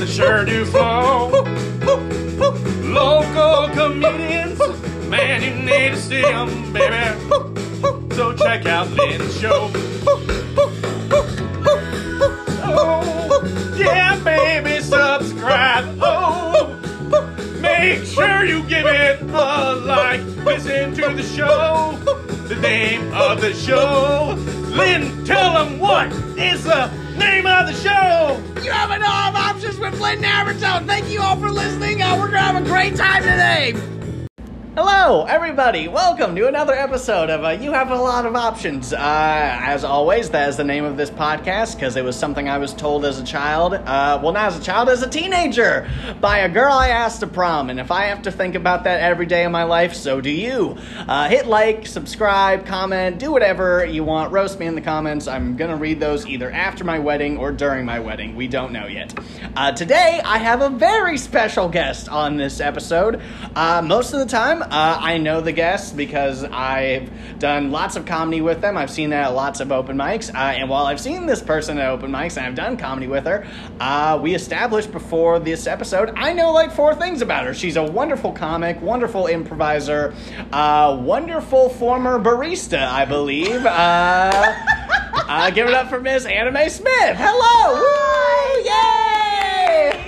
that 0.00 0.08
sure 0.08 0.44
do 0.46 0.64
flow. 0.64 1.28
Local 2.90 3.68
comedians, 3.74 4.58
man, 5.10 5.42
you 5.42 5.54
need 5.62 5.90
to 5.90 5.96
see 5.96 6.22
them, 6.22 6.72
baby. 6.72 7.18
So 8.14 8.32
check 8.32 8.64
out 8.64 8.88
Lynn's 8.92 9.38
show. 9.38 9.70
Oh, 12.72 13.74
yeah, 13.76 14.18
baby, 14.24 14.80
subscribe. 14.82 15.98
Oh, 16.00 16.78
make 17.60 18.04
sure 18.04 18.46
you 18.46 18.62
give 18.62 18.86
it 18.86 19.20
a 19.20 19.74
like. 19.84 20.22
Listen 20.46 20.94
to 20.94 21.12
the 21.14 21.22
show. 21.22 21.98
The 22.48 22.56
name 22.56 23.12
of 23.12 23.42
the 23.42 23.52
show. 23.52 24.19
Flynn 30.10 30.22
Navarone. 30.22 30.86
Thank 30.86 31.08
you 31.08 31.22
all 31.22 31.36
for 31.36 31.50
listening. 31.50 32.02
Uh, 32.02 32.16
we're 32.18 32.30
gonna 32.30 32.38
have 32.40 32.60
a 32.60 32.66
great 32.66 32.96
time 32.96 33.22
today. 33.22 33.99
Everybody. 35.30 35.86
Welcome 35.86 36.34
to 36.34 36.48
another 36.48 36.74
episode 36.74 37.30
of 37.30 37.44
uh, 37.44 37.50
You 37.50 37.70
Have 37.70 37.92
a 37.92 37.94
Lot 37.94 38.26
of 38.26 38.34
Options. 38.34 38.92
Uh, 38.92 38.98
as 38.98 39.84
always, 39.84 40.30
that 40.30 40.48
is 40.48 40.56
the 40.56 40.64
name 40.64 40.84
of 40.84 40.96
this 40.96 41.08
podcast 41.08 41.76
because 41.76 41.94
it 41.94 42.02
was 42.02 42.16
something 42.16 42.48
I 42.48 42.58
was 42.58 42.74
told 42.74 43.04
as 43.04 43.20
a 43.20 43.24
child. 43.24 43.74
Uh, 43.74 44.18
well, 44.20 44.32
not 44.32 44.46
as 44.46 44.58
a 44.58 44.62
child, 44.62 44.88
as 44.88 45.04
a 45.04 45.08
teenager, 45.08 45.88
by 46.20 46.38
a 46.38 46.48
girl 46.48 46.72
I 46.72 46.88
asked 46.88 47.20
to 47.20 47.28
prom. 47.28 47.70
And 47.70 47.78
if 47.78 47.92
I 47.92 48.06
have 48.06 48.22
to 48.22 48.32
think 48.32 48.56
about 48.56 48.82
that 48.84 49.02
every 49.02 49.24
day 49.24 49.44
of 49.44 49.52
my 49.52 49.62
life, 49.62 49.94
so 49.94 50.20
do 50.20 50.30
you. 50.30 50.76
Uh, 51.06 51.28
hit 51.28 51.46
like, 51.46 51.86
subscribe, 51.86 52.66
comment, 52.66 53.20
do 53.20 53.30
whatever 53.30 53.84
you 53.84 54.02
want. 54.02 54.32
Roast 54.32 54.58
me 54.58 54.66
in 54.66 54.74
the 54.74 54.80
comments. 54.80 55.28
I'm 55.28 55.56
going 55.56 55.70
to 55.70 55.76
read 55.76 56.00
those 56.00 56.26
either 56.26 56.50
after 56.50 56.82
my 56.82 56.98
wedding 56.98 57.36
or 57.36 57.52
during 57.52 57.84
my 57.84 58.00
wedding. 58.00 58.34
We 58.34 58.48
don't 58.48 58.72
know 58.72 58.88
yet. 58.88 59.16
Uh, 59.54 59.70
today, 59.70 60.20
I 60.24 60.38
have 60.38 60.60
a 60.60 60.70
very 60.70 61.16
special 61.18 61.68
guest 61.68 62.08
on 62.08 62.36
this 62.36 62.58
episode. 62.58 63.22
Uh, 63.54 63.80
most 63.80 64.12
of 64.12 64.18
the 64.18 64.26
time, 64.26 64.64
I 64.68 65.19
know 65.20 65.40
the 65.40 65.52
guests 65.52 65.92
because 65.92 66.44
I've 66.44 67.10
done 67.38 67.70
lots 67.70 67.96
of 67.96 68.06
comedy 68.06 68.40
with 68.40 68.60
them. 68.60 68.76
I've 68.76 68.90
seen 68.90 69.10
that 69.10 69.26
at 69.26 69.34
lots 69.34 69.60
of 69.60 69.70
open 69.72 69.96
mics. 69.96 70.34
Uh, 70.34 70.38
and 70.38 70.68
while 70.68 70.86
I've 70.86 71.00
seen 71.00 71.26
this 71.26 71.42
person 71.42 71.78
at 71.78 71.88
open 71.88 72.10
mics 72.10 72.36
and 72.36 72.46
I've 72.46 72.54
done 72.54 72.76
comedy 72.76 73.06
with 73.06 73.24
her, 73.26 73.46
uh, 73.80 74.18
we 74.20 74.34
established 74.34 74.92
before 74.92 75.38
this 75.38 75.66
episode 75.66 76.10
I 76.16 76.32
know 76.32 76.52
like 76.52 76.72
four 76.72 76.94
things 76.94 77.22
about 77.22 77.46
her. 77.46 77.54
She's 77.54 77.76
a 77.76 77.82
wonderful 77.82 78.32
comic, 78.32 78.80
wonderful 78.80 79.26
improviser, 79.26 80.14
uh, 80.52 80.98
wonderful 81.00 81.68
former 81.70 82.18
barista, 82.18 82.86
I 82.86 83.04
believe. 83.04 83.64
Uh, 83.66 84.30
uh, 85.28 85.50
give 85.50 85.66
it 85.66 85.74
up 85.74 85.88
for 85.88 86.00
Miss 86.00 86.26
Anime 86.26 86.68
Smith. 86.68 87.16
Hello! 87.16 87.74
Woo! 87.74 88.64
Yay! 88.64 90.04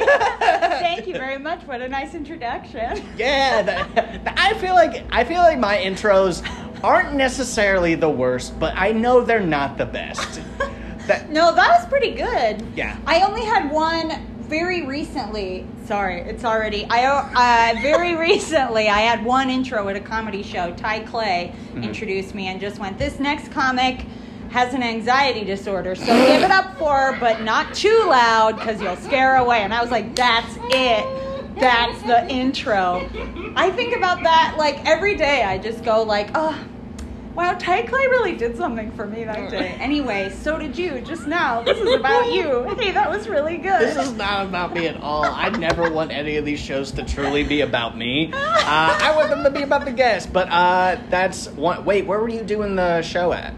Thank 0.80 1.06
you 1.06 1.14
very 1.14 1.38
much. 1.62 1.68
What 1.68 1.80
a 1.82 1.88
nice 1.88 2.14
introduction. 2.14 3.02
Yeah, 3.16 3.62
the, 3.62 4.40
I 4.40 4.54
feel 4.54 4.74
like 4.74 5.04
I 5.12 5.24
feel 5.24 5.38
like 5.38 5.58
my 5.58 5.76
intros 5.76 6.42
aren't 6.82 7.14
necessarily 7.14 7.94
the 7.94 8.08
worst, 8.08 8.58
but 8.58 8.74
I 8.76 8.92
know 8.92 9.22
they're 9.22 9.40
not 9.40 9.78
the 9.78 9.86
best. 9.86 10.40
That 11.08 11.30
No, 11.30 11.52
that 11.52 11.68
was 11.80 11.86
pretty 11.88 12.12
good. 12.12 12.64
Yeah. 12.76 12.96
I 13.06 13.22
only 13.22 13.42
had 13.44 13.72
one 13.72 14.24
very 14.42 14.86
recently. 14.86 15.66
Sorry, 15.84 16.20
it's 16.20 16.44
already. 16.44 16.86
I 16.88 17.04
uh, 17.74 17.80
very 17.82 18.14
recently 18.30 18.88
I 18.88 19.00
had 19.00 19.24
one 19.24 19.50
intro 19.50 19.88
at 19.88 19.96
a 19.96 20.00
comedy 20.00 20.44
show. 20.44 20.72
Ty 20.74 21.00
Clay 21.00 21.52
Mm-hmm. 21.72 21.82
introduced 21.82 22.36
me 22.36 22.46
and 22.48 22.60
just 22.60 22.78
went, 22.78 22.98
"This 22.98 23.18
next 23.18 23.50
comic." 23.50 24.06
Has 24.50 24.74
an 24.74 24.82
anxiety 24.82 25.44
disorder, 25.44 25.94
so 25.94 26.04
give 26.04 26.42
it 26.42 26.50
up 26.50 26.76
for 26.76 26.94
her, 26.94 27.18
but 27.18 27.40
not 27.40 27.72
too 27.74 28.04
loud 28.06 28.56
because 28.56 28.82
you'll 28.82 28.96
scare 28.96 29.30
her 29.30 29.36
away. 29.36 29.62
And 29.62 29.72
I 29.72 29.80
was 29.80 29.90
like, 29.90 30.14
that's 30.14 30.58
it. 30.74 31.06
That's 31.58 32.02
the 32.02 32.28
intro. 32.28 33.08
I 33.56 33.70
think 33.70 33.96
about 33.96 34.22
that 34.22 34.56
like 34.58 34.84
every 34.86 35.16
day. 35.16 35.42
I 35.42 35.58
just 35.58 35.84
go 35.84 36.02
like, 36.02 36.30
oh, 36.34 36.58
wow, 37.34 37.54
Ty 37.54 37.82
Clay 37.82 38.06
really 38.08 38.36
did 38.36 38.56
something 38.56 38.90
for 38.92 39.06
me 39.06 39.24
that 39.24 39.50
day. 39.50 39.76
Anyway, 39.82 40.30
so 40.30 40.58
did 40.58 40.78
you 40.78 41.00
just 41.00 41.26
now. 41.26 41.62
This 41.62 41.78
is 41.78 41.94
about 41.94 42.32
you. 42.32 42.62
Hey, 42.78 42.92
that 42.92 43.10
was 43.10 43.28
really 43.28 43.56
good. 43.56 43.80
this 43.80 43.96
is 43.96 44.12
not 44.12 44.46
about 44.46 44.72
me 44.72 44.86
at 44.86 44.96
all. 45.02 45.24
I 45.24 45.48
never 45.50 45.90
want 45.90 46.12
any 46.12 46.36
of 46.36 46.44
these 46.44 46.60
shows 46.60 46.92
to 46.92 47.04
truly 47.04 47.42
be 47.42 47.60
about 47.62 47.96
me. 47.98 48.30
Uh, 48.32 48.38
I 49.02 49.12
want 49.16 49.28
them 49.28 49.42
to 49.44 49.50
be 49.50 49.62
about 49.62 49.84
the 49.84 49.92
guests. 49.92 50.30
But 50.30 50.48
uh, 50.50 50.98
that's 51.10 51.48
one. 51.48 51.84
Wait, 51.84 52.06
where 52.06 52.20
were 52.20 52.28
you 52.28 52.42
doing 52.42 52.76
the 52.76 53.02
show 53.02 53.32
at? 53.32 53.54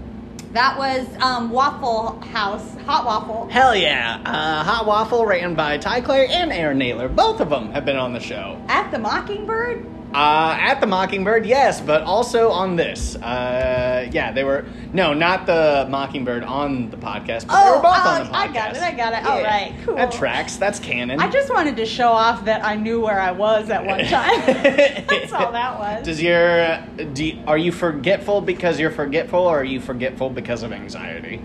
That 0.55 0.79
was 0.79 1.07
um, 1.21 1.51
Waffle 1.51 2.21
House, 2.21 2.77
Hot 2.87 3.05
Waffle. 3.05 3.49
Hell 3.49 3.75
yeah! 3.75 4.21
Uh, 4.25 4.63
Hot 4.63 4.87
Waffle, 4.87 5.27
ran 5.27 5.55
by 5.55 5.79
Ty 5.79 6.01
Clay 6.01 6.29
and 6.29 6.53
Aaron 6.53 6.79
Naylor. 6.79 7.09
Both 7.09 7.41
of 7.41 7.51
them 7.51 7.73
have 7.73 7.85
been 7.85 7.97
on 7.97 8.13
the 8.13 8.21
show. 8.21 8.61
At 8.69 8.91
the 8.91 8.99
Mockingbird? 8.99 9.85
Uh, 10.15 10.57
at 10.61 10.81
the 10.81 10.87
Mockingbird, 10.87 11.45
yes, 11.45 11.81
but 11.81 12.03
also 12.03 12.51
on 12.51 12.77
this. 12.77 13.17
Uh, 13.17 14.09
yeah, 14.13 14.31
they 14.31 14.45
were 14.45 14.65
no, 14.93 15.13
not 15.13 15.45
the 15.47 15.87
Mockingbird 15.91 16.45
on 16.45 16.89
the 16.91 16.97
podcast, 16.97 17.49
but 17.49 17.65
they 17.65 17.71
were 17.71 17.83
both 17.83 18.07
on 18.07 18.25
the 18.25 18.31
podcast. 18.31 18.33
Oh, 18.33 18.35
I 18.35 18.49
got 18.53 18.77
it, 18.77 18.83
I 18.83 18.93
got 18.93 19.13
it. 19.13 19.25
All 19.27 19.41
Yeah. 19.41 19.47
right, 19.47 19.75
cool. 19.85 19.97
That 19.97 20.13
tracks. 20.13 20.57
That's 20.57 20.79
canon. 20.79 21.19
I 21.19 21.29
just 21.29 21.53
wanted 21.53 21.77
to 21.79 21.85
show 21.87 22.09
off 22.09 22.45
that 22.45 22.65
I 22.65 22.77
knew 22.77 23.01
where 23.01 23.21
I 23.21 23.33
was 23.33 23.71
at 23.71 23.85
one 23.85 24.05
time. 24.05 24.41
That's 24.47 25.33
all 25.33 25.51
that 25.51 25.79
was. 25.81 26.05
Does 26.07 26.23
your 26.23 26.79
do, 27.13 27.33
are 27.49 27.59
you 27.59 27.73
forgetful 27.73 28.41
because 28.41 28.79
you're 28.79 28.93
forgetful, 28.93 29.41
or 29.41 29.61
are 29.61 29.65
you 29.65 29.81
forgetful 29.81 30.31
because 30.31 30.63
of 30.63 30.73
anxiety? 30.73 31.43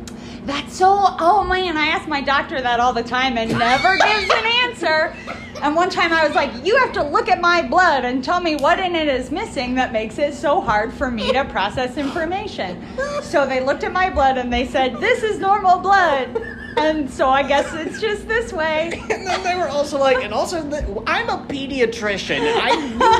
That's 0.49 0.75
so. 0.75 0.87
Oh 1.19 1.43
man, 1.43 1.77
I 1.77 1.87
ask 1.87 2.07
my 2.07 2.21
doctor 2.21 2.59
that 2.59 2.79
all 2.79 2.91
the 2.91 3.03
time 3.03 3.37
and 3.37 3.51
never 3.51 3.97
gives 3.97 4.29
an 4.31 4.45
answer. 4.63 5.15
And 5.61 5.75
one 5.75 5.91
time 5.91 6.11
I 6.11 6.25
was 6.25 6.35
like, 6.35 6.65
"You 6.65 6.75
have 6.79 6.91
to 6.93 7.03
look 7.03 7.29
at 7.29 7.39
my 7.39 7.61
blood 7.61 8.03
and 8.03 8.23
tell 8.23 8.41
me 8.41 8.55
what 8.55 8.79
in 8.79 8.95
it 8.95 9.07
is 9.07 9.29
missing 9.29 9.75
that 9.75 9.91
makes 9.91 10.17
it 10.17 10.33
so 10.33 10.59
hard 10.59 10.91
for 10.91 11.11
me 11.11 11.31
to 11.33 11.45
process 11.45 11.97
information." 11.97 12.83
So 13.21 13.45
they 13.45 13.59
looked 13.59 13.83
at 13.83 13.91
my 13.91 14.09
blood 14.09 14.39
and 14.39 14.51
they 14.51 14.65
said, 14.65 14.99
"This 14.99 15.21
is 15.21 15.37
normal 15.37 15.79
blood." 15.79 16.41
And 16.77 17.11
so 17.11 17.29
I 17.29 17.43
guess 17.43 17.71
it's 17.73 17.99
just 17.99 18.27
this 18.27 18.53
way. 18.53 19.03
And 19.09 19.27
then 19.27 19.43
they 19.43 19.55
were 19.55 19.67
also 19.67 19.99
like, 19.99 20.23
and 20.23 20.33
also, 20.33 20.59
I'm 21.05 21.27
a 21.27 21.45
pediatrician. 21.49 22.39
I 22.41 22.75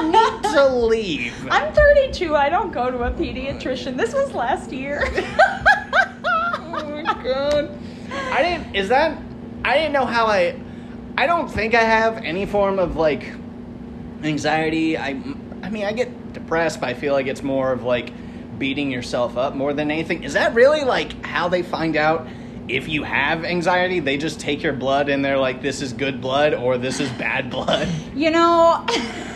need 0.07 0.53
to 0.53 0.65
leave. 0.67 1.47
I'm 1.51 1.73
32. 1.73 2.35
I 2.37 2.47
don't 2.47 2.71
go 2.71 2.89
to 2.89 3.03
a 3.03 3.11
pediatrician. 3.11 3.97
This 3.97 4.13
was 4.13 4.33
last 4.33 4.71
year. 4.71 5.03
God. 7.23 7.79
I 8.11 8.41
didn't. 8.41 8.75
Is 8.75 8.89
that? 8.89 9.17
I 9.63 9.75
didn't 9.75 9.93
know 9.93 10.05
how 10.05 10.27
I. 10.27 10.59
I 11.17 11.25
don't 11.25 11.49
think 11.49 11.75
I 11.75 11.83
have 11.83 12.17
any 12.17 12.45
form 12.45 12.79
of 12.79 12.95
like 12.95 13.31
anxiety. 14.23 14.97
I. 14.97 15.21
I 15.61 15.69
mean, 15.69 15.85
I 15.85 15.91
get 15.91 16.33
depressed, 16.33 16.79
but 16.79 16.89
I 16.89 16.93
feel 16.93 17.13
like 17.13 17.27
it's 17.27 17.43
more 17.43 17.71
of 17.71 17.83
like 17.83 18.11
beating 18.57 18.91
yourself 18.91 19.37
up 19.37 19.55
more 19.55 19.73
than 19.73 19.91
anything. 19.91 20.23
Is 20.23 20.33
that 20.33 20.53
really 20.53 20.83
like 20.83 21.25
how 21.25 21.49
they 21.49 21.61
find 21.61 21.95
out 21.95 22.27
if 22.67 22.87
you 22.87 23.03
have 23.03 23.43
anxiety? 23.43 23.99
They 23.99 24.17
just 24.17 24.39
take 24.39 24.63
your 24.63 24.73
blood 24.73 25.09
and 25.09 25.23
they're 25.23 25.37
like, 25.37 25.61
"This 25.61 25.81
is 25.81 25.93
good 25.93 26.21
blood," 26.21 26.53
or 26.53 26.77
"This 26.77 26.99
is 26.99 27.09
bad 27.11 27.49
blood," 27.49 27.87
you 28.15 28.31
know. 28.31 28.85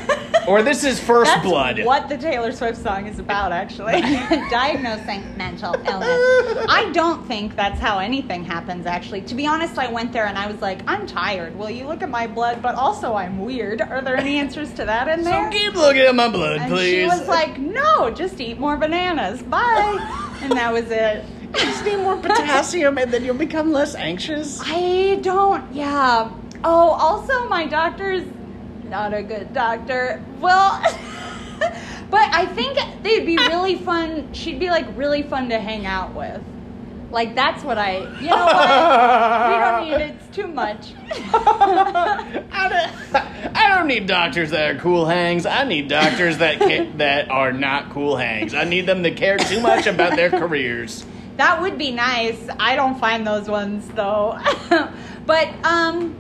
or 0.47 0.63
"This 0.63 0.83
is 0.83 0.99
first 0.99 1.31
That's 1.31 1.45
blood." 1.45 1.83
what 1.83 2.09
the 2.09 2.17
Taylor 2.17 2.51
Swift 2.51 2.81
song 2.81 3.07
is 3.07 3.19
about, 3.19 3.51
actually. 3.51 4.01
Diagnosing 4.49 5.37
mental 5.37 5.73
illness. 5.73 6.65
I 6.69 6.89
don't 6.94 7.25
think 7.27 7.56
that's 7.56 7.79
how 7.79 8.00
anything 8.00 8.44
happens, 8.44 8.85
actually. 8.85 9.21
To 9.21 9.35
be 9.35 9.47
honest, 9.47 9.77
I 9.77 9.91
went 9.91 10.13
there 10.13 10.25
and 10.27 10.38
I 10.38 10.47
was 10.47 10.62
like, 10.62 10.81
I'm 10.88 11.07
tired. 11.07 11.56
Will 11.56 11.69
you 11.69 11.88
look 11.88 12.01
at 12.01 12.09
my 12.09 12.27
blood? 12.27 12.62
But 12.62 12.75
also, 12.75 13.13
I'm 13.13 13.39
weird. 13.39 13.81
Are 13.81 14.01
there 14.01 14.18
any 14.18 14.38
answers 14.38 14.71
to 14.73 14.85
that 14.85 15.07
in 15.07 15.23
there? 15.23 15.51
So 15.51 15.57
keep 15.57 15.73
looking 15.75 16.01
at 16.01 16.15
my 16.15 16.29
blood, 16.29 16.62
and 16.62 16.71
please. 16.71 16.91
she 16.91 17.06
was 17.06 17.27
like, 17.27 17.57
No, 17.59 18.12
just 18.12 18.39
eat 18.39 18.59
more 18.59 18.77
bananas. 18.77 19.41
Bye. 19.44 20.38
and 20.41 20.51
that 20.51 20.71
was 20.73 20.89
it. 20.91 21.25
just 21.56 21.85
need 21.85 21.97
more 21.97 22.18
potassium, 22.18 22.97
and 22.97 23.12
then 23.13 23.23
you'll 23.23 23.35
become 23.35 23.71
less 23.71 23.94
anxious. 23.94 24.59
I 24.63 25.19
don't, 25.21 25.71
yeah. 25.73 26.31
Oh, 26.63 26.89
also, 26.89 27.47
my 27.47 27.68
doctor's 27.68 28.23
not 28.94 29.12
a 29.12 29.24
good 29.24 29.51
doctor. 29.54 30.24
Well, 30.40 30.80
but 32.12 32.30
I 32.31 32.45
think 32.54 32.78
they'd 33.01 33.25
be 33.25 33.38
really 33.38 33.75
fun. 33.90 34.31
She'd 34.34 34.60
be 34.60 34.69
like 34.69 34.86
really 34.95 35.24
fun 35.24 35.50
to 35.50 35.60
hang 35.60 35.88
out 35.88 36.13
with. 36.13 36.40
Like, 37.10 37.34
that's 37.34 37.63
what 37.63 37.80
I, 37.80 37.98
you 38.22 38.28
know 38.30 38.45
what? 38.45 39.50
we 39.50 39.90
don't 39.90 40.00
need 40.00 40.06
it. 40.06 40.16
It's 40.16 40.36
too 40.36 40.48
much. 40.48 40.94
I 41.34 42.92
don't, 43.12 43.57
I 43.57 43.69
don't 43.69 43.88
need 43.88 44.06
doctors 44.06 44.51
that 44.51 44.75
are 44.75 44.80
cool 44.80 45.07
hangs. 45.07 45.48
I 45.48 45.63
need 45.63 45.88
doctors 45.88 46.38
that 46.38 46.60
ca- 46.60 46.92
that 46.98 47.30
are 47.31 47.51
not 47.51 47.90
cool 47.92 48.16
hangs. 48.16 48.54
I 48.54 48.63
need 48.63 48.86
them 48.86 49.01
to 49.04 49.12
care 49.12 49.38
too 49.40 49.60
much 49.60 49.88
about 49.88 50.16
their 50.16 50.30
careers. 50.30 51.04
That 51.38 51.62
would 51.62 51.80
be 51.80 51.90
nice. 51.92 52.48
I 52.60 52.75
don't 52.75 53.00
find 53.00 53.25
those 53.25 53.50
ones 53.50 53.88
though. 53.90 54.40
but 55.25 55.50
um 55.63 56.16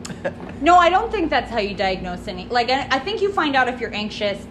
no, 0.63 0.75
I 0.77 0.89
don't 0.89 1.11
think 1.11 1.29
that's 1.29 1.51
how 1.51 1.59
you 1.59 1.75
diagnose 1.75 2.27
any. 2.27 2.45
Like 2.47 2.69
I, 2.69 2.87
I 2.89 2.99
think 2.99 3.21
you 3.21 3.31
find 3.31 3.55
out 3.55 3.67
if 3.67 3.79
you're 3.81 3.93
anxious 3.93 4.47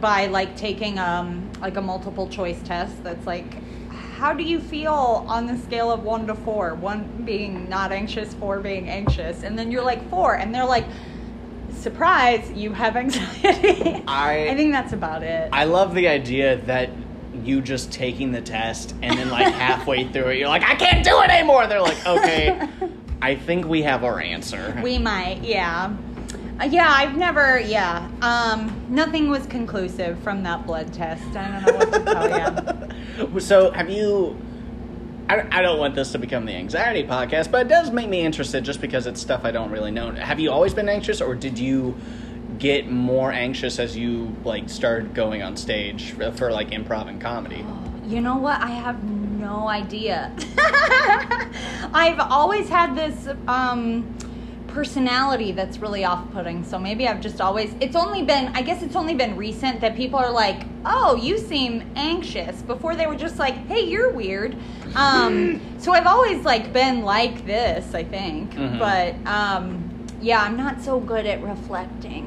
by 0.00 0.26
like 0.26 0.56
taking 0.56 0.98
um 0.98 1.50
like 1.60 1.76
a 1.76 1.80
multiple 1.80 2.28
choice 2.28 2.60
test 2.64 3.02
that's 3.04 3.26
like 3.26 3.54
how 4.16 4.32
do 4.32 4.42
you 4.42 4.58
feel 4.60 5.24
on 5.28 5.46
the 5.46 5.56
scale 5.58 5.90
of 5.90 6.02
one 6.02 6.26
to 6.26 6.34
four? 6.34 6.74
One 6.74 7.22
being 7.24 7.68
not 7.68 7.92
anxious, 7.92 8.32
four 8.34 8.60
being 8.60 8.88
anxious, 8.88 9.42
and 9.42 9.58
then 9.58 9.70
you're 9.70 9.84
like 9.84 10.08
four, 10.08 10.34
and 10.36 10.54
they're 10.54 10.64
like, 10.64 10.86
surprise, 11.72 12.50
you 12.52 12.72
have 12.72 12.96
anxiety. 12.96 14.02
I- 14.06 14.48
I 14.50 14.54
think 14.54 14.72
that's 14.72 14.92
about 14.92 15.22
it. 15.22 15.50
I 15.52 15.64
love 15.64 15.94
the 15.94 16.08
idea 16.08 16.56
that 16.62 16.90
you 17.42 17.60
just 17.60 17.90
taking 17.92 18.30
the 18.32 18.40
test 18.40 18.94
and 19.02 19.18
then 19.18 19.28
like 19.30 19.52
halfway 19.52 20.06
through 20.08 20.28
it, 20.28 20.38
you're 20.38 20.48
like, 20.48 20.62
I 20.62 20.74
can't 20.76 21.04
do 21.04 21.20
it 21.22 21.30
anymore. 21.30 21.66
They're 21.66 21.82
like, 21.82 22.06
okay, 22.06 22.68
I 23.24 23.36
think 23.36 23.66
we 23.66 23.80
have 23.84 24.04
our 24.04 24.20
answer. 24.20 24.78
We 24.84 24.98
might, 24.98 25.42
yeah. 25.42 25.96
Uh, 26.60 26.64
yeah, 26.64 26.90
I've 26.90 27.16
never, 27.16 27.58
yeah. 27.58 28.06
Um, 28.20 28.84
nothing 28.90 29.30
was 29.30 29.46
conclusive 29.46 30.18
from 30.18 30.42
that 30.42 30.66
blood 30.66 30.92
test. 30.92 31.24
I 31.34 31.52
don't 31.52 31.66
know 31.66 31.78
what 31.78 31.92
to 31.94 32.04
tell 32.04 33.30
you. 33.32 33.40
so 33.40 33.70
have 33.70 33.88
you? 33.88 34.38
I, 35.30 35.42
I 35.50 35.62
don't 35.62 35.78
want 35.78 35.94
this 35.94 36.12
to 36.12 36.18
become 36.18 36.44
the 36.44 36.52
anxiety 36.52 37.02
podcast, 37.02 37.50
but 37.50 37.64
it 37.64 37.68
does 37.70 37.90
make 37.90 38.10
me 38.10 38.20
interested 38.20 38.62
just 38.62 38.82
because 38.82 39.06
it's 39.06 39.22
stuff 39.22 39.40
I 39.46 39.52
don't 39.52 39.70
really 39.70 39.90
know. 39.90 40.12
Have 40.12 40.38
you 40.38 40.50
always 40.50 40.74
been 40.74 40.90
anxious, 40.90 41.22
or 41.22 41.34
did 41.34 41.58
you 41.58 41.96
get 42.58 42.90
more 42.90 43.32
anxious 43.32 43.78
as 43.78 43.96
you 43.96 44.36
like 44.44 44.68
started 44.68 45.14
going 45.14 45.42
on 45.42 45.56
stage 45.56 46.10
for, 46.10 46.30
for 46.32 46.52
like 46.52 46.72
improv 46.72 47.08
and 47.08 47.22
comedy? 47.22 47.64
You 48.06 48.20
know 48.20 48.36
what? 48.36 48.60
I 48.60 48.68
have 48.68 49.02
no 49.44 49.68
idea. 49.68 50.32
I've 51.92 52.18
always 52.18 52.68
had 52.68 52.96
this 52.96 53.28
um, 53.46 54.16
personality 54.68 55.52
that's 55.52 55.78
really 55.78 56.04
off-putting. 56.04 56.64
So 56.64 56.78
maybe 56.78 57.06
I've 57.06 57.20
just 57.20 57.40
always. 57.40 57.74
It's 57.80 57.94
only 57.94 58.22
been. 58.22 58.48
I 58.54 58.62
guess 58.62 58.82
it's 58.82 58.96
only 58.96 59.14
been 59.14 59.36
recent 59.36 59.80
that 59.82 59.94
people 59.96 60.18
are 60.18 60.30
like, 60.30 60.62
"Oh, 60.86 61.14
you 61.16 61.36
seem 61.38 61.82
anxious." 61.94 62.62
Before 62.62 62.96
they 62.96 63.06
were 63.06 63.16
just 63.16 63.38
like, 63.38 63.54
"Hey, 63.68 63.82
you're 63.82 64.10
weird." 64.10 64.56
Um, 64.96 65.60
so 65.78 65.92
I've 65.92 66.06
always 66.06 66.44
like 66.44 66.72
been 66.72 67.02
like 67.02 67.44
this. 67.46 67.94
I 67.94 68.02
think, 68.04 68.54
Mhm. 68.54 68.78
but 68.78 69.14
um, 69.30 69.84
yeah, 70.22 70.40
I'm 70.42 70.56
not 70.56 70.80
so 70.80 70.98
good 71.00 71.26
at 71.26 71.42
reflecting 71.42 72.24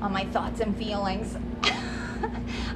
on 0.00 0.12
my 0.12 0.24
thoughts 0.26 0.60
and 0.60 0.76
feelings. 0.76 1.36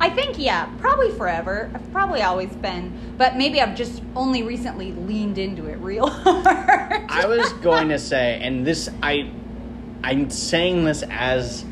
I 0.01 0.11
think, 0.11 0.39
yeah, 0.39 0.67
probably 0.79 1.11
forever. 1.13 1.71
I've 1.75 1.93
probably 1.93 2.23
always 2.23 2.51
been, 2.51 3.15
but 3.19 3.37
maybe 3.37 3.61
I've 3.61 3.75
just 3.75 4.03
only 4.15 4.43
recently 4.43 4.93
leaned 4.93 5.39
into 5.39 5.67
it 5.67 5.79
real 5.79 6.07
hard. 6.09 7.07
I 7.09 7.27
was 7.27 7.53
going 7.55 7.89
to 7.89 7.99
say, 7.99 8.41
and 8.43 8.67
this 8.67 8.89
I 9.03 9.31
I'm 10.05 10.31
saying 10.31 10.85
this 10.85 11.03
as 11.11 11.65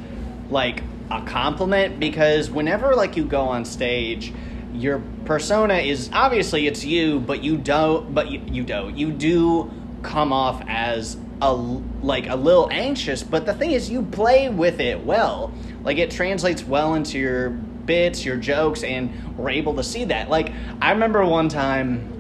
like 0.51 0.83
a 1.11 1.23
compliment 1.23 2.01
because 2.01 2.51
whenever 2.51 2.95
like 2.95 3.17
you 3.17 3.25
go 3.25 3.43
on 3.43 3.65
stage, 3.65 4.33
your 4.75 5.01
persona 5.25 5.75
is 5.75 6.11
obviously 6.13 6.67
it's 6.67 6.85
you, 6.85 7.21
but 7.21 7.45
you 7.45 7.57
don't 7.57 8.13
but 8.13 8.31
you, 8.31 8.43
you 8.47 8.65
don't. 8.65 8.97
You 8.97 9.13
do 9.13 9.71
come 10.03 10.33
off 10.33 10.63
as 10.67 11.17
a 11.41 11.53
like 11.53 12.29
a 12.29 12.37
little 12.37 12.69
anxious, 12.73 13.23
but 13.23 13.47
the 13.47 13.55
thing 13.55 13.71
is 13.71 13.89
you 13.89 14.03
play 14.03 14.49
with 14.49 14.81
it 14.81 15.05
well. 15.05 15.53
Like 15.85 15.99
it 15.99 16.11
translates 16.11 16.65
well 16.65 16.95
into 16.95 17.19
your 17.19 17.51
bits, 17.87 18.25
your 18.25 18.37
jokes, 18.37 18.83
and 18.83 19.37
we're 19.39 19.51
able 19.51 19.75
to 19.77 19.83
see 19.83 20.05
that. 20.05 20.29
Like 20.29 20.53
I 20.81 20.91
remember 20.93 21.25
one 21.25 21.49
time 21.49 22.17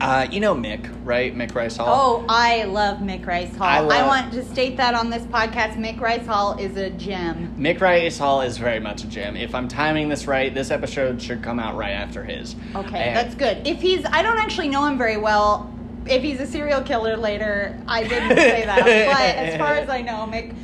uh, 0.00 0.26
you 0.30 0.40
know 0.40 0.54
Mick, 0.54 0.90
right? 1.04 1.34
Mick 1.34 1.54
Rice 1.54 1.76
Hall. 1.76 1.86
Oh, 1.88 2.26
I 2.28 2.64
love 2.64 2.98
Mick 2.98 3.26
Rice 3.26 3.54
Hall. 3.56 3.66
I 3.66 3.78
I, 3.78 4.06
want 4.06 4.32
to 4.34 4.44
state 4.44 4.76
that 4.76 4.94
on 4.94 5.10
this 5.10 5.22
podcast. 5.24 5.76
Mick 5.76 6.00
Rice 6.00 6.26
Hall 6.26 6.58
is 6.58 6.76
a 6.76 6.90
gem. 6.90 7.54
Mick 7.58 7.80
Rice 7.80 8.18
Hall 8.18 8.42
is 8.42 8.58
very 8.58 8.80
much 8.80 9.04
a 9.04 9.06
gem. 9.06 9.36
If 9.36 9.54
I'm 9.54 9.68
timing 9.68 10.08
this 10.08 10.26
right, 10.26 10.54
this 10.54 10.70
episode 10.70 11.22
should 11.22 11.42
come 11.42 11.58
out 11.58 11.76
right 11.76 11.92
after 11.92 12.24
his. 12.24 12.56
Okay, 12.74 13.08
And- 13.08 13.16
that's 13.16 13.34
good. 13.34 13.66
If 13.66 13.80
he's, 13.80 14.04
I 14.04 14.22
don't 14.22 14.38
actually 14.38 14.68
know 14.68 14.84
him 14.84 14.98
very 14.98 15.16
well. 15.16 15.72
If 16.04 16.22
he's 16.22 16.40
a 16.40 16.46
serial 16.46 16.82
killer 16.82 17.16
later, 17.16 17.78
I 17.88 18.02
didn't 18.04 18.36
say 18.36 18.64
that. 18.64 18.78
but 18.84 19.44
as 19.44 19.56
far 19.56 19.74
as 19.74 19.88
I 19.88 20.02
know, 20.02 20.28
Mick, 20.30 20.54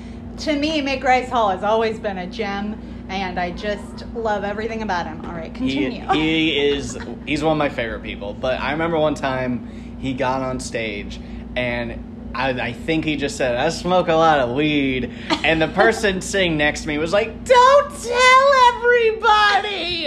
to 0.44 0.56
me, 0.56 0.82
Mick 0.82 1.02
Rice 1.02 1.28
Hall 1.28 1.50
has 1.50 1.64
always 1.64 1.98
been 1.98 2.18
a 2.18 2.26
gem, 2.26 2.80
and 3.08 3.38
I 3.38 3.50
just 3.50 4.06
love 4.14 4.44
everything 4.44 4.82
about 4.82 5.06
him. 5.06 5.24
All 5.24 5.32
right, 5.32 5.54
He, 5.56 5.74
continue. 5.74 6.06
he 6.12 6.58
is 6.68 6.98
he's 7.26 7.42
one 7.42 7.52
of 7.52 7.58
my 7.58 7.68
favorite 7.68 8.02
people. 8.02 8.34
But 8.34 8.60
I 8.60 8.72
remember 8.72 8.98
one 8.98 9.14
time 9.14 9.96
he 10.00 10.12
got 10.14 10.42
on 10.42 10.60
stage 10.60 11.20
and 11.56 12.08
I, 12.34 12.48
I 12.50 12.72
think 12.72 13.04
he 13.04 13.16
just 13.16 13.36
said, 13.36 13.56
I 13.56 13.68
smoke 13.68 14.08
a 14.08 14.14
lot 14.14 14.38
of 14.40 14.54
weed. 14.56 15.12
And 15.44 15.60
the 15.60 15.68
person 15.68 16.20
sitting 16.22 16.56
next 16.56 16.82
to 16.82 16.88
me 16.88 16.96
was 16.98 17.12
like, 17.12 17.44
Don't 17.44 17.90
tell 18.02 18.74
everybody. 18.74 20.06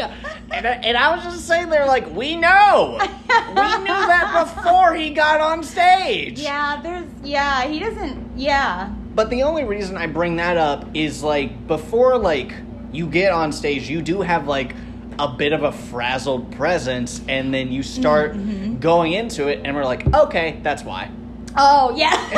And 0.52 0.66
I, 0.68 0.72
and 0.84 0.98
I 0.98 1.16
was 1.16 1.24
just 1.24 1.48
sitting 1.48 1.70
there 1.70 1.86
like, 1.86 2.12
We 2.14 2.36
know. 2.36 2.98
We 3.00 3.78
knew 3.78 3.86
that 3.86 4.54
before 4.56 4.96
he 4.96 5.12
got 5.12 5.40
on 5.40 5.64
stage. 5.64 6.40
yeah, 6.40 6.80
there's, 6.82 7.06
yeah, 7.24 7.68
he 7.68 7.80
doesn't, 7.80 8.38
yeah. 8.38 8.90
But 9.14 9.30
the 9.30 9.44
only 9.44 9.64
reason 9.64 9.96
I 9.96 10.08
bring 10.08 10.38
that 10.38 10.58
up 10.58 10.88
is 10.94 11.24
like 11.24 11.68
before 11.68 12.18
like 12.18 12.54
you 12.96 13.08
get 13.08 13.32
on 13.32 13.52
stage, 13.52 13.90
you 13.90 14.02
do 14.02 14.22
have 14.22 14.48
like 14.48 14.76
a 15.20 15.28
bit 15.28 15.54
of 15.54 15.64
a 15.64 15.72
frazzled 15.72 16.52
presence 16.54 17.22
and 17.28 17.54
then 17.54 17.72
you 17.72 17.84
start 17.84 18.34
Mm-hmm. 18.34 18.80
going 18.80 19.14
into 19.14 19.48
it 19.48 19.62
and 19.64 19.76
we're 19.76 19.86
like, 19.86 20.12
okay, 20.14 20.60
that's 20.64 20.84
why. 20.84 21.10
Oh, 21.58 21.96
yeah. 21.96 22.12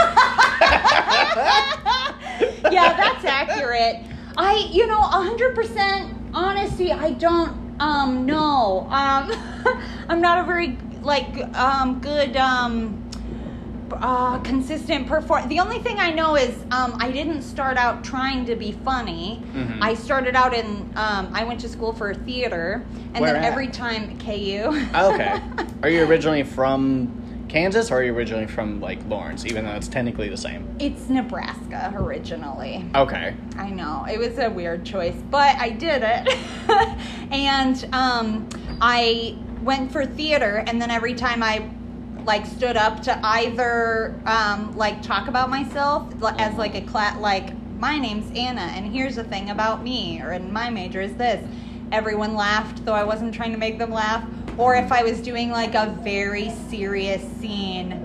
yeah, 2.72 2.96
that's 2.96 3.26
accurate. 3.26 3.98
I, 4.38 4.70
you 4.72 4.86
know, 4.88 5.00
100% 5.02 6.14
honesty, 6.34 6.92
I 6.92 7.12
don't 7.12 7.68
um 7.80 8.26
know. 8.26 8.88
Um 8.90 9.32
I'm 10.10 10.22
not 10.22 10.40
a 10.40 10.44
very 10.46 10.78
like 11.04 11.38
um 11.56 12.00
good 12.02 12.36
um 12.38 13.04
uh, 13.94 14.40
consistent 14.40 15.08
perform. 15.08 15.48
The 15.50 15.60
only 15.60 15.80
thing 15.80 16.00
I 16.00 16.12
know 16.12 16.36
is 16.36 16.54
um, 16.72 16.96
I 17.00 17.12
didn't 17.12 17.42
start 17.42 17.78
out 17.78 18.04
trying 18.04 18.46
to 18.46 18.56
be 18.56 18.72
funny. 18.72 19.42
Mhm. 19.54 19.80
I 19.82 19.94
started 19.94 20.36
out 20.36 20.54
in 20.54 20.66
um, 20.96 21.30
I 21.34 21.44
went 21.44 21.60
to 21.62 21.70
school 21.70 21.94
for 21.94 22.14
theater, 22.14 22.86
and 23.14 23.22
Where 23.22 23.34
then 23.34 23.44
at? 23.44 23.52
every 23.52 23.68
time 23.68 24.18
KU. 24.20 24.88
Okay. 24.96 25.42
Are 25.84 25.90
you 25.90 26.04
originally 26.06 26.44
from 26.44 27.24
Kansas 27.48 27.92
or 27.92 28.00
are 28.00 28.04
you 28.04 28.14
originally 28.14 28.46
from 28.48 28.82
like 28.82 29.00
Lawrence, 29.08 29.46
even 29.46 29.64
though 29.64 29.72
it's 29.72 29.88
technically 29.88 30.28
the 30.28 30.36
same? 30.36 30.68
it's 30.80 31.08
Nebraska 31.08 31.94
originally. 31.96 32.84
Okay. 32.94 33.34
I 33.58 33.70
know 33.70 34.06
it 34.12 34.20
was 34.20 34.38
a 34.38 34.50
weird 34.50 34.84
choice, 34.86 35.16
but 35.32 35.56
I 35.58 35.70
did 35.70 36.02
it. 36.04 36.38
and 37.32 37.88
um, 37.94 38.50
I 38.82 39.38
went 39.64 39.92
for 39.94 40.06
theater, 40.06 40.64
and 40.68 40.82
then 40.82 40.92
every 40.92 41.14
time 41.14 41.42
I 41.42 41.70
like 42.28 42.46
stood 42.46 42.76
up 42.76 43.02
to 43.04 43.18
either 43.26 44.20
um, 44.26 44.76
like 44.78 45.02
talk 45.02 45.30
about 45.30 45.50
myself 45.50 46.14
as 46.38 46.54
like 46.56 46.76
a 46.76 46.82
class, 46.82 47.18
like 47.20 47.54
my 47.80 47.98
name's 47.98 48.30
Anna, 48.38 48.62
and 48.62 48.92
here's 48.92 49.16
the 49.16 49.24
thing 49.24 49.50
about 49.50 49.82
me, 49.82 50.22
or 50.22 50.32
and 50.32 50.52
my 50.52 50.70
major 50.70 51.00
is 51.02 51.16
this. 51.16 51.44
Everyone 51.92 52.36
laughed, 52.36 52.84
though 52.84 52.94
I 52.94 53.06
wasn't 53.06 53.34
trying 53.34 53.54
to 53.54 53.58
make 53.58 53.80
them 53.80 53.92
laugh. 53.92 54.28
Or 54.58 54.76
if 54.76 54.92
I 54.92 55.04
was 55.04 55.22
doing 55.22 55.52
like 55.52 55.74
a 55.74 55.98
very 56.02 56.52
serious 56.70 57.24
scene, 57.40 58.04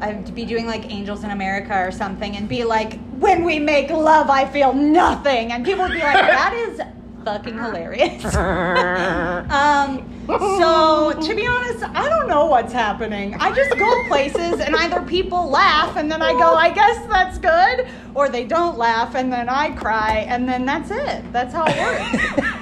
I'd 0.00 0.34
be 0.34 0.44
doing 0.44 0.66
like 0.66 0.90
Angels 0.92 1.24
in 1.24 1.30
America 1.30 1.74
or 1.74 1.90
something 1.90 2.36
and 2.36 2.48
be 2.48 2.62
like, 2.62 3.00
when 3.18 3.42
we 3.42 3.58
make 3.58 3.90
love, 3.90 4.30
I 4.30 4.44
feel 4.44 4.72
nothing. 4.72 5.50
And 5.50 5.64
people 5.64 5.84
would 5.84 5.94
be 5.94 6.00
like, 6.00 6.14
that 6.14 6.52
is 6.52 6.80
fucking 7.24 7.54
hilarious. 7.54 8.24
um, 8.34 10.10
so, 10.26 11.18
to 11.20 11.34
be 11.34 11.46
honest, 11.46 11.84
I 11.84 12.08
don't 12.08 12.28
know 12.28 12.46
what's 12.46 12.72
happening. 12.72 13.34
I 13.34 13.54
just 13.54 13.76
go 13.78 14.04
places 14.08 14.60
and 14.60 14.74
either 14.76 15.02
people 15.02 15.48
laugh 15.48 15.96
and 15.96 16.10
then 16.10 16.22
I 16.22 16.32
go, 16.32 16.54
I 16.54 16.70
guess 16.70 17.06
that's 17.06 17.38
good, 17.38 17.88
or 18.14 18.28
they 18.28 18.44
don't 18.44 18.78
laugh 18.78 19.14
and 19.14 19.32
then 19.32 19.48
I 19.48 19.70
cry 19.70 20.24
and 20.28 20.48
then 20.48 20.64
that's 20.64 20.90
it. 20.90 21.32
That's 21.32 21.52
how 21.52 21.64
it 21.66 21.76
works. 21.78 22.42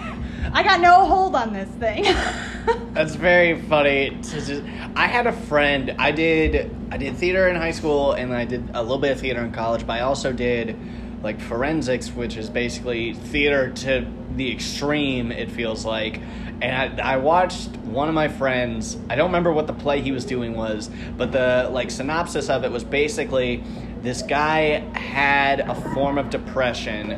I 0.55 0.63
got 0.63 0.81
no 0.81 1.07
hold 1.07 1.35
on 1.35 1.55
this 1.55 1.69
thing. 1.71 2.05
That's 2.93 3.15
very 3.15 3.63
funny. 3.63 4.11
to 4.11 4.41
just- 4.41 4.63
I 4.95 5.07
had 5.07 5.27
a 5.27 5.33
friend. 5.33 5.95
I 5.99 6.13
did 6.13 6.77
I 6.91 6.99
did 6.99 7.17
theater 7.17 7.49
in 7.49 7.57
high 7.57 7.71
school, 7.71 8.13
and 8.13 8.35
I 8.35 8.45
did 8.45 8.69
a 8.75 8.83
little 8.83 8.99
bit 8.99 9.13
of 9.13 9.21
theater 9.21 9.41
in 9.43 9.51
college. 9.51 9.87
But 9.87 9.95
I 9.95 10.01
also 10.01 10.31
did 10.31 10.77
like 11.23 11.41
forensics, 11.41 12.11
which 12.11 12.37
is 12.37 12.51
basically 12.51 13.15
theater 13.15 13.71
to 13.71 14.07
the 14.35 14.51
extreme. 14.51 15.31
It 15.33 15.51
feels 15.51 15.85
like. 15.85 16.21
And 16.61 17.01
I, 17.01 17.15
I 17.15 17.17
watched 17.17 17.77
one 17.79 18.09
of 18.09 18.15
my 18.15 18.29
friends. 18.29 18.97
I 19.09 19.17
don't 19.17 19.29
remember 19.29 19.53
what 19.53 19.67
the 19.67 19.73
play 19.73 20.01
he 20.01 20.13
was 20.13 20.25
doing 20.25 20.55
was, 20.55 20.91
but 21.17 21.33
the 21.33 21.69
like 21.73 21.91
synopsis 21.91 22.49
of 22.49 22.65
it 22.65 22.71
was 22.71 22.85
basically 22.85 23.63
this 24.03 24.23
guy 24.23 24.81
had 24.97 25.61
a 25.61 25.75
form 25.95 26.19
of 26.19 26.31
depression 26.31 27.13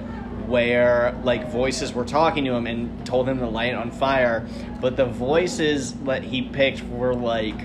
where 0.46 1.18
like 1.24 1.50
voices 1.50 1.94
were 1.94 2.04
talking 2.04 2.44
to 2.44 2.52
him 2.52 2.66
and 2.66 3.06
told 3.06 3.28
him 3.28 3.38
to 3.38 3.48
light 3.48 3.74
on 3.74 3.90
fire, 3.90 4.46
but 4.80 4.96
the 4.96 5.06
voices 5.06 5.94
that 6.04 6.22
he 6.22 6.42
picked 6.42 6.82
were 6.88 7.14
like 7.14 7.56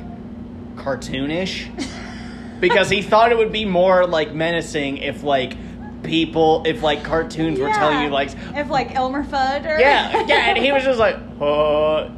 cartoonish 0.76 1.68
because 2.62 2.90
he 2.90 3.02
thought 3.02 3.32
it 3.32 3.38
would 3.38 3.52
be 3.52 3.66
more 3.66 4.08
like 4.08 4.34
menacing 4.34 4.98
if 4.98 5.24
like 5.24 5.54
people 6.04 6.64
if 6.66 6.82
like 6.82 7.04
cartoons 7.04 7.60
were 7.60 7.70
telling 7.70 8.02
you 8.04 8.10
like 8.10 8.30
if 8.56 8.70
like 8.70 8.96
Elmer 8.96 9.24
Fudd 9.24 9.66
or 9.66 9.80
yeah 9.80 10.26
yeah 10.28 10.50
and 10.50 10.58
he 10.58 10.72
was 10.72 10.84
just 10.84 11.00
like 11.00 11.16
uh 11.42 12.10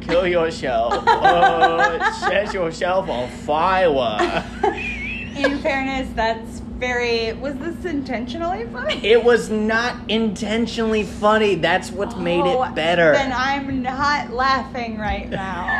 kill 0.00 0.26
yourself. 0.26 1.02
oh 1.06 2.12
set 2.28 2.52
yourself 2.52 3.08
on 3.08 3.28
fire. 3.30 4.44
In 5.36 5.60
fairness, 5.60 6.10
that's 6.14 6.60
very. 6.60 7.32
Was 7.32 7.54
this 7.56 7.86
intentionally 7.86 8.66
funny? 8.66 8.96
It 9.02 9.24
was 9.24 9.48
not 9.48 9.96
intentionally 10.10 11.04
funny. 11.04 11.54
That's 11.54 11.90
what 11.90 12.18
made 12.18 12.42
Oh, 12.42 12.62
it 12.64 12.74
better. 12.74 13.12
Then 13.12 13.32
I'm 13.32 13.80
not 13.82 14.30
laughing 14.30 14.98
right 14.98 15.30
now. 15.30 15.78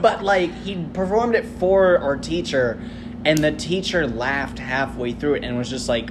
but 0.00 0.22
like 0.24 0.50
he 0.62 0.82
performed 0.94 1.34
it 1.34 1.44
for 1.44 1.98
our 1.98 2.16
teacher, 2.16 2.80
and 3.24 3.38
the 3.38 3.52
teacher 3.52 4.06
laughed 4.06 4.58
halfway 4.58 5.12
through 5.12 5.34
it 5.34 5.44
and 5.44 5.56
was 5.58 5.68
just 5.70 5.88
like, 5.88 6.10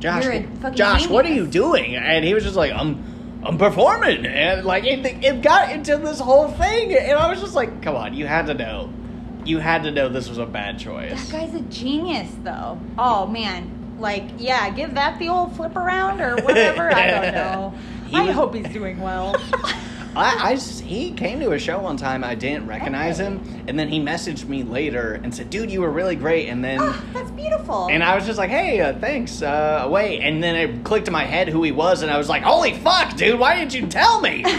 "Josh, 0.00 0.24
You're 0.24 0.32
a 0.34 0.42
fucking 0.60 0.76
Josh, 0.76 1.06
what 1.08 1.24
are 1.26 1.32
you 1.32 1.46
doing?" 1.46 1.94
And 1.96 2.24
he 2.24 2.34
was 2.34 2.44
just 2.44 2.56
like, 2.56 2.72
"I'm." 2.72 3.10
I'm 3.44 3.58
performing, 3.58 4.24
and 4.24 4.64
like 4.64 4.84
it, 4.84 5.04
it 5.04 5.42
got 5.42 5.72
into 5.72 5.96
this 5.96 6.20
whole 6.20 6.46
thing, 6.46 6.94
and 6.94 7.18
I 7.18 7.28
was 7.28 7.40
just 7.40 7.56
like, 7.56 7.82
"Come 7.82 7.96
on, 7.96 8.14
you 8.14 8.24
had 8.24 8.46
to 8.46 8.54
know, 8.54 8.88
you 9.44 9.58
had 9.58 9.82
to 9.82 9.90
know 9.90 10.08
this 10.08 10.28
was 10.28 10.38
a 10.38 10.46
bad 10.46 10.78
choice." 10.78 11.28
That 11.28 11.32
guy's 11.50 11.54
a 11.56 11.60
genius, 11.62 12.30
though. 12.44 12.78
Oh 12.96 13.26
man, 13.26 13.96
like 13.98 14.26
yeah, 14.38 14.70
give 14.70 14.94
that 14.94 15.18
the 15.18 15.28
old 15.28 15.56
flip 15.56 15.74
around 15.74 16.20
or 16.20 16.36
whatever. 16.36 16.88
I 16.94 17.10
don't 17.10 17.34
know. 17.34 17.74
He 18.10 18.16
I 18.16 18.26
was- 18.26 18.36
hope 18.36 18.54
he's 18.54 18.68
doing 18.68 19.00
well. 19.00 19.34
I, 20.14 20.52
I 20.52 20.54
he 20.56 21.12
came 21.12 21.40
to 21.40 21.52
a 21.52 21.58
show 21.58 21.78
one 21.80 21.96
time. 21.96 22.22
I 22.22 22.34
didn't 22.34 22.66
recognize 22.66 23.18
Okay. 23.20 23.30
him, 23.30 23.64
and 23.66 23.78
then 23.78 23.88
he 23.88 23.98
messaged 24.00 24.46
me 24.46 24.62
later 24.62 25.20
and 25.22 25.34
said, 25.34 25.48
"Dude, 25.50 25.70
you 25.70 25.80
were 25.80 25.90
really 25.90 26.16
great." 26.16 26.48
And 26.48 26.62
then, 26.62 26.78
oh, 26.80 27.04
that's 27.12 27.30
beautiful. 27.30 27.88
and 27.90 28.02
I 28.04 28.14
was 28.14 28.26
just 28.26 28.38
like, 28.38 28.50
"Hey, 28.50 28.80
uh, 28.80 28.92
thanks." 28.98 29.40
Uh, 29.42 29.86
wait, 29.90 30.20
and 30.20 30.42
then 30.42 30.54
it 30.56 30.84
clicked 30.84 31.06
in 31.08 31.12
my 31.12 31.24
head 31.24 31.48
who 31.48 31.62
he 31.62 31.72
was, 31.72 32.02
and 32.02 32.10
I 32.10 32.18
was 32.18 32.28
like, 32.28 32.42
"Holy 32.42 32.74
fuck, 32.74 33.16
dude! 33.16 33.38
Why 33.40 33.54
didn't 33.56 33.74
you 33.74 33.86
tell 33.86 34.20
me?" 34.20 34.42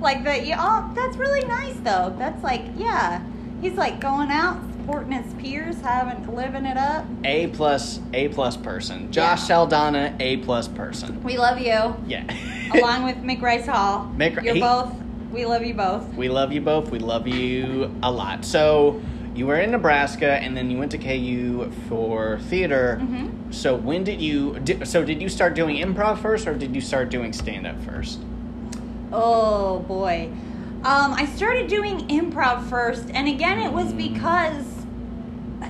like 0.00 0.24
that. 0.24 0.46
Yeah, 0.46 0.58
oh, 0.60 0.92
that's 0.94 1.16
really 1.16 1.44
nice 1.46 1.76
though. 1.76 2.14
That's 2.18 2.42
like 2.42 2.62
yeah, 2.76 3.22
he's 3.60 3.74
like 3.74 4.00
going 4.00 4.30
out 4.30 4.58
supporting 4.80 5.12
his 5.12 5.34
peers, 5.34 5.80
having 5.80 6.34
living 6.34 6.64
it 6.64 6.76
up. 6.76 7.04
a 7.24 7.48
plus, 7.48 8.00
A 8.14 8.28
plus 8.28 8.56
person. 8.56 9.10
Josh 9.12 9.40
Yeah. 9.40 9.46
Saldana, 9.46 10.16
A 10.20 10.36
plus 10.38 10.68
person. 10.68 11.22
We 11.24 11.36
love 11.36 11.58
you, 11.58 11.96
Yeah. 12.06 12.24
along 12.74 13.04
with 13.04 13.16
Mick 13.22 13.40
Rice 13.42 13.66
Hall. 13.66 14.12
Mick- 14.16 14.42
You're 14.42 14.54
he- 14.54 14.60
both. 14.60 14.92
We 15.30 15.44
love 15.44 15.64
you 15.64 15.74
both. 15.74 16.14
we 16.14 16.28
love 16.28 16.52
you 16.52 16.60
both. 16.60 16.90
We 16.90 16.98
love 16.98 17.26
you 17.26 17.94
a 18.02 18.10
lot. 18.10 18.44
So. 18.44 19.00
You 19.34 19.46
were 19.46 19.60
in 19.60 19.70
Nebraska, 19.70 20.30
and 20.36 20.56
then 20.56 20.70
you 20.70 20.78
went 20.78 20.92
to 20.92 20.96
KU 20.98 21.70
for 21.90 22.38
theater. 22.48 22.98
Mhm. 23.02 23.52
So 23.52 23.74
when 23.76 24.02
did 24.02 24.18
you? 24.18 24.58
Di- 24.60 24.82
so 24.86 25.04
did 25.04 25.20
you 25.20 25.28
start 25.28 25.52
doing 25.54 25.76
improv 25.76 26.16
first, 26.22 26.46
or 26.46 26.54
did 26.54 26.74
you 26.74 26.80
start 26.80 27.10
doing 27.10 27.34
stand 27.34 27.66
up 27.66 27.78
first? 27.84 28.18
Oh 29.12 29.80
boy. 29.80 30.30
Um, 30.84 31.12
I 31.12 31.26
started 31.26 31.68
doing 31.68 31.98
improv 32.08 32.62
first, 32.70 33.10
and 33.12 33.28
again, 33.28 33.58
it 33.58 33.72
was 33.74 33.92
because 33.92 34.64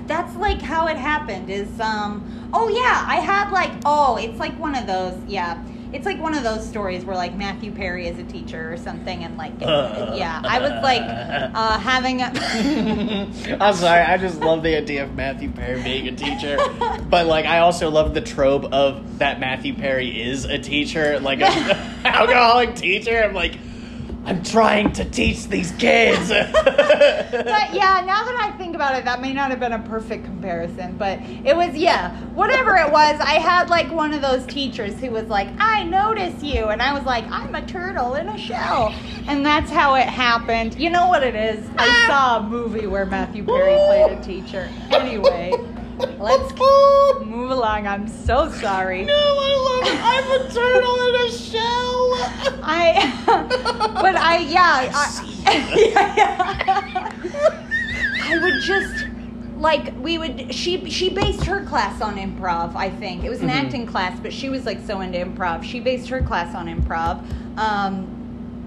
that's 0.06 0.36
like 0.36 0.62
how 0.62 0.86
it 0.86 0.96
happened. 0.96 1.50
Is 1.50 1.80
um, 1.80 2.22
oh 2.52 2.68
yeah, 2.68 3.04
I 3.08 3.16
had 3.16 3.50
like 3.50 3.72
oh, 3.84 4.14
it's 4.14 4.38
like 4.38 4.56
one 4.60 4.76
of 4.76 4.86
those 4.86 5.18
yeah, 5.26 5.60
it's 5.96 6.04
like 6.04 6.20
one 6.20 6.34
of 6.34 6.42
those 6.42 6.68
stories 6.68 7.06
where 7.06 7.16
like 7.16 7.34
Matthew 7.34 7.72
Perry 7.72 8.06
is 8.06 8.18
a 8.18 8.24
teacher 8.24 8.70
or 8.70 8.76
something, 8.76 9.24
and 9.24 9.38
like 9.38 9.58
yeah, 9.60 10.42
I 10.44 10.60
was 10.60 10.70
like 10.82 11.00
uh, 11.00 11.78
having 11.78 12.20
a 12.20 12.26
I'm 13.60 13.74
sorry, 13.74 14.02
I 14.02 14.18
just 14.18 14.38
love 14.40 14.62
the 14.62 14.76
idea 14.76 15.04
of 15.04 15.14
Matthew 15.14 15.50
Perry 15.50 15.82
being 15.82 16.08
a 16.08 16.14
teacher. 16.14 16.58
But 17.06 17.26
like 17.26 17.46
I 17.46 17.60
also 17.60 17.88
love 17.88 18.14
the 18.14 18.20
trope 18.20 18.64
of 18.72 19.18
that 19.18 19.38
Matthew 19.38 19.74
Perry 19.74 20.20
is 20.20 20.44
a 20.44 20.58
teacher, 20.58 21.20
like 21.20 21.40
an 21.40 21.76
alcoholic 22.04 22.74
teacher. 22.74 23.22
I'm 23.22 23.32
like, 23.32 23.56
I'm 24.26 24.42
trying 24.42 24.92
to 24.94 25.04
teach 25.04 25.46
these 25.46 25.70
kids. 25.72 26.28
but 26.30 26.54
yeah, 27.72 28.02
now 28.04 28.24
that 28.24 28.36
I 28.40 28.52
think 28.58 28.74
about 28.74 28.98
it, 28.98 29.04
that 29.04 29.20
may 29.20 29.32
not 29.32 29.50
have 29.50 29.60
been 29.60 29.72
a 29.72 29.78
perfect 29.78 30.24
comparison, 30.24 30.96
but 30.96 31.20
it 31.22 31.56
was, 31.56 31.76
yeah, 31.76 32.10
whatever 32.34 32.74
it 32.74 32.90
was, 32.90 33.20
I 33.20 33.34
had 33.34 33.70
like 33.70 33.88
one 33.92 34.12
of 34.12 34.22
those 34.22 34.44
teachers 34.46 34.98
who 34.98 35.12
was 35.12 35.28
like, 35.28 35.46
I 35.60 35.84
notice 35.84 36.42
you. 36.42 36.66
And 36.66 36.82
I 36.82 36.92
was 36.92 37.04
like, 37.04 37.24
I'm 37.30 37.54
a 37.54 37.64
turtle 37.66 38.14
in 38.14 38.28
a 38.28 38.36
shell. 38.36 38.92
And 39.28 39.46
that's 39.46 39.70
how 39.70 39.94
it 39.94 40.08
happened. 40.08 40.74
You 40.74 40.90
know 40.90 41.06
what 41.06 41.22
it 41.22 41.36
is? 41.36 41.64
I 41.78 41.86
ah! 41.88 42.06
saw 42.08 42.38
a 42.38 42.48
movie 42.48 42.88
where 42.88 43.06
Matthew 43.06 43.44
Perry 43.44 43.76
played 43.76 44.18
a 44.18 44.22
teacher. 44.24 44.68
Anyway, 44.90 45.52
let's 46.18 46.52
move 47.24 47.50
along. 47.50 47.86
I'm 47.86 48.08
so 48.08 48.50
sorry. 48.50 49.04
No, 49.04 49.12
I 49.14 49.82
love 49.82 49.94
it. 49.94 50.00
I'm 50.02 50.40
a 50.40 50.52
turtle 50.52 51.08
in 51.08 51.14
a 51.14 51.30
shell. 51.30 52.12
I, 52.62 53.92
but 54.00 54.16
I, 54.16 54.38
yeah, 54.38 54.90
I, 54.94 55.44
yeah, 55.76 56.16
yeah. 56.16 57.12
I 58.24 58.38
would 58.38 58.60
just 58.62 59.06
like 59.58 59.94
we 60.00 60.18
would. 60.18 60.54
She 60.54 60.90
she 60.90 61.10
based 61.10 61.44
her 61.44 61.64
class 61.64 62.00
on 62.02 62.16
improv. 62.16 62.74
I 62.74 62.90
think 62.90 63.24
it 63.24 63.30
was 63.30 63.40
an 63.40 63.48
Mhm. 63.48 63.64
acting 63.64 63.86
class, 63.86 64.18
but 64.20 64.32
she 64.32 64.48
was 64.48 64.66
like 64.66 64.80
so 64.86 65.00
into 65.00 65.18
improv. 65.18 65.62
She 65.64 65.80
based 65.80 66.08
her 66.08 66.20
class 66.22 66.54
on 66.54 66.66
improv. 66.66 67.22
Um, 67.58 68.12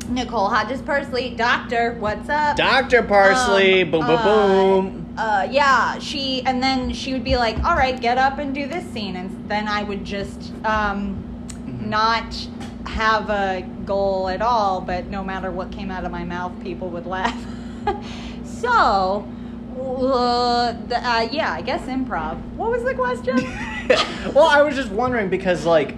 Nicole 0.10 0.48
Hodges 0.50 0.82
Persley 0.82 1.38
doctor, 1.38 1.96
what's 2.00 2.30
up? 2.30 2.58
Dr. 2.58 3.04
Persley, 3.04 3.84
Um, 3.84 3.92
boom, 3.92 4.02
boom, 4.08 4.16
uh, 4.18 4.24
boom. 4.24 5.09
Uh, 5.20 5.48
yeah, 5.52 6.00
she 6.00 6.42
and 6.44 6.64
then 6.64 6.94
she 6.94 7.12
would 7.12 7.26
be 7.26 7.36
like, 7.36 7.62
"All 7.66 7.76
right, 7.76 8.00
get 8.00 8.18
up 8.18 8.40
and 8.40 8.56
do 8.56 8.68
this 8.68 8.86
scene," 8.94 9.18
and 9.18 9.50
then 9.50 9.68
I 9.68 9.84
would 9.84 10.06
just 10.06 10.54
um, 10.64 11.26
Mm-hmm. 11.70 11.90
not 11.90 12.48
have 12.88 13.30
a 13.30 13.62
goal 13.86 14.30
at 14.30 14.42
all. 14.42 14.82
But 14.82 15.08
no 15.08 15.24
matter 15.24 15.52
what 15.52 15.72
came 15.72 15.92
out 15.92 16.06
of 16.06 16.12
my 16.12 16.24
mouth, 16.24 16.52
people 16.64 16.90
would 16.90 17.06
laugh. 17.06 17.38
so, 18.44 19.28
uh, 19.80 20.72
the, 20.88 20.98
uh, 20.98 21.28
yeah, 21.32 21.54
I 21.54 21.62
guess 21.62 21.82
improv. 21.84 22.42
What 22.56 22.72
was 22.72 22.84
the 22.84 22.94
question? 22.94 23.36
well, 24.34 24.48
I 24.48 24.62
was 24.62 24.76
just 24.76 24.90
wondering 24.90 25.30
because, 25.30 25.66
like, 25.66 25.96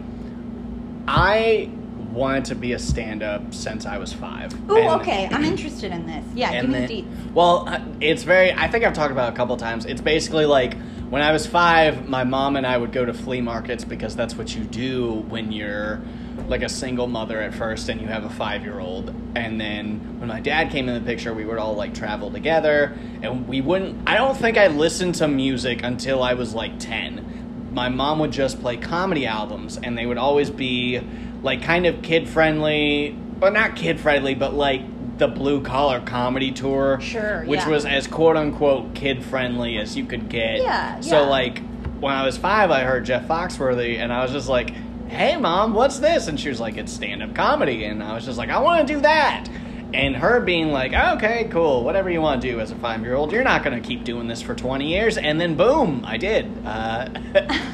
I 1.08 1.70
wanted 2.12 2.46
to 2.46 2.56
be 2.56 2.74
a 2.74 2.80
stand-up 2.80 3.54
since 3.54 3.86
I 3.86 3.98
was 3.98 4.14
five. 4.14 4.54
And- 4.54 5.02
okay, 5.02 5.28
I'm 5.32 5.44
interested 5.44 5.92
in 5.92 6.06
this. 6.06 6.26
Yeah, 6.36 6.62
give 6.62 6.70
me 6.70 6.80
then, 6.80 6.88
deep. 6.88 7.06
well, 7.34 7.68
uh, 7.68 7.80
it's 8.00 8.24
very. 8.24 8.52
I 8.54 8.68
think 8.68 8.84
I've 8.84 8.94
talked 8.94 9.12
about 9.12 9.30
it 9.30 9.34
a 9.34 9.38
couple 9.38 9.56
times. 9.58 9.86
It's 9.86 10.02
basically 10.02 10.46
like 10.46 10.76
when 11.10 11.22
I 11.22 11.32
was 11.32 11.46
five, 11.46 12.08
my 12.08 12.24
mom 12.24 12.56
and 12.56 12.66
I 12.66 12.78
would 12.78 12.92
go 12.92 13.04
to 13.06 13.14
flea 13.14 13.42
markets 13.42 13.84
because 13.84 14.16
that's 14.16 14.36
what 14.36 14.56
you 14.56 14.64
do 14.64 15.26
when 15.30 15.52
you're 15.52 16.02
like 16.48 16.64
a 16.64 16.70
single 16.70 17.08
mother 17.08 17.42
at 17.42 17.54
first 17.54 17.90
and 17.90 18.02
you 18.02 18.08
have 18.08 18.24
a 18.24 18.30
five-year-old. 18.30 19.14
And 19.36 19.60
then 19.60 20.20
when 20.20 20.28
my 20.28 20.40
dad 20.40 20.72
came 20.72 20.90
in 20.90 20.96
the 20.96 21.06
picture, 21.06 21.34
we 21.34 21.46
would 21.46 21.58
all 21.58 21.76
like 21.76 21.94
travel 21.94 22.32
together, 22.32 22.98
and 23.22 23.48
we 23.48 23.62
wouldn't. 23.62 24.08
I 24.10 24.16
don't 24.16 24.38
think 24.38 24.58
I 24.58 24.68
listened 24.68 25.16
to 25.16 25.28
music 25.28 25.84
until 25.84 26.24
I 26.24 26.34
was 26.34 26.54
like 26.54 26.80
ten. 26.80 27.70
My 27.74 27.88
mom 27.88 28.20
would 28.20 28.32
just 28.32 28.60
play 28.60 28.76
comedy 28.76 29.26
albums, 29.26 29.78
and 29.78 29.98
they 29.98 30.06
would 30.06 30.18
always 30.18 30.50
be 30.50 31.00
like 31.44 31.62
kind 31.62 31.86
of 31.86 32.02
kid 32.02 32.30
friendly, 32.30 33.16
but 33.40 33.54
not 33.54 33.76
kid 33.76 34.00
friendly, 34.00 34.36
but 34.36 34.54
like 34.54 34.82
the 35.18 35.28
blue 35.28 35.62
collar 35.62 36.00
comedy 36.02 36.52
tour. 36.52 37.00
Sure, 37.00 37.44
Which 37.46 37.60
yeah. 37.62 37.70
was 37.70 37.86
as 37.86 38.08
quote 38.08 38.38
unquote 38.38 38.96
kid 38.96 39.24
friendly 39.24 39.78
as 39.78 39.96
you 39.96 40.06
could 40.06 40.30
get. 40.30 40.58
Yeah, 40.58 41.00
So 41.00 41.22
yeah. 41.22 41.28
like 41.28 41.62
when 42.00 42.14
I 42.14 42.26
was 42.26 42.38
five 42.38 42.72
I 42.72 42.82
heard 42.84 43.06
Jeff 43.06 43.28
Foxworthy 43.28 43.98
and 44.00 44.12
I 44.12 44.24
was 44.24 44.32
just 44.32 44.50
like, 44.50 44.72
Hey 45.08 45.38
mom, 45.38 45.74
what's 45.74 46.00
this? 46.00 46.28
And 46.28 46.40
she 46.40 46.50
was 46.50 46.60
like, 46.60 46.78
It's 46.78 46.92
stand 46.92 47.22
up 47.22 47.36
comedy 47.36 47.84
and 47.86 48.02
I 48.02 48.14
was 48.16 48.26
just 48.26 48.38
like, 48.38 48.50
I 48.50 48.60
wanna 48.60 48.86
do 48.86 49.02
that 49.02 49.48
and 49.94 50.16
her 50.16 50.40
being 50.40 50.72
like, 50.72 50.94
okay, 50.94 51.48
cool, 51.52 51.84
whatever 51.84 52.10
you 52.10 52.22
want 52.22 52.42
to 52.42 52.52
do 52.52 52.60
as 52.60 52.72
a 52.72 52.76
five 52.76 53.02
year 53.02 53.16
old, 53.16 53.32
you're 53.32 53.44
not 53.44 53.64
going 53.64 53.82
to 53.82 53.86
keep 53.88 54.04
doing 54.04 54.28
this 54.28 54.42
for 54.42 54.56
20 54.56 54.88
years. 54.88 55.18
And 55.18 55.40
then, 55.40 55.56
boom, 55.56 56.04
I 56.06 56.18
did. 56.18 56.52
Uh, 56.66 57.10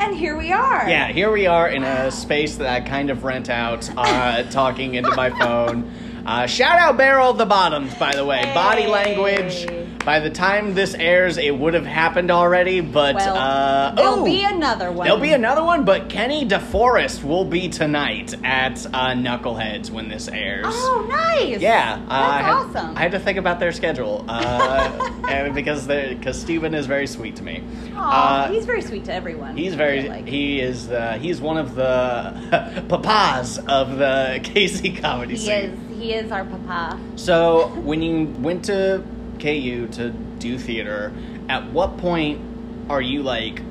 And 0.00 0.14
here 0.16 0.36
we 0.36 0.52
are. 0.52 0.88
yeah, 0.88 1.08
here 1.08 1.30
we 1.30 1.46
are 1.46 1.68
in 1.68 1.82
a 1.84 2.10
space 2.10 2.56
that 2.56 2.66
I 2.68 2.80
kind 2.80 3.10
of 3.10 3.22
rent 3.24 3.48
out, 3.48 3.88
uh, 3.96 4.42
talking 4.50 4.94
into 4.94 5.14
my 5.14 5.30
phone. 5.30 5.90
Uh, 6.26 6.46
shout 6.46 6.78
out 6.78 6.96
Barrel 6.96 7.30
of 7.30 7.38
the 7.38 7.46
Bottoms, 7.46 7.94
by 7.94 8.14
the 8.14 8.24
way. 8.24 8.42
Body 8.54 8.82
Hey. 8.82 8.88
language. 8.88 9.66
By 10.04 10.20
the 10.20 10.28
time 10.28 10.74
this 10.74 10.92
airs, 10.94 11.38
it 11.38 11.56
would 11.58 11.72
have 11.72 11.86
happened 11.86 12.30
already, 12.30 12.80
but 12.82 13.14
Well, 13.14 13.36
uh, 13.36 13.94
there'll 13.94 14.20
ooh, 14.20 14.24
be 14.24 14.44
another 14.44 14.92
one. 14.92 15.06
There'll 15.06 15.20
be 15.20 15.32
another 15.32 15.64
one, 15.64 15.84
but 15.86 16.10
Kenny 16.10 16.46
DeForest 16.46 17.24
will 17.24 17.46
be 17.46 17.70
tonight 17.70 18.34
at 18.44 18.84
uh, 18.86 19.12
Knuckleheads 19.14 19.88
when 19.90 20.10
this 20.10 20.28
airs. 20.28 20.66
Oh, 20.68 21.06
nice. 21.08 21.58
Yeah, 21.58 21.94
uh, 22.06 22.12
I 22.12 22.42
had, 22.42 22.52
awesome. 22.52 22.96
I 22.96 23.00
had 23.00 23.12
to 23.12 23.18
think 23.18 23.38
about 23.38 23.60
their 23.60 23.72
schedule 23.72 24.26
uh, 24.28 25.22
and 25.28 25.54
because 25.54 25.86
because 25.86 26.38
Steven 26.38 26.74
is 26.74 26.84
very 26.86 27.06
sweet 27.06 27.36
to 27.36 27.42
me. 27.42 27.62
Aw, 27.96 28.44
Uh, 28.44 28.48
he's 28.52 28.66
very 28.66 28.82
sweet 28.82 29.06
to 29.06 29.12
everyone. 29.14 29.56
He's 29.56 29.74
very. 29.74 30.06
like. 30.06 30.26
He 30.26 30.60
is. 30.60 30.90
Uh, 30.90 31.18
he's 31.18 31.40
one 31.40 31.56
of 31.56 31.74
the 31.76 32.84
papas 32.90 33.58
of 33.68 33.96
the 33.96 34.38
KC 34.44 35.00
comedy 35.00 35.32
He 35.34 35.46
scene. 35.46 35.54
is. 35.54 35.98
He 35.98 36.12
is 36.12 36.30
our 36.30 36.44
papa. 36.44 36.98
So 37.16 37.68
when 37.84 38.02
you 38.02 38.26
went 38.40 38.66
to 38.66 39.02
KU 39.38 39.88
to 39.92 40.10
do 40.10 40.58
theater, 40.58 41.12
at 41.48 41.70
what 41.72 41.98
point 41.98 42.40
are 42.88 43.02
you 43.02 43.22
like, 43.22 43.62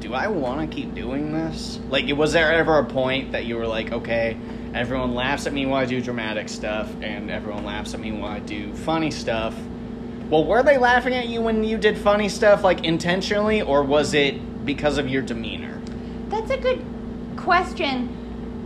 do 0.00 0.14
I 0.14 0.28
want 0.28 0.68
to 0.68 0.74
keep 0.74 0.94
doing 0.94 1.32
this? 1.32 1.78
Like, 1.88 2.08
was 2.16 2.32
there 2.32 2.52
ever 2.52 2.78
a 2.78 2.84
point 2.84 3.32
that 3.32 3.44
you 3.44 3.56
were 3.56 3.66
like, 3.66 3.92
okay, 3.92 4.36
everyone 4.74 5.14
laughs 5.14 5.46
at 5.46 5.52
me 5.52 5.66
when 5.66 5.82
I 5.82 5.84
do 5.84 6.00
dramatic 6.00 6.48
stuff, 6.48 6.90
and 7.02 7.30
everyone 7.30 7.64
laughs 7.64 7.94
at 7.94 8.00
me 8.00 8.12
when 8.12 8.24
I 8.24 8.38
do 8.38 8.74
funny 8.74 9.10
stuff. 9.10 9.54
Well, 10.28 10.44
were 10.44 10.62
they 10.62 10.78
laughing 10.78 11.14
at 11.14 11.28
you 11.28 11.42
when 11.42 11.64
you 11.64 11.76
did 11.76 11.98
funny 11.98 12.28
stuff, 12.28 12.62
like 12.62 12.84
intentionally, 12.84 13.62
or 13.62 13.82
was 13.82 14.14
it 14.14 14.64
because 14.64 14.96
of 14.96 15.08
your 15.08 15.22
demeanor? 15.22 15.80
That's 16.28 16.50
a 16.50 16.56
good 16.56 16.84
question. 17.36 18.16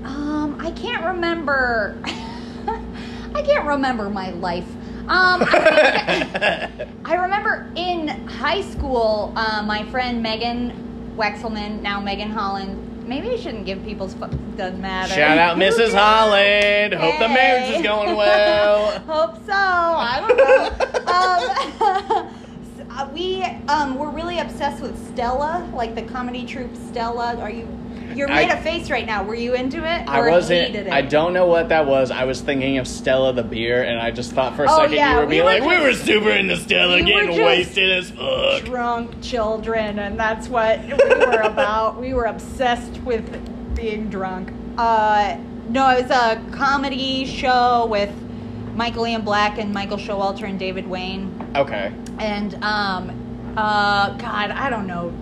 Um, 0.04 0.58
I 0.60 0.70
can't 0.72 1.04
remember. 1.04 1.98
I 3.34 3.42
can't 3.42 3.66
remember 3.66 4.10
my 4.10 4.30
life. 4.30 4.68
Um, 5.08 5.42
I, 5.42 6.68
think- 6.76 6.90
I 7.04 7.14
remember 7.16 7.70
in 7.76 8.08
high 8.26 8.62
school, 8.62 9.32
uh, 9.36 9.62
my 9.66 9.84
friend 9.90 10.22
Megan 10.22 11.14
Wexelman, 11.16 11.82
now 11.82 12.00
Megan 12.00 12.30
Holland. 12.30 13.06
Maybe 13.06 13.28
I 13.30 13.36
shouldn't 13.36 13.66
give 13.66 13.84
people's. 13.84 14.14
Fu- 14.14 14.26
doesn't 14.56 14.80
matter. 14.80 15.12
Shout 15.12 15.36
out 15.36 15.58
Mrs. 15.58 15.92
Holland. 15.98 16.94
Hope 16.94 17.18
the 17.18 17.28
marriage 17.28 17.76
is 17.76 17.82
going 17.82 18.16
well. 18.16 18.98
Hope 19.06 19.36
so. 19.44 19.52
I 19.52 20.20
don't 20.20 20.36
know. 20.38 22.28
um, 22.88 22.90
uh, 22.98 23.10
we 23.12 23.42
um, 23.68 23.98
we're 23.98 24.10
really 24.10 24.38
obsessed 24.38 24.80
with 24.82 24.96
Stella, 25.12 25.68
like 25.74 25.94
the 25.94 26.02
comedy 26.02 26.46
troupe 26.46 26.74
Stella. 26.76 27.36
Are 27.36 27.50
you? 27.50 27.66
You're 28.14 28.28
made 28.28 28.50
I- 28.50 28.54
a 28.54 28.62
face 28.62 28.90
right 28.90 29.06
now. 29.06 29.24
Were 29.24 29.34
you 29.34 29.54
into 29.54 29.78
it? 29.78 30.08
I 30.08 30.28
wasn't. 30.28 30.74
it? 30.74 30.88
I 30.92 31.02
don't 31.02 31.32
know 31.32 31.46
what 31.46 31.68
that 31.70 31.86
was. 31.86 32.10
I 32.10 32.24
was 32.24 32.40
thinking 32.40 32.78
of 32.78 32.86
Stella 32.86 33.32
the 33.32 33.42
beer, 33.42 33.82
and 33.82 33.98
I 34.00 34.10
just 34.10 34.32
thought 34.32 34.54
for 34.56 34.64
a 34.64 34.70
Oh, 34.70 34.76
second 34.78 34.94
yeah, 34.94 35.12
you 35.14 35.18
were 35.20 35.26
we 35.26 35.30
being 35.30 35.44
were 35.44 35.50
like, 35.50 35.62
"We 35.64 35.80
were 35.80 35.92
super 35.94 36.30
into 36.30 36.56
Stella, 36.56 36.96
we 36.96 37.02
getting 37.04 37.28
just 37.30 37.40
wasted 37.42 37.90
as 37.90 38.10
fuck." 38.10 38.64
drunk 38.64 39.20
children, 39.22 39.98
and 39.98 40.18
that's 40.18 40.48
what 40.48 40.80
we 40.84 40.92
were 40.92 41.40
about. 41.42 42.00
We 42.00 42.14
were 42.14 42.24
obsessed 42.24 42.98
with 43.02 43.74
being 43.74 44.08
drunk. 44.10 44.52
Uh, 44.78 45.36
no, 45.68 45.90
it 45.90 46.02
was 46.02 46.10
a 46.10 46.40
comedy 46.52 47.24
show 47.24 47.86
with 47.86 48.10
Michael 48.74 49.06
Ian 49.06 49.22
Black 49.22 49.58
and 49.58 49.72
Michael 49.72 49.96
Showalter 49.98 50.42
and 50.48 50.58
David 50.58 50.86
Wain. 50.88 51.32
Okay. 51.56 51.92
And 52.18 52.54
um, 52.64 53.54
uh, 53.56 54.16
God, 54.18 54.50
I 54.50 54.68
don't 54.68 54.86
know 54.86 55.12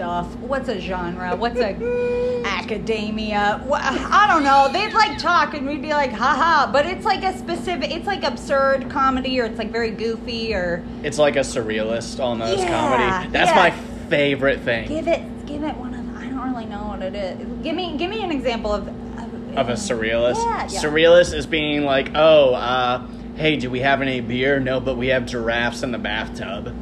stuff. 0.00 0.34
What's 0.36 0.70
a 0.70 0.80
genre? 0.80 1.36
What's 1.36 1.60
a 1.60 2.42
academia? 2.46 3.62
I 3.70 4.26
don't 4.26 4.42
know. 4.42 4.70
They'd 4.72 4.94
like 4.94 5.18
talk, 5.18 5.52
and 5.52 5.66
we'd 5.66 5.82
be 5.82 5.90
like, 5.90 6.10
haha. 6.10 6.72
But 6.72 6.86
it's 6.86 7.04
like 7.04 7.22
a 7.22 7.36
specific. 7.36 7.90
It's 7.90 8.06
like 8.06 8.24
absurd 8.24 8.88
comedy, 8.88 9.38
or 9.40 9.44
it's 9.44 9.58
like 9.58 9.70
very 9.70 9.90
goofy, 9.90 10.54
or 10.54 10.82
It's 11.02 11.18
like 11.18 11.36
a 11.36 11.40
surrealist 11.40 12.18
almost 12.18 12.60
Yeah, 12.60 12.70
comedy. 12.70 13.30
That's 13.30 13.50
yeah. 13.50 13.56
my 13.56 13.70
favorite 14.08 14.60
thing 14.60 14.88
give 14.88 15.06
it, 15.06 15.46
give 15.46 15.62
it 15.62 15.76
one 15.76 15.92
of. 15.92 16.16
I 16.16 16.24
don't 16.28 16.50
really 16.50 16.64
know 16.64 16.84
what 16.84 17.02
it 17.02 17.14
is. 17.14 17.38
Give 17.62 17.76
me, 17.76 17.98
give 17.98 18.08
me 18.08 18.24
an 18.24 18.32
example 18.32 18.72
of. 18.72 18.88
Of, 18.88 19.58
of 19.58 19.68
a 19.68 19.74
surrealist. 19.74 20.36
Yeah. 20.36 20.80
Surrealist 20.80 21.34
is 21.34 21.44
being 21.44 21.84
like, 21.84 22.12
"Oh, 22.14 22.54
uh, 22.54 23.06
hey, 23.36 23.56
do 23.56 23.68
we 23.68 23.80
have 23.80 24.00
any 24.00 24.22
beer? 24.22 24.60
No, 24.60 24.80
but 24.80 24.96
we 24.96 25.08
have 25.08 25.26
giraffes 25.26 25.82
in 25.82 25.92
the 25.92 25.98
bathtub." 25.98 26.74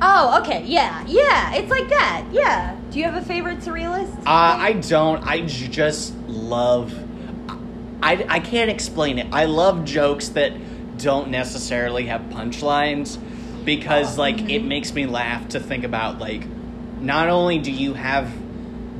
Oh, 0.00 0.40
okay, 0.42 0.64
yeah, 0.64 1.04
yeah. 1.06 1.54
It's 1.54 1.70
like 1.70 1.88
that. 1.88 2.26
Yeah. 2.32 2.76
Do 2.90 2.98
you 2.98 3.04
have 3.04 3.16
a 3.16 3.24
favorite 3.24 3.58
surrealist? 3.58 4.16
Uh, 4.20 4.22
I 4.26 4.74
don't. 4.74 5.26
I 5.26 5.40
j- 5.46 5.68
just 5.68 6.14
love. 6.28 6.94
I, 8.00 8.24
I 8.28 8.38
can't 8.38 8.70
explain 8.70 9.18
it. 9.18 9.26
I 9.32 9.46
love 9.46 9.84
jokes 9.84 10.28
that 10.30 10.52
don't 10.98 11.30
necessarily 11.30 12.06
have 12.06 12.20
punchlines 12.22 13.18
because, 13.64 14.16
like, 14.16 14.48
it 14.48 14.60
makes 14.62 14.92
me 14.94 15.06
laugh 15.06 15.48
to 15.48 15.60
think 15.60 15.82
about, 15.84 16.18
like, 16.18 16.44
not 17.00 17.28
only 17.28 17.58
do 17.58 17.72
you 17.72 17.94
have 17.94 18.30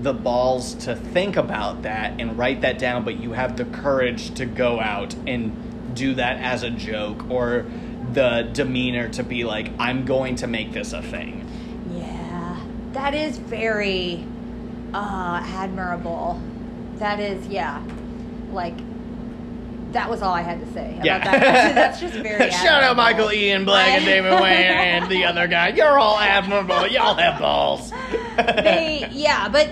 the 0.02 0.12
balls 0.12 0.74
to 0.74 0.94
think 0.96 1.36
about 1.36 1.82
that 1.82 2.20
and 2.20 2.36
write 2.36 2.60
that 2.62 2.78
down, 2.78 3.04
but 3.04 3.20
you 3.20 3.32
have 3.32 3.56
the 3.56 3.64
courage 3.64 4.34
to 4.34 4.46
go 4.46 4.80
out 4.80 5.14
and 5.26 5.94
do 5.94 6.14
that 6.14 6.38
as 6.40 6.62
a 6.62 6.70
joke 6.70 7.28
or 7.30 7.66
the 8.14 8.48
demeanor 8.52 9.08
to 9.10 9.22
be 9.22 9.44
like, 9.44 9.70
I'm 9.78 10.04
going 10.04 10.36
to 10.36 10.46
make 10.46 10.72
this 10.72 10.92
a 10.92 11.02
thing. 11.02 11.46
Yeah, 11.94 12.60
that 12.92 13.14
is 13.14 13.38
very 13.38 14.24
uh, 14.94 15.40
admirable. 15.44 16.40
That 16.96 17.20
is, 17.20 17.46
yeah, 17.46 17.82
like 18.52 18.74
that 19.92 20.10
was 20.10 20.20
all 20.20 20.34
I 20.34 20.42
had 20.42 20.60
to 20.60 20.72
say. 20.72 20.94
About 20.94 21.04
Yeah. 21.04 21.18
that. 21.24 21.74
that's 21.74 22.00
just 22.00 22.14
very. 22.14 22.50
Shout 22.50 22.82
out. 22.82 22.96
Michael 22.96 23.32
Ian 23.32 23.64
Black 23.64 23.88
and 23.88 24.04
David 24.04 24.32
Wain 24.40 24.42
and 24.52 25.10
the 25.10 25.24
other 25.24 25.46
guy. 25.46 25.68
You're 25.68 25.98
all 25.98 26.18
admirable. 26.18 26.86
Y'all 26.88 27.14
have 27.14 27.40
balls. 27.40 27.90
they, 28.36 29.08
yeah, 29.12 29.48
but 29.48 29.70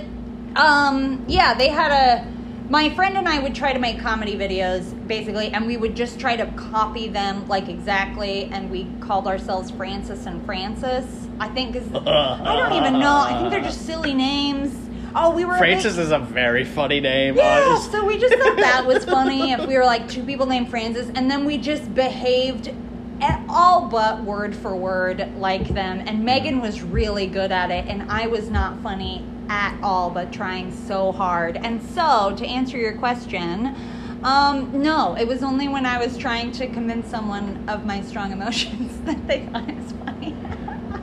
um, 0.61 1.25
yeah, 1.29 1.55
they 1.55 1.68
had 1.68 1.92
a. 1.92 2.36
My 2.68 2.90
friend 2.90 3.16
and 3.16 3.29
I 3.29 3.38
would 3.38 3.55
try 3.55 3.72
to 3.72 3.79
make 3.79 4.00
comedy 4.00 4.35
videos, 4.35 4.92
basically, 5.07 5.48
and 5.48 5.66
we 5.66 5.76
would 5.76 5.94
just 5.94 6.18
try 6.18 6.35
to 6.35 6.46
copy 6.52 7.07
them 7.07 7.46
like 7.46 7.68
exactly, 7.68 8.44
and 8.46 8.70
we 8.70 8.88
called 8.98 9.29
ourselves 9.29 9.70
Francis 9.70 10.26
and 10.26 10.44
Francis. 10.44 11.29
I 11.38 11.48
think 11.48 11.76
is 11.76 11.87
I 11.94 12.57
don't 12.57 12.72
even 12.72 12.98
know. 12.98 13.18
I 13.18 13.38
think 13.38 13.50
they're 13.50 13.61
just 13.61 13.87
silly 13.87 14.14
names. 14.14 14.74
Oh, 15.14 15.31
we 15.31 15.44
were 15.44 15.57
Francis 15.57 15.96
is 15.96 16.11
a 16.11 16.18
very 16.18 16.64
funny 16.64 16.98
name. 16.98 17.37
Yeah, 17.37 17.66
honest. 17.68 17.92
so 17.92 18.05
we 18.05 18.18
just 18.18 18.35
thought 18.35 18.57
that 18.57 18.85
was 18.85 19.05
funny 19.05 19.52
if 19.52 19.64
we 19.66 19.76
were 19.76 19.85
like 19.85 20.09
two 20.09 20.24
people 20.24 20.46
named 20.46 20.68
Francis, 20.68 21.09
and 21.14 21.31
then 21.31 21.44
we 21.44 21.59
just 21.59 21.94
behaved 21.94 22.74
at 23.20 23.42
all 23.48 23.88
but 23.88 24.24
word 24.24 24.55
for 24.57 24.74
word 24.74 25.33
like 25.38 25.68
them. 25.68 26.02
And 26.05 26.24
Megan 26.24 26.61
was 26.61 26.83
really 26.83 27.29
good 27.29 27.52
at 27.52 27.70
it, 27.70 27.87
and 27.87 28.11
I 28.11 28.26
was 28.26 28.50
not 28.50 28.83
funny 28.83 29.24
at 29.48 29.78
all, 29.82 30.11
but 30.11 30.32
trying 30.32 30.72
so 30.87 31.12
hard. 31.12 31.56
And 31.56 31.82
so, 31.82 32.35
to 32.37 32.46
answer 32.46 32.76
your 32.76 32.96
question, 32.96 33.74
um, 34.22 34.82
no, 34.82 35.14
it 35.16 35.26
was 35.26 35.42
only 35.42 35.68
when 35.68 35.87
I 35.87 36.04
was 36.04 36.16
trying 36.16 36.52
to 36.52 36.66
convince 36.66 37.09
someone 37.09 37.64
of 37.68 37.85
my 37.85 38.02
strong 38.02 38.32
emotions 38.32 39.00
that 39.04 39.26
they 39.26 39.46
thought 39.46 39.68
it 39.68 39.76
was 39.76 39.92
funny. 40.04 40.37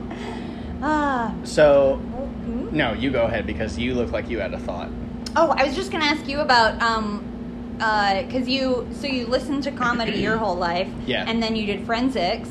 ah. 0.82 1.34
So, 1.44 1.96
hmm? 1.96 2.76
no, 2.76 2.92
you 2.92 3.10
go 3.10 3.24
ahead 3.24 3.46
because 3.46 3.78
you 3.78 3.94
look 3.94 4.12
like 4.12 4.28
you 4.28 4.40
had 4.40 4.52
a 4.52 4.58
thought. 4.58 4.90
Oh, 5.36 5.50
I 5.50 5.64
was 5.64 5.74
just 5.74 5.90
gonna 5.90 6.04
ask 6.04 6.28
you 6.28 6.40
about 6.40 6.80
um, 6.82 7.30
because 7.78 8.48
you 8.48 8.86
so 9.00 9.06
you 9.06 9.26
listened 9.26 9.62
to 9.64 9.72
comedy 9.72 10.18
your 10.20 10.36
whole 10.36 10.56
life, 10.56 10.88
Yeah. 11.06 11.24
and 11.26 11.42
then 11.42 11.56
you 11.56 11.66
did 11.66 11.86
forensics. 11.86 12.48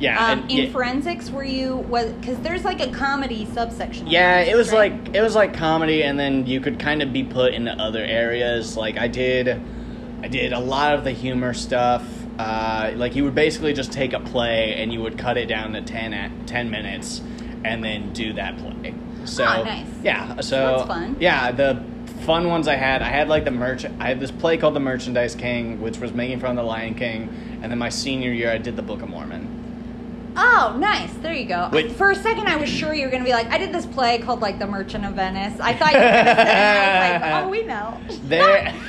Yeah, 0.00 0.18
Um, 0.32 0.40
and- 0.40 0.50
in 0.50 0.56
yeah. 0.64 0.70
forensics, 0.70 1.30
were 1.30 1.44
you 1.44 1.76
was 1.88 2.12
because 2.20 2.38
there's 2.38 2.64
like 2.64 2.80
a 2.80 2.88
comedy 2.88 3.46
subsection. 3.52 4.06
Yeah, 4.08 4.40
it 4.40 4.56
was 4.56 4.72
right? 4.72 4.92
like 4.92 5.14
it 5.14 5.20
was 5.22 5.34
like 5.34 5.54
comedy, 5.54 6.02
and 6.02 6.18
then 6.18 6.46
you 6.46 6.60
could 6.60 6.78
kind 6.78 7.02
of 7.02 7.12
be 7.12 7.22
put 7.22 7.54
into 7.54 7.72
other 7.72 8.02
areas. 8.02 8.76
Like 8.76 8.98
I 8.98 9.06
did, 9.08 9.60
I 10.22 10.28
did 10.28 10.52
a 10.52 10.58
lot 10.58 10.94
of 10.94 11.04
the 11.04 11.12
humor 11.12 11.54
stuff. 11.54 12.02
Uh, 12.38 12.90
like 12.96 13.14
you 13.14 13.22
would 13.24 13.34
basically 13.36 13.72
just 13.72 13.92
take 13.92 14.12
a 14.12 14.18
play 14.20 14.74
and 14.74 14.92
you 14.92 15.00
would 15.00 15.16
cut 15.16 15.36
it 15.38 15.46
down 15.46 15.72
to 15.74 15.80
10, 15.80 16.12
at 16.12 16.32
10 16.48 16.68
minutes, 16.68 17.22
and 17.64 17.84
then 17.84 18.12
do 18.12 18.32
that 18.32 18.56
play. 18.58 18.92
So 19.24 19.44
Ah, 19.46 19.62
nice. 19.62 19.86
yeah, 20.02 20.40
so 20.40 20.56
That's 20.78 20.88
fun. 20.88 21.16
Yeah, 21.20 21.52
the 21.52 21.80
fun 22.22 22.48
ones 22.48 22.66
I 22.66 22.74
had, 22.74 23.02
I 23.02 23.08
had 23.08 23.28
like 23.28 23.44
the 23.44 23.52
merch. 23.52 23.84
I 24.00 24.08
had 24.08 24.18
this 24.18 24.32
play 24.32 24.56
called 24.56 24.74
The 24.74 24.80
Merchandise 24.80 25.36
King, 25.36 25.80
which 25.80 25.98
was 26.00 26.12
making 26.12 26.40
fun 26.40 26.50
of 26.50 26.56
the 26.56 26.62
Lion 26.64 26.94
King, 26.96 27.28
and 27.62 27.70
then 27.70 27.78
my 27.78 27.88
senior 27.88 28.32
year 28.32 28.50
I 28.50 28.58
did 28.58 28.74
the 28.74 28.82
Book 28.82 29.00
of 29.00 29.08
Mormon. 29.08 29.53
Oh, 30.36 30.76
nice. 30.78 31.12
There 31.14 31.32
you 31.32 31.46
go. 31.46 31.68
Wait. 31.72 31.92
For 31.92 32.10
a 32.10 32.14
second, 32.16 32.48
I 32.48 32.56
was 32.56 32.68
sure 32.68 32.92
you 32.92 33.04
were 33.04 33.10
gonna 33.10 33.24
be 33.24 33.32
like, 33.32 33.48
I 33.50 33.58
did 33.58 33.72
this 33.72 33.86
play 33.86 34.18
called 34.18 34.40
like 34.40 34.58
The 34.58 34.66
Merchant 34.66 35.04
of 35.04 35.14
Venice. 35.14 35.58
I 35.60 35.74
thought 35.74 35.92
you 35.92 35.98
were 35.98 36.04
gonna 36.04 36.34
say, 36.34 36.50
and 36.50 36.54
I 36.88 37.12
was 37.12 37.20
like, 37.20 37.44
oh, 37.44 37.48
we 37.48 37.62
know. 37.62 38.00
There. 38.28 38.74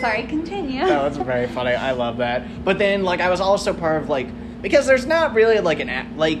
Sorry, 0.00 0.22
continue. 0.24 0.86
that 0.86 1.02
was 1.02 1.16
very 1.18 1.46
funny. 1.48 1.74
I 1.74 1.92
love 1.92 2.16
that. 2.18 2.64
But 2.64 2.78
then, 2.78 3.02
like, 3.04 3.20
I 3.20 3.28
was 3.28 3.40
also 3.40 3.74
part 3.74 4.02
of 4.02 4.08
like 4.08 4.28
because 4.62 4.86
there's 4.86 5.06
not 5.06 5.34
really 5.34 5.60
like 5.60 5.80
an 5.80 5.90
app. 5.90 6.06
Like, 6.16 6.38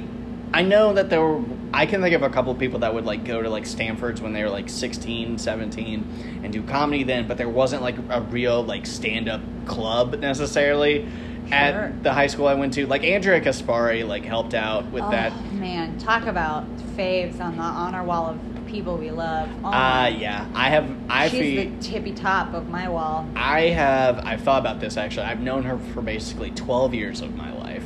I 0.52 0.62
know 0.62 0.92
that 0.94 1.10
there 1.10 1.20
were. 1.20 1.42
I 1.72 1.86
can 1.86 2.00
think 2.02 2.14
of 2.14 2.22
a 2.22 2.30
couple 2.30 2.54
people 2.54 2.80
that 2.80 2.92
would 2.92 3.04
like 3.04 3.24
go 3.24 3.40
to 3.42 3.48
like 3.48 3.64
Stanford's 3.64 4.20
when 4.20 4.32
they 4.32 4.42
were 4.42 4.50
like 4.50 4.68
16, 4.68 5.38
17 5.38 6.40
and 6.42 6.52
do 6.52 6.62
comedy 6.62 7.04
then, 7.04 7.28
but 7.28 7.36
there 7.38 7.48
wasn't 7.48 7.82
like 7.82 7.96
a 8.10 8.20
real 8.22 8.62
like 8.64 8.86
stand 8.86 9.28
up 9.28 9.40
club 9.66 10.18
necessarily 10.18 11.06
Sure. 11.46 11.56
at 11.58 12.02
the 12.04 12.12
high 12.12 12.28
school 12.28 12.46
I 12.46 12.54
went 12.54 12.74
to. 12.74 12.86
Like 12.86 13.02
Andrea 13.02 13.40
Caspari, 13.40 14.06
like 14.06 14.24
helped 14.24 14.54
out 14.54 14.86
with 14.92 15.02
oh, 15.02 15.10
that. 15.10 15.32
man, 15.54 15.98
talk 15.98 16.26
about 16.26 16.64
faves 16.96 17.40
on 17.40 17.56
the 17.56 17.62
honor 17.62 18.04
wall 18.04 18.26
of 18.30 18.66
people 18.66 18.96
we 18.96 19.10
love. 19.10 19.48
Oh, 19.64 19.68
Uh 19.68 20.12
yeah. 20.16 20.46
I 20.54 20.68
have 20.70 20.88
I 21.08 21.28
She's 21.28 21.40
feel 21.40 21.70
the 21.70 21.80
tippy 21.82 22.12
top 22.12 22.54
of 22.54 22.68
my 22.68 22.88
wall. 22.88 23.28
I 23.34 23.62
have 23.62 24.20
I've 24.24 24.42
thought 24.42 24.60
about 24.60 24.78
this 24.80 24.96
actually. 24.96 25.26
I've 25.26 25.40
known 25.40 25.64
her 25.64 25.78
for 25.92 26.02
basically 26.02 26.50
12 26.52 26.94
years 26.94 27.20
of 27.20 27.34
my 27.34 27.52
life. 27.52 27.84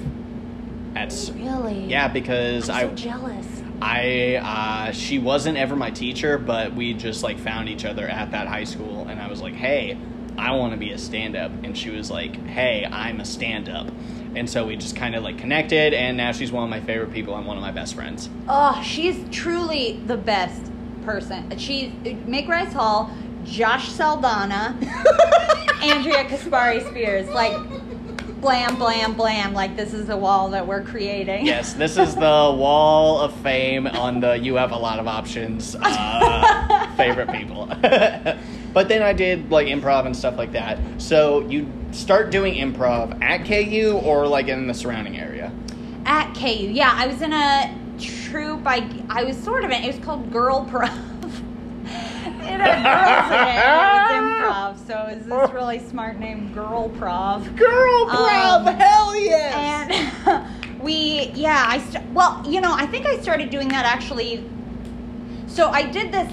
That's 0.92 1.30
Really? 1.30 1.86
yeah, 1.86 2.08
because 2.08 2.68
I'm 2.68 2.88
so 2.88 2.92
I 2.92 2.94
jealous. 2.94 3.53
I 3.82 4.36
uh, 4.36 4.92
she 4.92 5.18
wasn't 5.18 5.58
ever 5.58 5.76
my 5.76 5.90
teacher, 5.90 6.38
but 6.38 6.74
we 6.74 6.94
just 6.94 7.22
like 7.22 7.38
found 7.38 7.68
each 7.68 7.84
other 7.84 8.08
at 8.08 8.30
that 8.30 8.46
high 8.46 8.64
school, 8.64 9.06
and 9.08 9.20
I 9.20 9.28
was 9.28 9.40
like, 9.42 9.54
"Hey, 9.54 9.98
I 10.38 10.52
want 10.52 10.72
to 10.72 10.78
be 10.78 10.90
a 10.92 10.98
stand-up," 10.98 11.50
and 11.62 11.76
she 11.76 11.90
was 11.90 12.10
like, 12.10 12.36
"Hey, 12.46 12.86
I'm 12.90 13.20
a 13.20 13.24
stand-up," 13.24 13.88
and 14.34 14.48
so 14.48 14.66
we 14.66 14.76
just 14.76 14.96
kind 14.96 15.14
of 15.14 15.22
like 15.22 15.38
connected, 15.38 15.92
and 15.94 16.16
now 16.16 16.32
she's 16.32 16.50
one 16.52 16.64
of 16.64 16.70
my 16.70 16.80
favorite 16.80 17.12
people 17.12 17.36
and 17.36 17.46
one 17.46 17.56
of 17.56 17.62
my 17.62 17.72
best 17.72 17.94
friends. 17.94 18.28
Oh, 18.48 18.80
she's 18.82 19.16
truly 19.30 20.00
the 20.06 20.16
best. 20.16 20.70
person. 21.04 21.58
She's 21.58 21.90
Mick 22.26 22.48
Rice 22.48 22.72
Hall, 22.72 23.10
Josh 23.44 23.90
Saldana, 23.90 24.74
Andrea 25.82 26.24
Kaspari 26.24 26.80
Spears. 26.88 27.28
Like 27.28 27.52
blam, 28.44 28.76
blam, 28.76 29.14
blam. 29.14 29.54
Like 29.54 29.74
this 29.74 29.94
is 29.94 30.06
the 30.06 30.16
wall 30.16 30.50
that 30.50 30.66
we're 30.66 30.82
creating. 30.82 31.46
Yes, 31.46 31.72
this 31.72 31.96
is 31.96 32.14
the 32.14 32.20
wall 32.20 33.18
of 33.18 33.34
fame 33.36 33.86
on 33.86 34.20
the 34.20 34.34
you 34.34 34.56
have 34.56 34.70
a 34.70 34.76
lot 34.76 34.98
of 34.98 35.08
options 35.08 35.74
uh, 35.80 36.86
favorite 36.96 37.32
people. 37.32 37.66
but 37.80 38.88
then 38.88 39.02
I 39.02 39.14
did 39.14 39.50
like 39.50 39.66
improv 39.68 40.04
and 40.04 40.14
stuff 40.14 40.36
like 40.36 40.52
that. 40.52 40.78
So 40.98 41.40
you 41.48 41.72
start 41.90 42.30
doing 42.30 42.54
improv 42.54 43.18
at 43.22 43.46
KU 43.46 43.98
or 44.04 44.28
like 44.28 44.48
in 44.48 44.66
the 44.66 44.74
surrounding 44.74 45.16
area? 45.16 45.50
At 46.04 46.34
KU, 46.34 46.48
yeah, 46.48 46.92
I 46.94 47.06
was 47.06 47.22
in 47.22 47.32
a 47.32 47.74
troupe. 47.98 48.66
I 48.66 48.86
I 49.08 49.24
was 49.24 49.38
sort 49.42 49.64
of 49.64 49.70
in. 49.70 49.84
It 49.84 49.96
was 49.96 50.04
called 50.04 50.30
Girl 50.30 50.66
Prov. 50.66 50.90
It 52.60 52.66
had 52.66 52.82
girls 52.84 53.30
in 53.32 53.48
it. 53.48 53.64
and 53.64 54.26
It 54.26 54.48
was 54.48 54.76
improv, 54.78 54.86
so 54.86 55.14
was 55.14 55.24
this 55.26 55.54
really 55.54 55.78
smart 55.78 56.18
name, 56.18 56.52
Girl 56.52 56.88
Prov. 56.90 57.54
Girl 57.56 58.10
Um, 58.10 58.66
hell 58.66 59.16
yes! 59.16 59.90
And 60.26 60.80
we, 60.82 61.30
yeah, 61.34 61.64
I 61.66 61.78
st- 61.78 62.04
well, 62.12 62.42
you 62.46 62.60
know, 62.60 62.74
I 62.74 62.86
think 62.86 63.06
I 63.06 63.18
started 63.20 63.50
doing 63.50 63.68
that 63.68 63.84
actually. 63.86 64.44
So 65.46 65.70
I 65.70 65.82
did 65.82 66.12
this. 66.12 66.32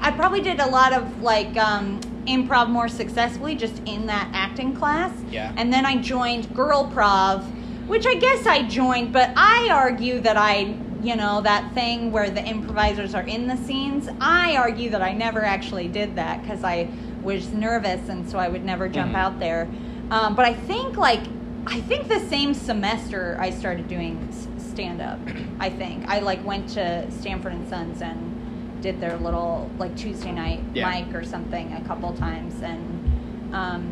I 0.00 0.10
probably 0.12 0.40
did 0.40 0.60
a 0.60 0.66
lot 0.66 0.92
of 0.92 1.20
like 1.22 1.54
um, 1.58 2.00
improv 2.26 2.68
more 2.70 2.88
successfully 2.88 3.54
just 3.54 3.80
in 3.86 4.06
that 4.06 4.30
acting 4.32 4.74
class. 4.74 5.12
Yeah. 5.30 5.52
And 5.56 5.72
then 5.72 5.84
I 5.84 5.96
joined 6.00 6.54
Girl 6.54 6.86
Prov, 6.92 7.44
which 7.88 8.06
I 8.06 8.14
guess 8.14 8.46
I 8.46 8.62
joined, 8.62 9.12
but 9.12 9.30
I 9.36 9.68
argue 9.70 10.20
that 10.20 10.36
I, 10.38 10.74
you 11.04 11.14
know, 11.16 11.40
that 11.42 11.72
thing 11.74 12.10
where 12.12 12.30
the 12.30 12.42
improvisers 12.42 13.14
are 13.14 13.22
in 13.22 13.46
the 13.46 13.56
scenes. 13.58 14.08
I 14.20 14.56
argue 14.56 14.88
that 14.90 15.02
I 15.02 15.12
never 15.12 15.44
actually 15.44 15.86
did 15.88 16.16
that 16.16 16.40
because 16.42 16.64
I 16.64 16.88
was 17.22 17.52
nervous 17.52 18.08
and 18.08 18.28
so 18.28 18.38
I 18.38 18.48
would 18.48 18.64
never 18.64 18.88
jump 18.88 19.12
Mhm. 19.12 19.16
out 19.16 19.38
there. 19.38 19.68
Um, 20.10 20.34
but 20.34 20.44
I 20.46 20.54
think 20.54 20.96
like 20.96 21.20
I 21.66 21.80
think 21.80 22.08
the 22.08 22.20
same 22.20 22.52
semester 22.52 23.38
I 23.40 23.48
started 23.50 23.88
doing 23.88 24.28
stand 24.58 25.00
up. 25.00 25.18
I 25.60 25.70
think 25.70 26.06
I 26.08 26.18
like 26.20 26.44
went 26.44 26.68
to 26.70 27.10
Stanford 27.10 27.52
and 27.52 27.66
Sons 27.68 28.02
and 28.02 28.80
did 28.82 29.00
their 29.00 29.16
little 29.16 29.70
like 29.78 29.94
Tuesday 29.96 30.32
night 30.32 30.60
Yeah. 30.74 30.90
mic 30.90 31.14
or 31.14 31.24
something 31.24 31.72
a 31.72 31.80
couple 31.86 32.12
times, 32.12 32.60
and 32.62 33.54
um, 33.54 33.84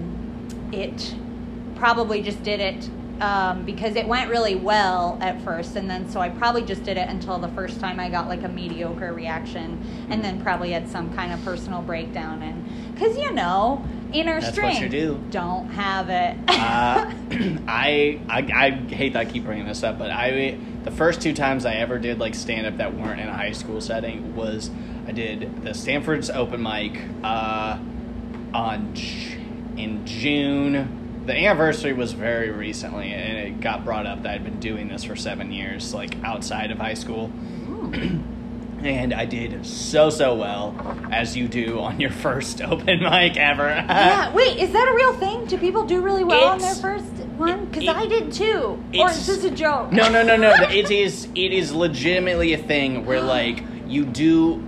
it 0.72 1.14
probably 1.76 2.20
just 2.22 2.42
did 2.42 2.60
it 2.60 2.88
um, 3.22 3.64
because 3.64 3.94
it 3.94 4.08
went 4.08 4.28
really 4.30 4.56
well 4.56 5.16
at 5.20 5.40
first, 5.42 5.76
and 5.76 5.88
then 5.88 6.10
so 6.10 6.20
I 6.20 6.28
probably 6.28 6.62
just 6.62 6.82
did 6.82 6.96
it 6.96 7.08
until 7.08 7.38
the 7.38 7.48
first 7.50 7.78
time 7.78 8.00
I 8.00 8.10
got 8.10 8.26
like 8.26 8.42
a 8.42 8.48
mediocre 8.48 9.12
reaction, 9.12 10.06
and 10.10 10.24
then 10.24 10.42
probably 10.42 10.72
had 10.72 10.88
some 10.88 11.14
kind 11.14 11.32
of 11.32 11.42
personal 11.44 11.82
breakdown, 11.82 12.42
and 12.42 12.92
because 12.92 13.16
you 13.16 13.30
know 13.30 13.86
inner 14.12 14.40
That's 14.40 14.52
strength, 14.52 14.90
do. 14.90 15.22
don't 15.30 15.68
have 15.68 16.10
it. 16.10 16.36
uh, 16.48 17.12
I, 17.68 18.20
I 18.28 18.38
I 18.52 18.70
hate 18.92 19.12
that 19.12 19.20
I 19.20 19.24
keep 19.24 19.44
bringing 19.44 19.66
this 19.66 19.84
up, 19.84 20.00
but 20.00 20.10
I 20.10 20.58
the 20.82 20.90
first 20.90 21.22
two 21.22 21.32
times 21.32 21.64
I 21.64 21.74
ever 21.74 22.00
did 22.00 22.18
like 22.18 22.34
stand 22.34 22.66
up 22.66 22.78
that 22.78 22.92
weren't 22.92 23.20
in 23.20 23.28
a 23.28 23.34
high 23.34 23.52
school 23.52 23.80
setting 23.80 24.34
was 24.34 24.68
I 25.06 25.12
did 25.12 25.62
the 25.62 25.74
Stanford's 25.74 26.28
open 26.28 26.60
mic 26.60 27.00
uh, 27.22 27.78
on 28.52 28.94
in 29.76 30.04
June. 30.04 31.01
The 31.26 31.36
anniversary 31.36 31.92
was 31.92 32.12
very 32.12 32.50
recently, 32.50 33.12
and 33.12 33.38
it 33.38 33.60
got 33.60 33.84
brought 33.84 34.06
up 34.06 34.22
that 34.24 34.34
I'd 34.34 34.44
been 34.44 34.58
doing 34.60 34.88
this 34.88 35.04
for 35.04 35.14
seven 35.14 35.52
years, 35.52 35.94
like 35.94 36.16
outside 36.24 36.70
of 36.70 36.78
high 36.78 36.94
school. 36.94 37.28
Hmm. 37.28 38.20
and 38.84 39.14
I 39.14 39.24
did 39.26 39.64
so 39.64 40.10
so 40.10 40.34
well 40.34 40.74
as 41.12 41.36
you 41.36 41.46
do 41.46 41.78
on 41.78 42.00
your 42.00 42.10
first 42.10 42.60
open 42.62 43.00
mic 43.04 43.36
ever. 43.36 43.68
yeah, 43.68 44.32
wait, 44.34 44.58
is 44.58 44.72
that 44.72 44.88
a 44.88 44.94
real 44.94 45.12
thing? 45.14 45.44
Do 45.46 45.56
people 45.58 45.84
do 45.84 46.00
really 46.00 46.24
well 46.24 46.48
on 46.48 46.58
their 46.58 46.74
first 46.74 47.04
one? 47.36 47.66
Because 47.66 47.84
it- 47.84 47.88
I 47.90 48.06
did 48.06 48.32
too. 48.32 48.82
Or 48.94 49.06
it's- 49.08 49.18
is 49.28 49.42
this 49.42 49.44
a 49.44 49.50
joke? 49.54 49.92
No, 49.92 50.08
no, 50.10 50.24
no, 50.24 50.36
no. 50.36 50.52
It 50.70 50.90
is 50.90 51.28
it 51.36 51.52
is 51.52 51.72
legitimately 51.72 52.52
a 52.54 52.58
thing 52.58 53.06
where 53.06 53.20
like 53.36 53.62
you 53.86 54.04
do 54.04 54.60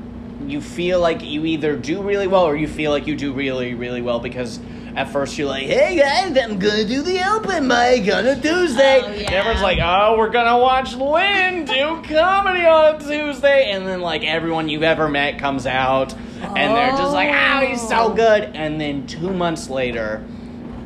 you 0.46 0.60
feel 0.60 1.00
like 1.00 1.22
you 1.24 1.44
either 1.46 1.74
do 1.74 2.00
really 2.02 2.26
well 2.28 2.44
or 2.44 2.54
you 2.54 2.68
feel 2.68 2.90
like 2.92 3.06
you 3.08 3.16
do 3.16 3.32
really 3.32 3.74
really 3.74 4.02
well 4.02 4.20
because 4.20 4.60
at 4.96 5.08
first 5.10 5.36
you're 5.38 5.48
like, 5.48 5.64
"Hey 5.66 5.96
guys, 5.96 6.36
I'm 6.36 6.58
gonna 6.58 6.84
do 6.84 7.02
the 7.02 7.20
open 7.34 7.66
mic 7.66 8.12
on 8.12 8.26
a 8.26 8.40
Tuesday." 8.40 9.00
Oh, 9.02 9.06
And 9.06 9.20
yeah. 9.20 9.32
everyone's 9.32 9.62
like, 9.62 9.78
"Oh, 9.82 10.16
we're 10.18 10.30
gonna 10.30 10.58
watch 10.58 10.94
Lynn 10.94 11.64
do 11.64 12.00
comedy 12.08 12.64
on 12.66 12.98
Tuesday," 13.00 13.70
and 13.70 13.86
then 13.86 14.00
like 14.00 14.24
everyone 14.24 14.68
you've 14.68 14.82
ever 14.82 15.08
met 15.08 15.38
comes 15.38 15.66
out, 15.66 16.14
and 16.56 16.76
they're 16.76 16.96
just 16.96 17.12
like, 17.12 17.28
ah, 17.32 17.60
"Oh, 17.62 17.66
he's 17.66 17.80
so 17.86 17.96
Oh. 18.04 18.08
good." 18.10 18.50
And 18.54 18.80
then 18.80 19.06
two 19.06 19.30
months 19.32 19.68
later, 19.70 20.22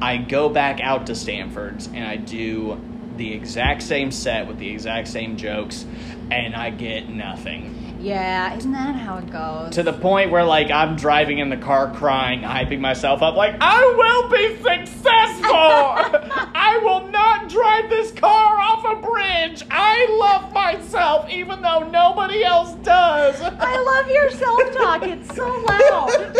I 0.00 0.16
go 0.18 0.48
back 0.48 0.80
out 0.80 1.06
to 1.06 1.14
Stanford's 1.14 1.88
and 1.92 2.06
I 2.06 2.16
do 2.16 2.80
the 3.16 3.32
exact 3.34 3.82
same 3.82 4.12
set 4.12 4.46
with 4.46 4.58
the 4.60 4.70
exact 4.70 5.08
same 5.08 5.36
jokes, 5.36 5.84
and 6.30 6.54
I 6.54 6.70
get 6.70 7.08
nothing. 7.08 7.74
Yeah, 8.00 8.56
isn't 8.56 8.72
that 8.72 8.94
how 8.94 9.18
it 9.18 9.30
goes? 9.30 9.74
To 9.74 9.82
the 9.82 9.92
point 9.92 10.30
where, 10.30 10.44
like, 10.44 10.70
I'm 10.70 10.96
driving 10.96 11.38
in 11.38 11.48
the 11.48 11.56
car 11.56 11.92
crying, 11.94 12.40
hyping 12.42 12.80
myself 12.80 13.22
up, 13.22 13.34
like, 13.34 13.56
I 13.60 13.94
will 13.96 14.28
be 14.30 14.56
successful! 14.56 15.50
I 15.50 16.78
will 16.82 17.08
not 17.08 17.48
drive 17.48 17.90
this 17.90 18.12
car 18.12 18.58
off 18.60 18.84
a 18.84 19.00
bridge! 19.04 19.64
I 19.70 20.06
love 20.20 20.52
myself, 20.52 21.28
even 21.28 21.60
though 21.60 21.88
nobody 21.88 22.44
else 22.44 22.74
does! 22.84 23.40
I 23.40 23.76
love 23.76 24.10
your 24.10 24.30
self 24.30 24.72
talk. 24.76 25.02
It's 25.02 25.34
so 25.34 25.48
loud. 25.68 26.36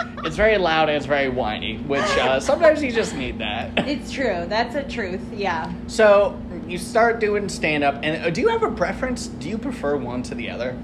It's 0.26 0.34
very 0.34 0.58
loud 0.58 0.88
and 0.88 0.96
it's 0.96 1.06
very 1.06 1.28
whiny, 1.28 1.76
which 1.86 2.02
uh, 2.02 2.40
sometimes 2.40 2.82
you 2.82 2.90
just 2.90 3.14
need 3.14 3.38
that. 3.38 3.86
it's 3.86 4.10
true. 4.10 4.44
That's 4.48 4.74
a 4.74 4.82
truth. 4.82 5.20
Yeah. 5.32 5.72
So 5.86 6.36
you 6.68 6.78
start 6.78 7.20
doing 7.20 7.48
stand 7.48 7.84
up, 7.84 8.00
and 8.02 8.24
uh, 8.24 8.30
do 8.30 8.40
you 8.40 8.48
have 8.48 8.62
a 8.62 8.70
preference? 8.70 9.26
Do 9.26 9.48
you 9.48 9.58
prefer 9.58 9.96
one 9.96 10.22
to 10.24 10.34
the 10.34 10.50
other, 10.50 10.76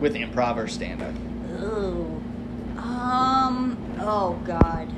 with 0.00 0.14
improv 0.14 0.56
or 0.56 0.68
stand 0.68 1.02
up? 1.02 1.14
Ooh. 1.62 2.22
Um. 2.78 3.76
Oh 4.00 4.40
God. 4.44 4.88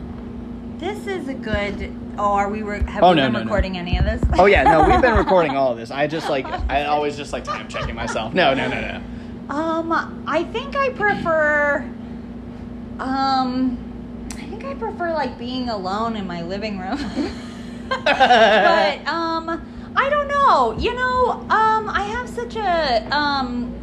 This 0.78 1.06
is 1.06 1.28
a 1.28 1.34
good. 1.34 1.94
Oh, 2.18 2.32
are 2.32 2.48
we? 2.48 2.62
Re- 2.62 2.82
have 2.84 3.02
Oh, 3.02 3.10
we 3.10 3.16
no, 3.16 3.24
been 3.26 3.32
no, 3.32 3.38
no. 3.40 3.44
recording 3.44 3.76
any 3.78 3.98
of 3.98 4.04
this? 4.04 4.22
Oh 4.38 4.46
yeah, 4.46 4.62
no, 4.62 4.88
we've 4.88 5.00
been 5.02 5.14
recording 5.24 5.56
all 5.56 5.72
of 5.72 5.78
this. 5.78 5.90
I 5.90 6.06
just 6.06 6.28
like 6.28 6.46
I 6.70 6.84
always 6.86 7.16
just 7.16 7.32
like 7.32 7.44
time 7.44 7.68
checking 7.68 7.94
myself. 7.94 8.32
No, 8.34 8.54
no, 8.54 8.68
no, 8.68 8.80
no. 8.80 9.54
Um, 9.54 10.24
I 10.26 10.44
think 10.44 10.76
I 10.76 10.90
prefer. 10.90 11.78
Um, 12.98 13.78
I 14.36 14.42
think 14.42 14.64
I 14.64 14.74
prefer 14.74 15.12
like 15.12 15.38
being 15.38 15.68
alone 15.68 16.16
in 16.16 16.26
my 16.26 16.42
living 16.42 16.78
room. 16.78 16.98
but 17.88 19.06
um, 19.06 19.60
I 19.96 20.08
don't 20.08 20.28
know. 20.28 20.76
You 20.78 20.94
know, 20.94 21.30
um, 21.50 21.88
I 21.88 22.02
have 22.10 22.28
such 22.28 22.56
a 22.56 23.16
um 23.16 23.78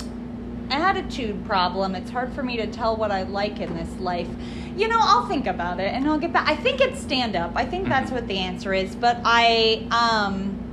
attitude 0.69 1.45
problem. 1.45 1.95
It's 1.95 2.09
hard 2.09 2.33
for 2.33 2.43
me 2.43 2.57
to 2.57 2.67
tell 2.67 2.95
what 2.95 3.11
I 3.11 3.23
like 3.23 3.59
in 3.59 3.75
this 3.75 3.93
life. 3.99 4.29
You 4.75 4.87
know, 4.87 4.99
I'll 4.99 5.27
think 5.27 5.47
about 5.47 5.79
it 5.79 5.93
and 5.93 6.07
I'll 6.07 6.19
get 6.19 6.33
back. 6.33 6.47
I 6.47 6.55
think 6.55 6.81
it's 6.81 6.99
stand 6.99 7.35
up. 7.35 7.51
I 7.55 7.65
think 7.65 7.87
that's 7.87 8.11
what 8.11 8.27
the 8.27 8.37
answer 8.37 8.73
is. 8.73 8.95
But 8.95 9.19
I 9.23 9.87
um. 9.91 10.63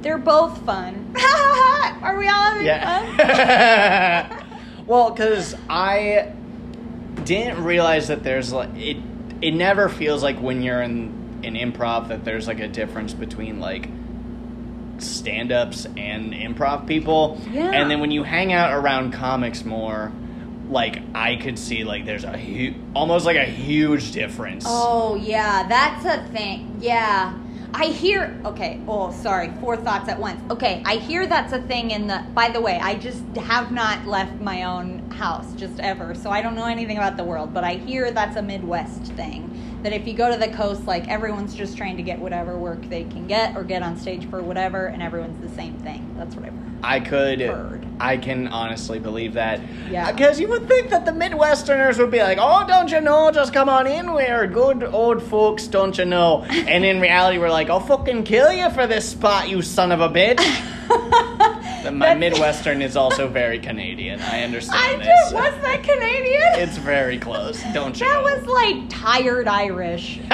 They're 0.00 0.16
both 0.16 0.64
fun. 0.64 1.12
Are 2.02 2.16
we 2.16 2.28
all 2.28 2.52
having 2.52 3.16
fun? 3.16 4.44
Well, 4.88 5.10
because 5.10 5.54
I 5.68 6.32
didn't 7.24 7.62
realize 7.62 8.08
that 8.08 8.22
there's 8.22 8.54
like 8.54 8.74
it. 8.74 8.96
It 9.42 9.52
never 9.52 9.90
feels 9.90 10.22
like 10.22 10.38
when 10.38 10.62
you're 10.62 10.80
in 10.80 11.40
in 11.42 11.54
improv 11.54 12.08
that 12.08 12.24
there's 12.24 12.48
like 12.48 12.60
a 12.60 12.68
difference 12.68 13.12
between 13.12 13.60
like 13.60 13.90
stand-ups 15.02 15.86
and 15.96 16.32
improv 16.32 16.86
people. 16.86 17.40
Yeah. 17.50 17.70
And 17.70 17.90
then 17.90 18.00
when 18.00 18.10
you 18.10 18.22
hang 18.22 18.52
out 18.52 18.72
around 18.72 19.12
comics 19.12 19.64
more, 19.64 20.12
like 20.68 21.00
I 21.14 21.36
could 21.36 21.58
see 21.58 21.84
like 21.84 22.04
there's 22.04 22.24
a 22.24 22.36
hu- 22.36 22.74
almost 22.94 23.24
like 23.26 23.36
a 23.36 23.44
huge 23.44 24.12
difference. 24.12 24.64
Oh 24.66 25.14
yeah, 25.14 25.66
that's 25.68 26.04
a 26.04 26.26
thing. 26.32 26.76
Yeah. 26.80 27.38
I 27.74 27.86
hear 27.86 28.40
okay, 28.46 28.80
oh 28.88 29.12
sorry, 29.12 29.52
four 29.60 29.76
thoughts 29.76 30.08
at 30.08 30.18
once. 30.18 30.40
Okay, 30.50 30.82
I 30.86 30.96
hear 30.96 31.26
that's 31.26 31.52
a 31.52 31.60
thing 31.62 31.90
in 31.90 32.06
the 32.06 32.24
by 32.34 32.48
the 32.48 32.60
way, 32.60 32.78
I 32.82 32.94
just 32.94 33.22
have 33.36 33.72
not 33.72 34.06
left 34.06 34.40
my 34.40 34.64
own 34.64 35.10
house 35.10 35.52
just 35.54 35.78
ever, 35.80 36.14
so 36.14 36.30
I 36.30 36.40
don't 36.40 36.54
know 36.54 36.64
anything 36.66 36.96
about 36.96 37.16
the 37.16 37.24
world, 37.24 37.52
but 37.52 37.64
I 37.64 37.74
hear 37.74 38.10
that's 38.10 38.36
a 38.36 38.42
Midwest 38.42 39.04
thing. 39.12 39.57
That 39.82 39.92
if 39.92 40.08
you 40.08 40.14
go 40.14 40.30
to 40.30 40.36
the 40.36 40.48
coast, 40.48 40.86
like 40.86 41.06
everyone's 41.08 41.54
just 41.54 41.76
trying 41.76 41.96
to 41.96 42.02
get 42.02 42.18
whatever 42.18 42.56
work 42.58 42.82
they 42.88 43.04
can 43.04 43.26
get 43.26 43.56
or 43.56 43.62
get 43.62 43.82
on 43.82 43.96
stage 43.96 44.28
for 44.28 44.42
whatever, 44.42 44.86
and 44.86 45.02
everyone's 45.02 45.40
the 45.40 45.54
same 45.54 45.74
thing. 45.78 46.14
That's 46.16 46.34
what 46.34 46.46
I've 46.46 46.52
heard. 46.52 46.78
I 46.82 47.00
could. 47.00 47.40
Heard. 47.40 47.86
I 48.00 48.16
can 48.16 48.48
honestly 48.48 48.98
believe 48.98 49.34
that. 49.34 49.60
Yeah. 49.90 50.10
Because 50.12 50.38
you 50.38 50.48
would 50.48 50.68
think 50.68 50.90
that 50.90 51.04
the 51.04 51.12
Midwesterners 51.12 51.98
would 51.98 52.10
be 52.10 52.18
like, 52.20 52.38
"Oh, 52.40 52.64
don't 52.66 52.90
you 52.90 53.00
know? 53.00 53.30
Just 53.30 53.52
come 53.52 53.68
on 53.68 53.86
in. 53.86 54.12
We're 54.12 54.46
good 54.46 54.82
old 54.84 55.22
folks, 55.22 55.66
don't 55.66 55.96
you 55.96 56.04
know?" 56.04 56.44
And 56.44 56.84
in 56.84 57.00
reality, 57.00 57.38
we're 57.38 57.50
like, 57.50 57.70
"I'll 57.70 57.80
fucking 57.80 58.24
kill 58.24 58.52
you 58.52 58.70
for 58.70 58.86
this 58.86 59.08
spot, 59.08 59.48
you 59.48 59.62
son 59.62 59.92
of 59.92 60.00
a 60.00 60.08
bitch." 60.08 60.44
The- 61.82 61.92
My 61.92 62.06
That's- 62.14 62.18
Midwestern 62.20 62.82
is 62.82 62.96
also 62.96 63.28
very 63.28 63.58
Canadian. 63.58 64.20
I 64.20 64.40
I 64.40 64.44
understand 64.44 65.02
just 65.02 65.34
was 65.34 65.54
that 65.62 65.82
Canadian. 65.82 66.68
It's 66.68 66.76
very 66.78 67.18
close. 67.18 67.62
Don't 67.72 67.98
you? 67.98 68.06
that 68.06 68.14
know? 68.14 68.22
was 68.22 68.46
like 68.46 68.88
tired 68.88 69.46
Irish. 69.48 70.18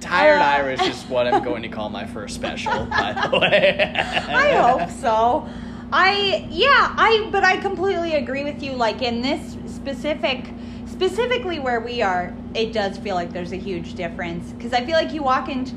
Tired 0.00 0.40
Uh, 0.40 0.44
Irish 0.44 0.82
is 0.82 1.02
what 1.04 1.26
I'm 1.26 1.42
going 1.42 1.62
to 1.62 1.68
call 1.68 1.88
my 1.88 2.06
first 2.06 2.34
special, 2.34 2.84
by 2.86 3.14
the 3.14 3.38
way. 3.38 3.90
I 3.96 4.52
hope 4.56 4.90
so. 4.90 5.48
I 5.92 6.46
yeah, 6.50 6.94
I 6.96 7.28
but 7.32 7.42
I 7.44 7.56
completely 7.56 8.14
agree 8.14 8.44
with 8.44 8.62
you 8.62 8.72
like 8.72 9.00
in 9.02 9.22
this 9.22 9.56
specific 9.72 10.46
specifically 10.86 11.58
where 11.58 11.80
we 11.80 12.02
are, 12.02 12.34
it 12.54 12.72
does 12.72 12.98
feel 12.98 13.14
like 13.14 13.32
there's 13.32 13.52
a 13.52 13.56
huge 13.56 13.94
difference 13.94 14.52
cuz 14.60 14.72
I 14.74 14.84
feel 14.84 14.94
like 14.96 15.12
you 15.12 15.22
walk 15.22 15.48
into 15.48 15.74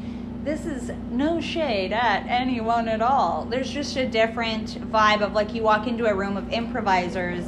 this 0.47 0.65
is 0.65 0.93
no 1.11 1.41
shade 1.41 1.91
at 1.91 2.25
anyone 2.25 2.87
at 2.87 3.01
all. 3.01 3.45
There's 3.49 3.69
just 3.69 3.97
a 3.97 4.07
different 4.07 4.79
vibe 4.89 5.21
of 5.21 5.33
like 5.33 5.53
you 5.53 5.61
walk 5.61 5.87
into 5.87 6.05
a 6.05 6.15
room 6.15 6.37
of 6.37 6.49
improvisers 6.53 7.43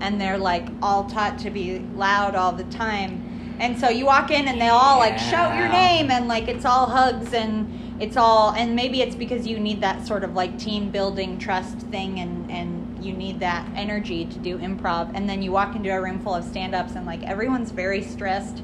and 0.00 0.20
they're 0.20 0.36
like 0.36 0.66
all 0.82 1.04
taught 1.04 1.38
to 1.40 1.50
be 1.50 1.78
loud 1.94 2.34
all 2.34 2.50
the 2.50 2.64
time. 2.64 3.56
And 3.60 3.78
so 3.78 3.88
you 3.88 4.04
walk 4.04 4.32
in 4.32 4.48
and 4.48 4.60
they 4.60 4.66
all 4.66 4.98
like 4.98 5.16
shout 5.16 5.56
your 5.56 5.68
name 5.68 6.10
and 6.10 6.26
like 6.26 6.48
it's 6.48 6.64
all 6.64 6.86
hugs 6.86 7.32
and 7.34 8.02
it's 8.02 8.16
all 8.16 8.52
and 8.54 8.74
maybe 8.74 9.00
it's 9.00 9.14
because 9.14 9.46
you 9.46 9.60
need 9.60 9.80
that 9.82 10.04
sort 10.04 10.24
of 10.24 10.34
like 10.34 10.58
team 10.58 10.90
building 10.90 11.38
trust 11.38 11.78
thing 11.82 12.18
and 12.18 12.50
and 12.50 13.04
you 13.04 13.12
need 13.12 13.38
that 13.38 13.64
energy 13.76 14.24
to 14.24 14.38
do 14.40 14.58
improv 14.58 15.12
and 15.14 15.28
then 15.28 15.40
you 15.40 15.52
walk 15.52 15.76
into 15.76 15.90
a 15.90 16.02
room 16.02 16.18
full 16.18 16.34
of 16.34 16.44
stand-ups 16.44 16.94
and 16.96 17.06
like 17.06 17.22
everyone's 17.22 17.70
very 17.70 18.02
stressed 18.02 18.62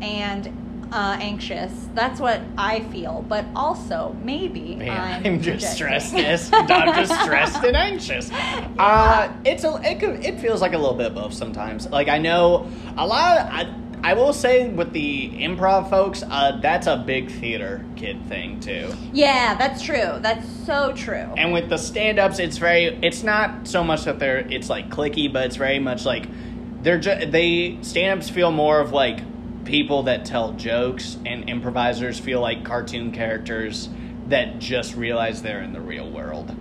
and 0.00 0.65
uh, 0.92 1.16
anxious 1.20 1.72
that's 1.94 2.20
what 2.20 2.40
i 2.56 2.80
feel 2.92 3.24
but 3.28 3.44
also 3.56 4.16
maybe 4.22 4.76
Man, 4.76 4.90
i'm, 4.90 5.26
I'm 5.34 5.40
just 5.40 5.74
stressed. 5.74 6.14
Yes, 6.16 6.50
I'm 6.52 6.94
just 6.94 7.22
stressed 7.22 7.64
and 7.64 7.76
anxious. 7.76 8.30
Uh, 8.32 9.32
it's 9.44 9.64
a 9.64 9.80
it 9.82 10.02
it 10.24 10.40
feels 10.40 10.60
like 10.60 10.72
a 10.74 10.78
little 10.78 10.94
bit 10.94 11.06
of 11.08 11.14
both 11.14 11.32
sometimes. 11.32 11.88
Like 11.88 12.08
I 12.08 12.18
know 12.18 12.68
a 12.96 13.06
lot. 13.06 13.38
Of, 13.38 13.46
I 13.52 13.74
I 14.04 14.14
will 14.14 14.32
say 14.32 14.68
with 14.68 14.92
the 14.92 15.30
improv 15.30 15.90
folks, 15.90 16.22
uh, 16.22 16.58
that's 16.62 16.86
a 16.86 16.96
big 16.96 17.30
theater 17.30 17.84
kid 17.96 18.24
thing 18.28 18.60
too. 18.60 18.92
yeah 19.12 19.54
that's 19.56 19.82
true 19.82 20.18
that's 20.20 20.46
so 20.66 20.92
true 20.92 21.32
And 21.36 21.52
with 21.52 21.68
the 21.68 21.78
stand-ups, 21.78 22.38
it's 22.38 22.58
very 22.58 22.84
it's 23.02 23.22
not 23.24 23.66
so 23.66 23.82
much 23.82 24.04
that 24.04 24.18
they're 24.20 24.38
it's 24.50 24.68
like 24.70 24.90
clicky, 24.90 25.32
but 25.32 25.46
it's 25.46 25.56
very 25.56 25.78
much 25.80 26.04
like 26.04 26.26
they're 26.82 27.00
ju- 27.00 27.26
they 27.26 27.78
stand-ups 27.82 28.30
feel 28.30 28.52
more 28.52 28.78
of 28.80 28.92
like 28.92 29.20
people 29.66 30.04
that 30.04 30.24
tell 30.24 30.52
jokes 30.52 31.18
and 31.26 31.50
improvisers 31.50 32.18
feel 32.18 32.40
like 32.40 32.64
cartoon 32.64 33.12
characters 33.12 33.90
that 34.28 34.58
just 34.58 34.94
realize 34.94 35.42
they're 35.42 35.62
in 35.62 35.72
the 35.72 35.80
real 35.80 36.08
world. 36.08 36.54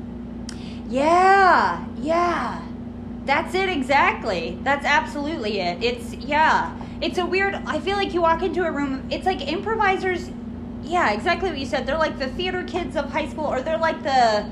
Yeah, 0.90 1.86
yeah. 2.02 2.62
That's 3.26 3.56
it 3.56 3.70
exactly. 3.70 4.60
That's 4.64 4.86
absolutely 4.86 5.60
it. 5.60 5.84
It's 5.84 6.14
yeah. 6.14 6.76
It's 7.02 7.18
a 7.18 7.26
weird 7.26 7.56
I 7.66 7.80
feel 7.80 7.98
like 7.98 8.14
you 8.14 8.22
walk 8.22 8.44
into 8.44 8.64
a 8.64 8.72
room 8.72 9.08
it's 9.10 9.26
like 9.26 9.42
improvisers 9.42 10.30
yeah, 10.84 11.12
exactly 11.14 11.50
what 11.50 11.58
you 11.58 11.66
said. 11.66 11.88
They're 11.88 11.98
like 11.98 12.20
the 12.20 12.28
theater 12.28 12.64
kids 12.64 12.96
of 12.96 13.12
high 13.12 13.28
school 13.28 13.46
or 13.46 13.62
they're 13.62 13.78
like 13.78 14.04
the 14.04 14.50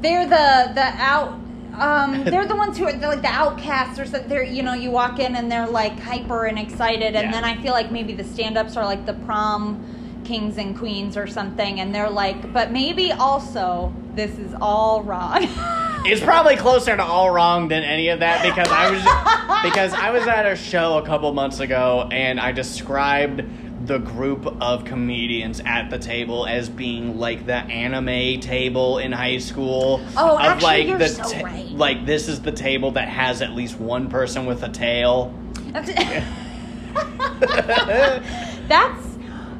they're 0.00 0.24
the 0.24 0.72
the 0.74 0.86
out 0.96 1.38
um 1.78 2.24
they're 2.24 2.46
the 2.46 2.56
ones 2.56 2.78
who 2.78 2.84
are 2.86 2.92
like 2.92 3.22
the 3.22 3.28
outcasts 3.28 3.98
or 3.98 4.04
something. 4.06 4.28
They're 4.28 4.42
you 4.44 4.62
know, 4.62 4.74
you 4.74 4.90
walk 4.90 5.18
in 5.18 5.36
and 5.36 5.50
they're 5.50 5.66
like 5.66 5.98
hyper 5.98 6.44
and 6.46 6.58
excited 6.58 7.14
and 7.16 7.26
Yeah. 7.26 7.32
then 7.32 7.44
I 7.44 7.60
feel 7.62 7.72
like 7.72 7.90
maybe 7.90 8.12
the 8.14 8.24
stand-ups 8.24 8.76
are 8.76 8.84
like 8.84 9.06
the 9.06 9.14
prom 9.14 9.84
kings 10.24 10.56
and 10.56 10.76
queens 10.78 11.16
or 11.16 11.26
something 11.26 11.80
and 11.80 11.94
they're 11.94 12.08
like 12.10 12.52
but 12.52 12.70
maybe 12.72 13.12
also 13.12 13.92
this 14.14 14.38
is 14.38 14.54
all 14.60 15.02
wrong. 15.02 15.48
It's 16.06 16.20
probably 16.20 16.56
closer 16.56 16.94
to 16.94 17.02
all 17.02 17.30
wrong 17.30 17.68
than 17.68 17.82
any 17.82 18.10
of 18.10 18.20
that 18.20 18.42
because 18.44 18.68
I 18.70 18.90
was 18.90 19.02
because 19.70 19.94
I 19.94 20.10
was 20.10 20.26
at 20.26 20.44
a 20.44 20.54
show 20.54 20.98
a 20.98 21.02
couple 21.06 21.32
months 21.32 21.60
ago 21.60 22.06
and 22.12 22.38
I 22.38 22.52
described 22.52 23.42
the 23.86 23.98
group 23.98 24.46
of 24.62 24.84
comedians 24.84 25.60
at 25.66 25.90
the 25.90 25.98
table 25.98 26.46
as 26.46 26.68
being 26.68 27.18
like 27.18 27.44
the 27.46 27.54
anime 27.54 28.40
table 28.40 28.98
in 28.98 29.12
high 29.12 29.38
school. 29.38 30.00
Oh, 30.16 30.36
of 30.36 30.40
actually, 30.40 30.64
like 30.64 30.86
you're 30.86 30.98
the 30.98 31.08
so 31.08 31.42
right. 31.42 31.70
like 31.70 32.06
this 32.06 32.28
is 32.28 32.40
the 32.40 32.52
table 32.52 32.92
that 32.92 33.08
has 33.08 33.42
at 33.42 33.52
least 33.52 33.78
one 33.78 34.08
person 34.08 34.46
with 34.46 34.62
a 34.62 34.68
tail. 34.70 35.34
That's 38.68 39.06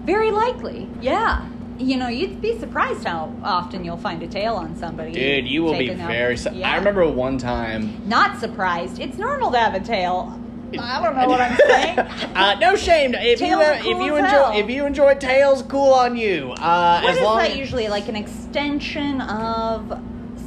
very 0.04 0.30
likely. 0.30 0.88
Yeah. 1.00 1.46
You 1.76 1.96
know, 1.96 2.06
you'd 2.08 2.40
be 2.40 2.58
surprised 2.60 3.04
how 3.04 3.34
often 3.42 3.84
you'll 3.84 3.96
find 3.96 4.22
a 4.22 4.28
tail 4.28 4.54
on 4.54 4.76
somebody. 4.76 5.10
Dude, 5.10 5.48
you 5.48 5.64
will 5.64 5.76
be 5.76 5.92
very. 5.92 6.36
Su- 6.36 6.50
Yeah. 6.54 6.70
I 6.70 6.76
remember 6.76 7.06
one 7.08 7.36
time. 7.36 8.08
Not 8.08 8.38
surprised. 8.38 9.00
It's 9.00 9.18
normal 9.18 9.50
to 9.50 9.58
have 9.58 9.74
a 9.74 9.80
tail. 9.80 10.40
I 10.78 11.02
don't 11.02 11.16
know 11.16 11.28
what 11.28 11.40
I'm 11.40 11.56
saying. 11.56 11.98
Uh, 12.34 12.56
no 12.58 12.74
shame. 12.74 13.14
If 13.14 13.40
you 13.40 13.54
uh, 13.60 13.80
cool 13.80 13.92
if 14.00 14.04
you 14.06 14.16
enjoy 14.16 14.26
hell. 14.28 14.52
if 14.58 14.68
you 14.68 14.86
enjoy 14.86 15.14
tails, 15.14 15.62
cool 15.62 15.92
on 15.94 16.16
you. 16.16 16.50
Uh, 16.58 17.00
What 17.00 17.10
as 17.10 17.16
is 17.18 17.22
long 17.22 17.38
that 17.38 17.56
usually? 17.56 17.86
Like 17.88 18.08
an 18.08 18.16
extension 18.16 19.20
of 19.20 19.88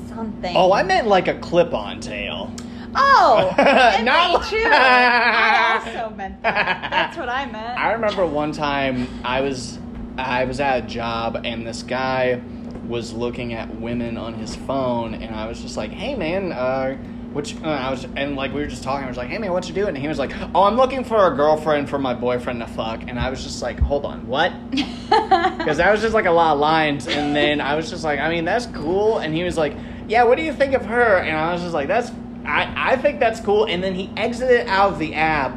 something? 0.10 0.54
Oh, 0.56 0.74
I 0.74 0.84
meant 0.84 1.08
like 1.08 1.28
a 1.30 1.36
clip-on 1.40 2.02
tail. 2.02 2.52
Oh, 2.94 3.54
Not- 4.04 4.42
me 4.42 4.50
too. 4.50 4.70
I 4.70 5.80
also 5.86 6.14
meant 6.16 6.42
that. 6.44 6.90
That's 6.92 7.18
what 7.18 7.30
I 7.30 7.46
meant. 7.46 7.80
I 7.80 7.94
remember 7.94 8.26
one 8.26 8.52
time 8.52 9.08
I 9.24 9.40
was 9.42 9.80
I 10.18 10.44
was 10.46 10.60
at 10.60 10.84
a 10.84 10.88
job 10.88 11.42
and 11.46 11.66
this 11.66 11.84
guy 11.84 12.42
was 12.86 13.14
looking 13.14 13.54
at 13.54 13.74
women 13.80 14.18
on 14.18 14.34
his 14.34 14.56
phone 14.56 15.14
and 15.14 15.34
I 15.36 15.48
was 15.48 15.62
just 15.62 15.78
like, 15.78 15.92
"Hey 15.92 16.16
man, 16.16 16.52
uh 16.52 16.98
which 17.38 17.56
uh, 17.62 17.68
I 17.68 17.92
was 17.92 18.04
and 18.16 18.36
like 18.36 18.52
we 18.52 18.62
were 18.62 18.68
just 18.68 18.82
talking. 18.82 19.06
I 19.06 19.08
was 19.08 19.16
like, 19.16 19.30
"Hey 19.30 19.38
man, 19.38 19.54
what 19.54 19.68
you 19.70 19.76
doing?" 19.76 19.90
And 19.90 19.98
he 20.00 20.08
was 20.08 20.18
like, 20.18 20.32
"Oh, 20.56 20.64
I'm 20.64 20.76
looking 20.76 21.04
for 21.04 21.32
a 21.32 21.36
girlfriend 21.36 21.88
for 21.88 22.00
my 22.00 22.16
boyfriend 22.16 22.60
to 22.62 22.68
fuck." 22.68 23.04
And 23.08 23.20
I 23.20 23.30
was 23.30 23.44
just 23.44 23.62
like, 23.62 23.80
"Hold 23.80 24.06
on, 24.06 24.26
what?" 24.28 24.52
Because 25.10 25.78
that 25.78 25.92
was 25.92 26.02
just 26.02 26.14
like 26.14 26.26
a 26.26 26.32
lot 26.32 26.54
of 26.54 26.60
lines. 26.60 27.08
And 27.08 27.36
then 27.36 27.62
I 27.62 27.76
was 27.76 27.90
just 27.90 28.04
like, 28.04 28.20
I 28.20 28.30
mean, 28.30 28.46
that's 28.46 28.66
cool. 28.68 29.20
And 29.20 29.34
he 29.34 29.44
was 29.44 29.58
like, 29.58 29.76
Yeah, 30.08 30.24
what 30.24 30.38
do 30.38 30.44
you 30.44 30.54
think 30.54 30.74
of 30.74 30.86
her? 30.86 31.18
And 31.18 31.36
I 31.38 31.54
was 31.54 31.62
just 31.62 31.74
like, 31.74 31.88
That's, 31.88 32.12
I, 32.46 32.94
I 32.94 32.96
think 32.98 33.20
that's 33.20 33.40
cool. 33.42 33.66
And 33.66 33.84
then 33.84 33.94
he 33.94 34.10
exited 34.18 34.68
out 34.68 34.94
of 34.94 35.00
the 35.00 35.16
app. 35.16 35.52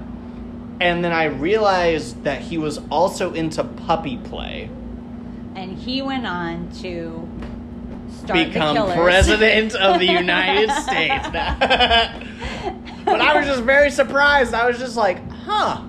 And 0.80 1.04
then 1.04 1.12
I 1.12 1.24
realized 1.24 2.24
that 2.24 2.40
he 2.42 2.58
was 2.58 2.80
also 2.90 3.32
into 3.34 3.62
puppy 3.64 4.16
play. 4.18 4.68
and 5.54 5.76
he 5.78 6.02
went 6.02 6.26
on 6.26 6.70
to 6.82 7.28
start 8.30 8.48
Become 8.48 8.92
president 8.92 9.74
of 9.74 9.98
the 9.98 10.06
United 10.06 10.70
States. 10.82 11.28
but 13.04 13.20
I 13.20 13.36
was 13.36 13.46
just 13.46 13.62
very 13.62 13.90
surprised. 13.90 14.54
I 14.54 14.66
was 14.66 14.78
just 14.78 14.96
like, 14.96 15.28
huh. 15.30 15.82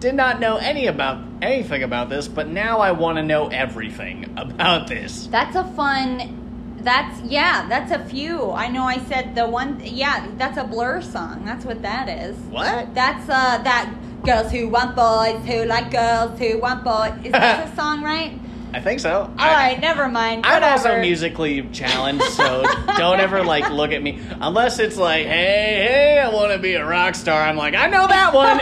Did 0.00 0.14
not 0.14 0.38
know 0.38 0.58
any 0.58 0.86
about 0.86 1.24
anything 1.42 1.82
about 1.82 2.08
this, 2.08 2.28
but 2.28 2.46
now 2.48 2.78
I 2.78 2.92
want 2.92 3.16
to 3.16 3.22
know 3.22 3.48
everything 3.48 4.32
about 4.36 4.86
this. 4.86 5.26
That's 5.26 5.56
a 5.56 5.64
fun. 5.64 6.78
That's 6.80 7.20
yeah. 7.22 7.68
That's 7.68 7.90
a 7.90 7.98
few. 8.04 8.52
I 8.52 8.68
know. 8.68 8.84
I 8.84 8.98
said 8.98 9.34
the 9.34 9.48
one. 9.48 9.80
Yeah, 9.84 10.28
that's 10.36 10.56
a 10.56 10.64
Blur 10.64 11.02
song. 11.02 11.44
That's 11.44 11.64
what 11.64 11.82
that 11.82 12.08
is. 12.08 12.36
What? 12.36 12.94
That's 12.94 13.28
uh 13.28 13.58
that 13.62 13.92
girls 14.24 14.52
who 14.52 14.68
want 14.68 14.94
boys 14.94 15.44
who 15.46 15.64
like 15.64 15.90
girls 15.90 16.38
who 16.38 16.58
want 16.58 16.84
boys. 16.84 17.14
Is 17.24 17.32
that 17.32 17.72
a 17.72 17.76
song 17.76 18.04
right? 18.04 18.38
I 18.72 18.80
think 18.80 19.00
so. 19.00 19.22
All 19.22 19.28
right, 19.36 19.80
never 19.80 20.08
mind. 20.08 20.44
I'm 20.44 20.62
also 20.62 21.00
musically 21.00 21.62
challenged, 21.72 22.24
so 22.24 22.62
don't 22.98 23.20
ever 23.20 23.42
like 23.42 23.70
look 23.70 23.92
at 23.92 24.02
me 24.02 24.20
unless 24.40 24.78
it's 24.78 24.96
like, 24.96 25.26
hey, 25.26 25.86
hey, 25.88 26.18
I 26.18 26.28
want 26.28 26.52
to 26.52 26.58
be 26.58 26.74
a 26.74 26.84
rock 26.84 27.14
star. 27.14 27.40
I'm 27.40 27.56
like, 27.56 27.74
I 27.74 27.86
know 27.88 28.06
that 28.06 28.34
one. 28.34 28.58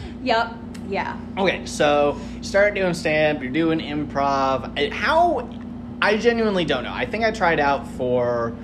Yep. 0.22 0.54
Yeah. 0.88 1.18
okay, 1.38 1.64
so 1.66 2.20
you 2.36 2.42
start 2.42 2.74
doing 2.74 2.92
stand 2.94 3.38
up, 3.38 3.42
you're 3.42 3.52
doing 3.52 3.78
improv. 3.78 4.76
Uh, 4.76 4.94
How? 4.94 5.48
I 6.02 6.16
genuinely 6.18 6.64
don't 6.64 6.82
know. 6.84 6.92
I 6.92 7.06
think 7.06 7.24
I 7.24 7.30
tried 7.30 7.60
out 7.60 7.86
for 7.92 8.54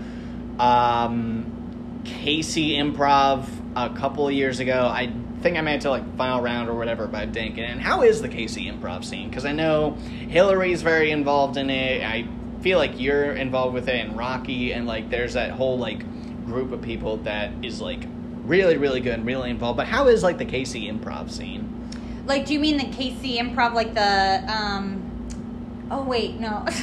um, 0.59 2.03
KC 2.05 2.73
Improv 2.77 3.47
a 3.77 3.91
couple 3.91 4.27
of 4.27 4.33
years 4.33 4.59
ago. 4.59 4.89
I 4.91 5.13
think 5.43 5.57
I 5.59 5.61
made 5.61 5.77
it 5.77 5.81
to 5.83 5.91
like 5.91 6.17
final 6.17 6.41
round 6.41 6.69
or 6.69 6.75
whatever, 6.75 7.07
but 7.07 7.21
I 7.21 7.27
didn't 7.27 7.59
in. 7.59 7.79
How 7.79 8.03
is 8.03 8.23
the 8.23 8.29
KC 8.29 8.73
Improv 8.73 9.05
scene? 9.05 9.29
Because 9.29 9.45
I 9.45 9.53
know 9.53 9.93
Hillary's 10.29 10.83
very 10.83 11.11
involved 11.11 11.59
in 11.59 11.69
it. 11.69 12.03
I 12.03 12.27
feel 12.63 12.79
like 12.79 12.99
you're 12.99 13.33
involved 13.35 13.75
with 13.75 13.89
it, 13.89 14.07
and 14.07 14.17
Rocky, 14.17 14.73
and 14.73 14.87
like 14.87 15.11
there's 15.11 15.35
that 15.35 15.51
whole 15.51 15.79
like 15.79 16.01
group 16.47 16.73
of 16.73 16.81
people 16.81 17.19
that 17.19 17.53
is 17.63 17.81
like 17.81 18.03
really, 18.45 18.79
really 18.79 19.01
good 19.01 19.15
and 19.15 19.27
really 19.27 19.51
involved. 19.51 19.77
But 19.77 19.87
how 19.87 20.09
is 20.09 20.23
like 20.23 20.39
the 20.39 20.47
KC 20.47 20.91
Improv 20.91 21.31
scene? 21.31 21.73
Like, 22.27 22.47
do 22.47 22.55
you 22.55 22.61
mean 22.61 22.79
the 22.79 22.85
KC 22.85 23.39
Improv, 23.39 23.75
like 23.75 23.95
the 23.95 24.45
um? 24.51 25.06
Oh 25.91 26.03
wait, 26.05 26.39
no. 26.41 26.65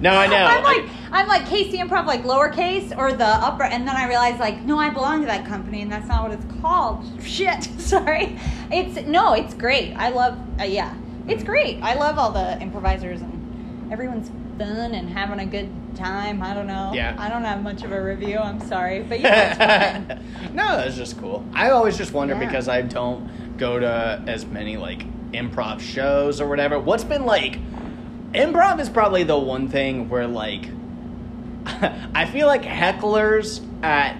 No, 0.00 0.10
I 0.12 0.28
know. 0.28 0.36
I'm 0.36 0.62
like, 0.62 0.84
I'm 1.10 1.26
like 1.26 1.42
KC 1.46 1.72
Improv, 1.80 2.06
like 2.06 2.22
lowercase 2.22 2.96
or 2.96 3.12
the 3.12 3.24
upper, 3.26 3.64
and 3.64 3.88
then 3.88 3.96
I 3.96 4.06
realized 4.06 4.38
like, 4.38 4.62
no, 4.62 4.78
I 4.78 4.90
belong 4.90 5.22
to 5.22 5.26
that 5.26 5.44
company, 5.44 5.82
and 5.82 5.90
that's 5.90 6.06
not 6.06 6.22
what 6.22 6.30
it's 6.30 6.60
called. 6.60 7.04
Shit. 7.24 7.64
Sorry. 7.80 8.38
It's 8.70 9.04
no, 9.08 9.32
it's 9.32 9.54
great. 9.54 9.94
I 9.94 10.10
love. 10.10 10.38
Uh, 10.60 10.64
yeah, 10.64 10.94
it's 11.26 11.42
great. 11.42 11.82
I 11.82 11.94
love 11.94 12.16
all 12.18 12.30
the 12.30 12.60
improvisers 12.60 13.20
and 13.22 13.92
everyone's 13.92 14.28
fun 14.58 14.94
and 14.94 15.08
having 15.08 15.40
a 15.40 15.46
good 15.46 15.68
time. 15.96 16.42
I 16.42 16.54
don't 16.54 16.66
know. 16.68 16.92
Yeah. 16.94 17.16
I 17.18 17.28
don't 17.28 17.44
have 17.44 17.62
much 17.62 17.82
of 17.82 17.90
a 17.90 18.00
review. 18.00 18.38
I'm 18.38 18.60
sorry, 18.60 19.02
but 19.02 19.18
yeah, 19.20 20.20
no, 20.52 20.76
that's 20.76 20.96
just 20.96 21.18
cool. 21.18 21.44
I 21.54 21.70
always 21.70 21.96
just 21.96 22.12
wonder 22.12 22.34
Yeah. 22.34 22.46
because 22.46 22.68
I 22.68 22.82
don't 22.82 23.56
go 23.56 23.80
to 23.80 24.22
as 24.28 24.46
many 24.46 24.76
like 24.76 25.04
improv 25.32 25.80
shows 25.80 26.40
or 26.40 26.48
whatever. 26.48 26.78
What's 26.78 27.02
been 27.04 27.24
like 27.24 27.58
improv 28.32 28.80
is 28.80 28.88
probably 28.88 29.22
the 29.24 29.38
one 29.38 29.68
thing 29.68 30.08
where 30.08 30.26
like 30.26 30.68
I 32.14 32.26
feel 32.26 32.46
like 32.46 32.62
hecklers 32.62 33.60
at 33.82 34.16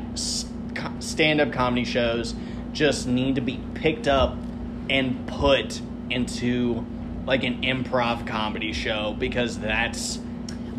stand 1.01 1.41
up 1.41 1.53
comedy 1.53 1.85
shows 1.85 2.35
just 2.73 3.07
need 3.09 3.35
to 3.37 3.41
be 3.41 3.61
picked 3.75 4.07
up 4.07 4.37
and 4.91 5.27
put 5.27 5.81
into 6.11 6.85
like 7.27 7.45
an 7.45 7.63
improv 7.63 8.27
comedy 8.27 8.73
show 8.73 9.15
because 9.19 9.59
that's 9.59 10.21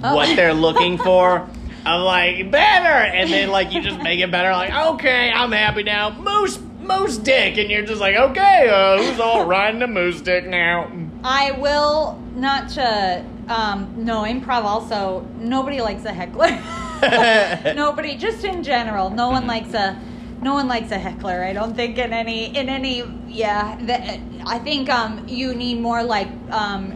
Oh. 0.01 0.15
what 0.15 0.33
they're 0.37 0.53
looking 0.53 0.97
for. 1.09 1.45
I'm 1.85 2.01
like 2.01 2.49
better, 2.51 2.87
and 2.87 3.29
then 3.29 3.49
like 3.49 3.73
you 3.73 3.81
just 3.81 3.99
make 4.01 4.21
it 4.21 4.31
better. 4.31 4.51
Like 4.51 4.73
okay, 4.93 5.29
I'm 5.29 5.51
happy 5.51 5.83
now. 5.83 6.09
Moose, 6.11 6.57
moose 6.81 7.17
dick, 7.17 7.57
and 7.57 7.69
you're 7.69 7.85
just 7.85 7.99
like 7.99 8.15
okay, 8.15 8.69
uh, 8.69 8.97
who's 9.03 9.19
all 9.19 9.45
riding 9.45 9.81
a 9.81 9.87
moose 9.87 10.21
dick 10.21 10.45
now? 10.47 10.89
I 11.23 11.51
will 11.51 12.21
not 12.35 12.69
to 12.69 13.25
um 13.47 13.93
no 13.97 14.21
improv 14.21 14.63
also 14.63 15.27
nobody 15.39 15.81
likes 15.81 16.05
a 16.05 16.13
heckler. 16.13 16.49
nobody 17.75 18.17
just 18.17 18.43
in 18.43 18.61
general 18.61 19.09
no 19.09 19.29
one 19.29 19.47
likes 19.47 19.73
a 19.73 19.97
no 20.41 20.53
one 20.53 20.67
likes 20.67 20.91
a 20.91 20.97
heckler 20.97 21.43
i 21.43 21.53
don't 21.53 21.73
think 21.73 21.97
in 21.97 22.11
any 22.11 22.55
in 22.55 22.67
any 22.67 23.03
yeah 23.27 23.77
the, 23.85 24.19
i 24.45 24.59
think 24.59 24.89
um 24.89 25.25
you 25.27 25.53
need 25.55 25.79
more 25.79 26.03
like 26.03 26.27
um 26.51 26.93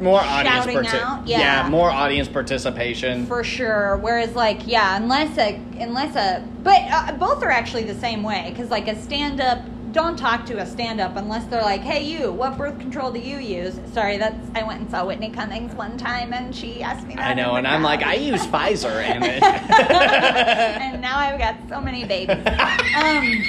More 0.00 0.20
audience 0.20 0.92
out, 0.92 1.26
yeah. 1.26 1.38
yeah. 1.38 1.68
more 1.70 1.90
audience 1.90 2.28
participation. 2.28 3.26
for 3.26 3.42
sure 3.42 3.96
whereas 3.98 4.34
like 4.34 4.66
yeah 4.66 4.96
unless 4.96 5.38
a 5.38 5.54
unless 5.80 6.16
a 6.16 6.46
but 6.62 6.80
uh, 6.90 7.12
both 7.12 7.42
are 7.42 7.50
actually 7.50 7.84
the 7.84 7.94
same 7.94 8.22
way 8.22 8.50
because 8.50 8.70
like 8.70 8.88
a 8.88 9.00
stand-up 9.00 9.60
don't 9.94 10.16
talk 10.16 10.44
to 10.44 10.58
a 10.58 10.66
stand-up 10.66 11.16
unless 11.16 11.44
they're 11.46 11.62
like 11.62 11.80
hey 11.80 12.02
you 12.02 12.32
what 12.32 12.58
birth 12.58 12.78
control 12.80 13.12
do 13.12 13.18
you 13.20 13.38
use 13.38 13.78
sorry 13.92 14.16
that's 14.16 14.36
i 14.54 14.62
went 14.62 14.80
and 14.80 14.90
saw 14.90 15.06
whitney 15.06 15.30
cummings 15.30 15.72
one 15.74 15.96
time 15.96 16.32
and 16.32 16.54
she 16.54 16.82
asked 16.82 17.06
me 17.06 17.14
that 17.14 17.24
I 17.24 17.34
know, 17.34 17.56
and 17.56 17.66
I'm 17.66 17.82
like. 17.82 18.02
I 18.02 18.14
use 18.14 18.46
Pfizer, 18.46 19.02
and 19.02 19.24
it. 19.24 19.42
and 19.42 21.00
now 21.00 21.18
I've 21.18 21.38
got 21.38 21.56
so 21.68 21.80
many 21.80 22.04
babies. 22.04 22.36
Um, 22.36 23.42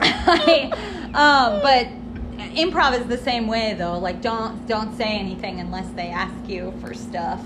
I, 0.00 0.70
um, 1.14 1.60
but 1.62 1.88
improv 2.54 2.98
is 2.98 3.06
the 3.06 3.18
same 3.18 3.46
way 3.46 3.74
though. 3.74 3.98
Like, 3.98 4.22
don't 4.22 4.66
don't 4.66 4.96
say 4.96 5.18
anything 5.18 5.60
unless 5.60 5.88
they 5.94 6.08
ask 6.08 6.48
you 6.48 6.72
for 6.80 6.94
stuff. 6.94 7.40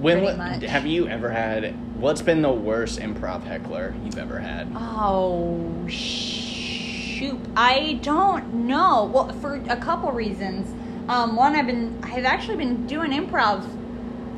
when 0.00 0.24
have 0.62 0.86
you 0.86 1.08
ever 1.08 1.30
had? 1.30 1.74
What's 1.98 2.22
been 2.22 2.42
the 2.42 2.52
worst 2.52 3.00
improv 3.00 3.42
heckler 3.44 3.94
you've 4.04 4.18
ever 4.18 4.38
had? 4.38 4.70
Oh 4.74 5.86
shoot, 7.18 7.40
I 7.56 7.98
don't 8.02 8.66
know. 8.66 9.10
Well, 9.12 9.32
for 9.40 9.56
a 9.68 9.76
couple 9.76 10.12
reasons. 10.12 10.72
Um, 11.08 11.36
one, 11.36 11.56
I've 11.56 11.66
been 11.66 11.98
I've 12.02 12.24
actually 12.24 12.56
been 12.56 12.86
doing 12.86 13.10
improv. 13.10 13.66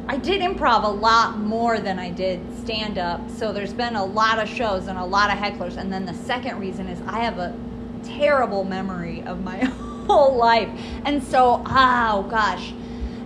I 0.08 0.16
did 0.16 0.40
improv 0.40 0.84
a 0.84 0.88
lot 0.88 1.38
more 1.38 1.78
than 1.78 1.98
I 1.98 2.10
did 2.10 2.40
stand 2.58 2.98
up. 2.98 3.20
So 3.30 3.52
there's 3.52 3.74
been 3.74 3.96
a 3.96 4.04
lot 4.04 4.38
of 4.38 4.48
shows 4.48 4.86
and 4.86 4.98
a 4.98 5.04
lot 5.04 5.30
of 5.30 5.38
hecklers. 5.38 5.76
And 5.76 5.92
then 5.92 6.06
the 6.06 6.14
second 6.14 6.58
reason 6.58 6.86
is 6.88 7.00
I 7.06 7.20
have 7.20 7.38
a 7.38 7.54
terrible 8.02 8.64
memory 8.64 9.22
of 9.22 9.44
my 9.44 9.58
whole 10.06 10.36
life. 10.36 10.68
And 11.04 11.22
so, 11.22 11.62
oh 11.66 12.26
gosh, 12.30 12.72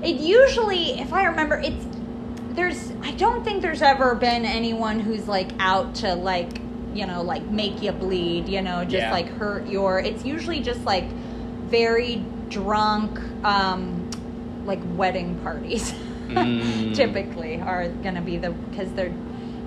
it 0.03 0.17
usually, 0.17 0.99
if 0.99 1.13
I 1.13 1.25
remember, 1.27 1.61
it's 1.61 1.87
there's 2.51 2.93
I 3.03 3.13
don't 3.13 3.45
think 3.45 3.63
there's 3.63 3.83
ever 3.83 4.15
been 4.15 4.45
anyone 4.45 5.01
who's 5.01 5.29
like 5.29 5.51
out 5.59 5.95
to 5.97 6.15
like 6.15 6.61
you 6.95 7.07
know 7.07 7.23
like 7.23 7.45
make 7.51 7.83
you 7.83 7.93
bleed 7.93 8.49
you 8.49 8.63
know 8.63 8.83
just 8.85 8.95
Yeah. 9.03 9.11
like 9.13 9.27
hurt 9.29 9.67
your 9.67 9.99
it's 9.99 10.25
usually 10.25 10.61
just 10.61 10.85
like 10.85 11.05
very 11.69 12.23
drunk 12.49 13.19
um 13.45 14.09
like 14.65 14.81
wedding 14.97 15.39
parties 15.41 15.93
Mm. 16.29 16.95
typically 16.97 17.61
are 17.61 17.89
gonna 18.03 18.23
be 18.23 18.39
the 18.39 18.51
because 18.51 18.91
they're 18.93 19.13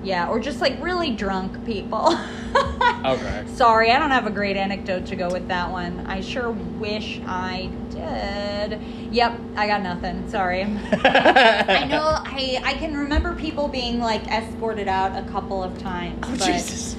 yeah 0.03 0.27
or 0.27 0.39
just 0.39 0.59
like 0.59 0.81
really 0.81 1.11
drunk 1.11 1.63
people 1.67 2.17
Okay. 3.05 3.43
sorry 3.53 3.91
i 3.91 3.99
don't 3.99 4.09
have 4.09 4.25
a 4.25 4.31
great 4.31 4.57
anecdote 4.57 5.05
to 5.05 5.15
go 5.15 5.29
with 5.29 5.47
that 5.49 5.69
one 5.69 6.03
i 6.07 6.19
sure 6.19 6.49
wish 6.49 7.21
i 7.27 7.69
did 7.91 8.81
yep 9.11 9.39
i 9.55 9.67
got 9.67 9.83
nothing 9.83 10.27
sorry 10.29 10.63
I 11.03 11.85
know 11.87 12.01
I 12.25 12.59
I 12.65 12.73
can 12.73 12.97
remember 12.97 13.33
people 13.35 13.67
being 13.67 13.99
like 13.99 14.25
escorted 14.27 14.87
out 14.87 15.15
a 15.15 15.27
couple 15.29 15.63
of 15.63 15.77
times, 15.77 16.19
Oh 16.23 16.35
but 16.37 16.45
Jesus. 16.47 16.95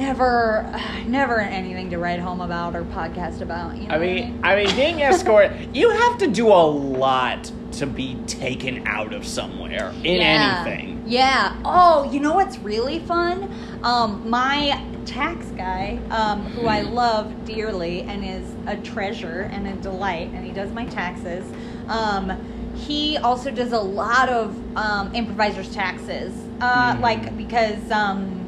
Never 0.00 0.68
never 1.06 1.38
anything 1.40 1.90
to 1.90 1.98
write 1.98 2.18
home 2.18 2.40
about 2.40 2.74
or 2.74 2.82
podcast 2.84 3.40
about. 3.40 3.76
You 3.76 3.86
know 3.88 3.94
I 3.94 3.98
what 3.98 4.06
mean, 4.06 4.40
I 4.42 4.56
mean, 4.56 4.74
being 4.74 5.02
escort, 5.10 5.52
you 5.72 5.90
have 5.90 6.18
to 6.18 6.26
do 6.26 6.48
a 6.48 6.66
lot 6.66 7.50
to 7.72 7.86
be 7.86 8.16
taken 8.26 8.86
out 8.86 9.12
of 9.12 9.24
somewhere 9.26 9.90
in 10.02 10.20
yeah. 10.20 10.64
anything. 10.66 11.04
Yeah. 11.06 11.56
Oh, 11.64 12.10
you 12.10 12.18
know 12.20 12.34
what's 12.34 12.58
really 12.58 12.98
fun? 13.00 13.52
Um, 13.82 14.28
my 14.28 14.82
tax 15.06 15.46
guy, 15.48 15.98
um, 16.10 16.44
who 16.46 16.66
I 16.66 16.82
love 16.82 17.44
dearly 17.44 18.02
and 18.02 18.24
is 18.24 18.54
a 18.66 18.76
treasure 18.82 19.48
and 19.52 19.66
a 19.68 19.72
delight, 19.74 20.30
and 20.34 20.44
he 20.44 20.52
does 20.52 20.72
my 20.72 20.84
taxes. 20.86 21.44
Um, 21.88 22.74
he 22.74 23.16
also 23.18 23.50
does 23.50 23.72
a 23.72 23.80
lot 23.80 24.28
of 24.28 24.56
um, 24.76 25.14
improvisers 25.14 25.72
taxes, 25.74 26.32
uh, 26.60 26.94
Mm. 26.94 27.00
like 27.00 27.36
because 27.36 27.90
um, 27.90 28.39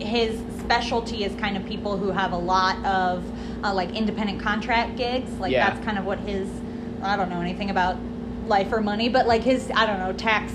his 0.00 0.38
specialty 0.60 1.24
is 1.24 1.34
kind 1.40 1.56
of 1.56 1.64
people 1.66 1.96
who 1.96 2.10
have 2.10 2.32
a 2.32 2.36
lot 2.38 2.76
of 2.84 3.24
uh, 3.64 3.72
like 3.74 3.94
independent 3.94 4.40
contract 4.40 4.96
gigs. 4.96 5.30
Like 5.38 5.52
Yeah. 5.52 5.70
that's 5.70 5.84
kind 5.84 5.98
of 5.98 6.04
what 6.04 6.18
his. 6.20 6.48
I 7.02 7.16
don't 7.16 7.30
know 7.30 7.40
anything 7.40 7.70
about 7.70 7.96
life 8.46 8.72
or 8.72 8.80
money, 8.80 9.08
but 9.08 9.26
like 9.26 9.42
his 9.42 9.70
I 9.74 9.86
don't 9.86 9.98
know 9.98 10.12
tax 10.12 10.52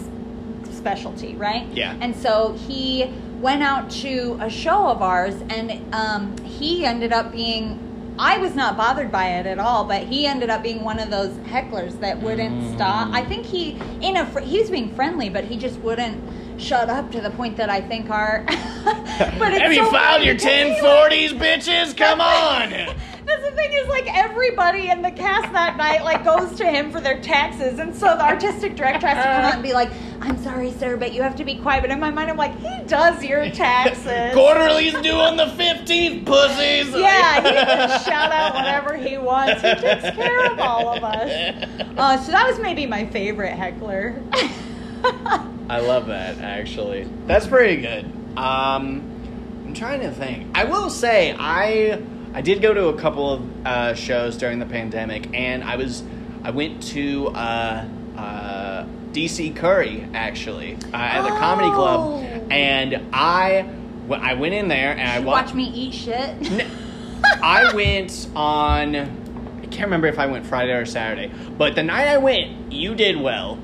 specialty, 0.71 1.35
right? 1.35 1.65
Yeah. 1.73 1.95
And 2.01 2.15
so 2.15 2.53
he 2.67 3.11
went 3.41 3.63
out 3.63 3.89
to 3.89 4.37
a 4.41 4.49
show 4.49 4.87
of 4.87 5.01
ours, 5.01 5.35
and 5.49 5.93
um, 5.93 6.37
he 6.39 6.85
ended 6.85 7.11
up 7.13 7.31
being. 7.31 7.81
I 8.17 8.37
was 8.37 8.55
not 8.55 8.77
bothered 8.77 9.11
by 9.11 9.27
it 9.39 9.45
at 9.45 9.59
all, 9.59 9.83
but 9.83 10.03
he 10.03 10.25
ended 10.25 10.49
up 10.49 10.63
being 10.63 10.85
one 10.85 10.99
of 10.99 11.09
those 11.09 11.31
hecklers 11.49 11.99
that 11.99 12.21
wouldn't 12.21 12.61
Mm. 12.63 12.75
stop. 12.75 13.09
I 13.13 13.25
think 13.25 13.45
he, 13.45 13.71
in 13.99 14.15
a, 14.15 14.25
fr- 14.25 14.39
he 14.39 14.57
was 14.61 14.69
being 14.71 14.95
friendly, 14.95 15.27
but 15.27 15.43
he 15.43 15.57
just 15.57 15.77
wouldn't 15.81 16.23
shut 16.57 16.89
up 16.89 17.11
to 17.11 17.21
the 17.21 17.29
point 17.31 17.57
that 17.57 17.69
I 17.69 17.81
think 17.81 18.09
our. 18.09 18.43
but 18.47 19.53
it's 19.53 19.61
Have 19.61 19.73
you 19.73 19.85
so 19.85 19.91
filed 19.91 20.23
your 20.23 20.35
because 20.35 20.51
he, 20.53 20.81
like- 20.81 21.11
1040s, 21.11 21.39
bitches? 21.39 21.97
Come 21.97 22.21
on. 22.21 22.95
That's 23.25 23.43
the 23.43 23.55
thing 23.55 23.73
is 23.73 23.87
like 23.87 24.05
everybody 24.15 24.89
in 24.89 25.01
the 25.01 25.09
cast 25.09 25.51
that 25.51 25.77
night 25.77 26.03
like 26.03 26.23
goes 26.23 26.55
to 26.57 26.65
him 26.65 26.91
for 26.91 27.01
their 27.01 27.19
taxes, 27.21 27.79
and 27.79 27.93
so 27.93 28.05
the 28.15 28.23
artistic 28.23 28.75
director 28.75 29.07
has 29.07 29.17
to 29.17 29.23
come 29.23 29.41
out 29.45 29.53
and 29.55 29.63
be 29.63 29.73
like, 29.73 29.89
"I'm 30.21 30.37
sorry, 30.43 30.71
sir, 30.71 30.95
but 30.95 31.11
you 31.11 31.23
have 31.23 31.35
to 31.37 31.43
be 31.43 31.55
quiet." 31.55 31.81
But 31.81 31.89
in 31.89 31.99
my 31.99 32.11
mind, 32.11 32.29
I'm 32.29 32.37
like, 32.37 32.55
"He 32.59 32.83
does 32.85 33.23
your 33.23 33.49
taxes." 33.49 34.31
Quarterly's 34.35 34.93
due 35.01 35.15
on 35.15 35.37
the 35.37 35.45
15th, 35.47 36.23
pussies. 36.23 36.93
Yeah, 36.93 37.35
he 37.41 37.49
can 37.65 37.99
shout 38.03 38.31
out 38.31 38.53
whatever 38.53 38.95
he 38.95 39.17
wants. 39.17 39.63
He 39.63 39.73
takes 39.73 40.15
care 40.15 40.51
of 40.51 40.59
all 40.59 40.95
of 40.95 41.03
us. 41.03 41.65
Uh, 41.97 42.17
so 42.21 42.31
that 42.31 42.45
was 42.47 42.59
maybe 42.59 42.85
my 42.85 43.07
favorite 43.07 43.53
heckler. 43.55 44.21
I 45.69 45.79
love 45.79 46.07
that 46.07 46.37
actually. 46.39 47.07
That's 47.25 47.47
pretty 47.47 47.81
good. 47.81 48.05
Um, 48.37 49.11
I'm 49.65 49.73
trying 49.73 50.01
to 50.01 50.11
think. 50.11 50.55
I 50.57 50.65
will 50.65 50.89
say 50.89 51.35
I 51.37 52.01
I 52.33 52.41
did 52.41 52.61
go 52.61 52.73
to 52.73 52.87
a 52.87 52.97
couple 52.97 53.31
of 53.31 53.65
uh, 53.65 53.93
shows 53.95 54.37
during 54.37 54.59
the 54.59 54.65
pandemic, 54.65 55.33
and 55.33 55.63
I 55.63 55.75
was 55.77 56.03
I 56.43 56.51
went 56.51 56.83
to 56.89 57.29
uh, 57.29 57.85
uh, 58.17 58.85
DC 59.11 59.55
Curry 59.55 60.07
actually 60.13 60.75
uh, 60.93 60.97
at 60.97 61.21
the 61.23 61.29
comedy 61.29 61.69
Oh. 61.69 61.73
club, 61.73 62.51
and 62.51 63.01
I 63.13 63.67
I 64.11 64.33
went 64.35 64.53
in 64.53 64.67
there 64.67 64.91
and 64.91 65.09
I 65.09 65.17
you 65.19 65.25
wa- 65.25 65.33
watch 65.41 65.53
me 65.53 65.63
eat 65.69 65.93
shit. 65.93 66.13
N- 66.51 66.69
I 67.41 67.73
went 67.73 68.27
on. 68.35 68.95
I 68.95 69.65
can't 69.67 69.85
remember 69.87 70.07
if 70.07 70.19
I 70.19 70.27
went 70.27 70.45
Friday 70.45 70.73
or 70.73 70.85
Saturday, 70.85 71.31
but 71.57 71.73
the 71.75 71.81
night 71.83 72.07
I 72.07 72.17
went, 72.17 72.71
you 72.71 72.93
did 72.93 73.17
well. 73.17 73.57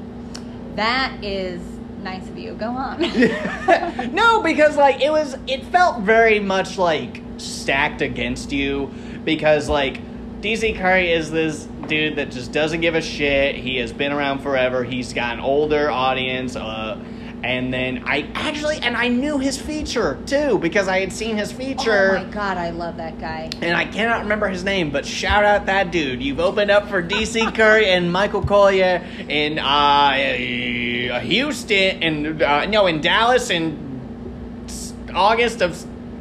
That 0.76 1.24
is 1.24 1.62
nice 2.02 2.28
of 2.28 2.38
you. 2.38 2.54
Go 2.54 2.70
on. 2.70 3.02
no, 4.14 4.42
because 4.42 4.78
like 4.78 5.02
it 5.02 5.12
was, 5.12 5.38
it 5.48 5.64
felt 5.66 6.02
very 6.02 6.40
much 6.40 6.78
like 6.78 7.22
stacked 7.38 8.02
against 8.02 8.52
you 8.52 8.92
because 9.24 9.70
like 9.70 10.02
DC 10.42 10.78
Curry 10.78 11.12
is 11.12 11.32
this 11.32 11.68
dude 11.88 12.16
that 12.16 12.32
just 12.32 12.52
doesn't 12.52 12.82
give 12.82 12.96
a 12.96 13.02
shit. 13.02 13.56
He 13.56 13.78
has 13.78 13.94
been 13.94 14.12
around 14.12 14.40
forever. 14.40 14.84
He's 14.84 15.14
got 15.14 15.36
an 15.36 15.40
older 15.40 15.90
audience, 15.92 16.56
uh, 16.56 17.00
And 17.44 17.74
then 17.74 18.04
I 18.06 18.30
actually, 18.36 18.78
and 18.84 18.96
I 18.96 19.08
knew 19.08 19.40
his 19.40 19.60
feature 19.60 20.20
too 20.28 20.60
because 20.60 20.88
I 20.88 21.00
had 21.00 21.12
seen 21.12 21.38
his 21.38 21.52
feature. 21.52 22.18
Oh 22.20 22.24
my 22.24 22.30
god, 22.30 22.58
I 22.58 22.70
love 22.70 22.98
that 22.98 23.20
guy. 23.20 23.50
and 23.62 23.76
I 23.76 23.86
cannot 23.86 24.22
remember 24.22 24.48
his 24.48 24.64
name, 24.64 24.92
but 24.92 25.08
shout 25.08 25.44
out 25.44 25.66
that 25.66 25.90
dude. 25.92 26.22
You've 26.22 26.40
opened 26.40 26.70
up 26.70 26.88
for 26.88 27.02
DC 27.02 27.54
Curry 27.56 27.88
and 27.90 28.12
Michael 28.14 28.44
Collier 28.44 29.04
in 29.28 29.58
uh, 29.58 30.14
Houston 31.22 32.04
and 32.04 32.42
uh, 32.44 32.66
no, 32.68 32.86
in 32.86 33.02
Dallas 33.02 33.50
in 33.50 33.90
August 35.14 35.62
of 35.62 35.74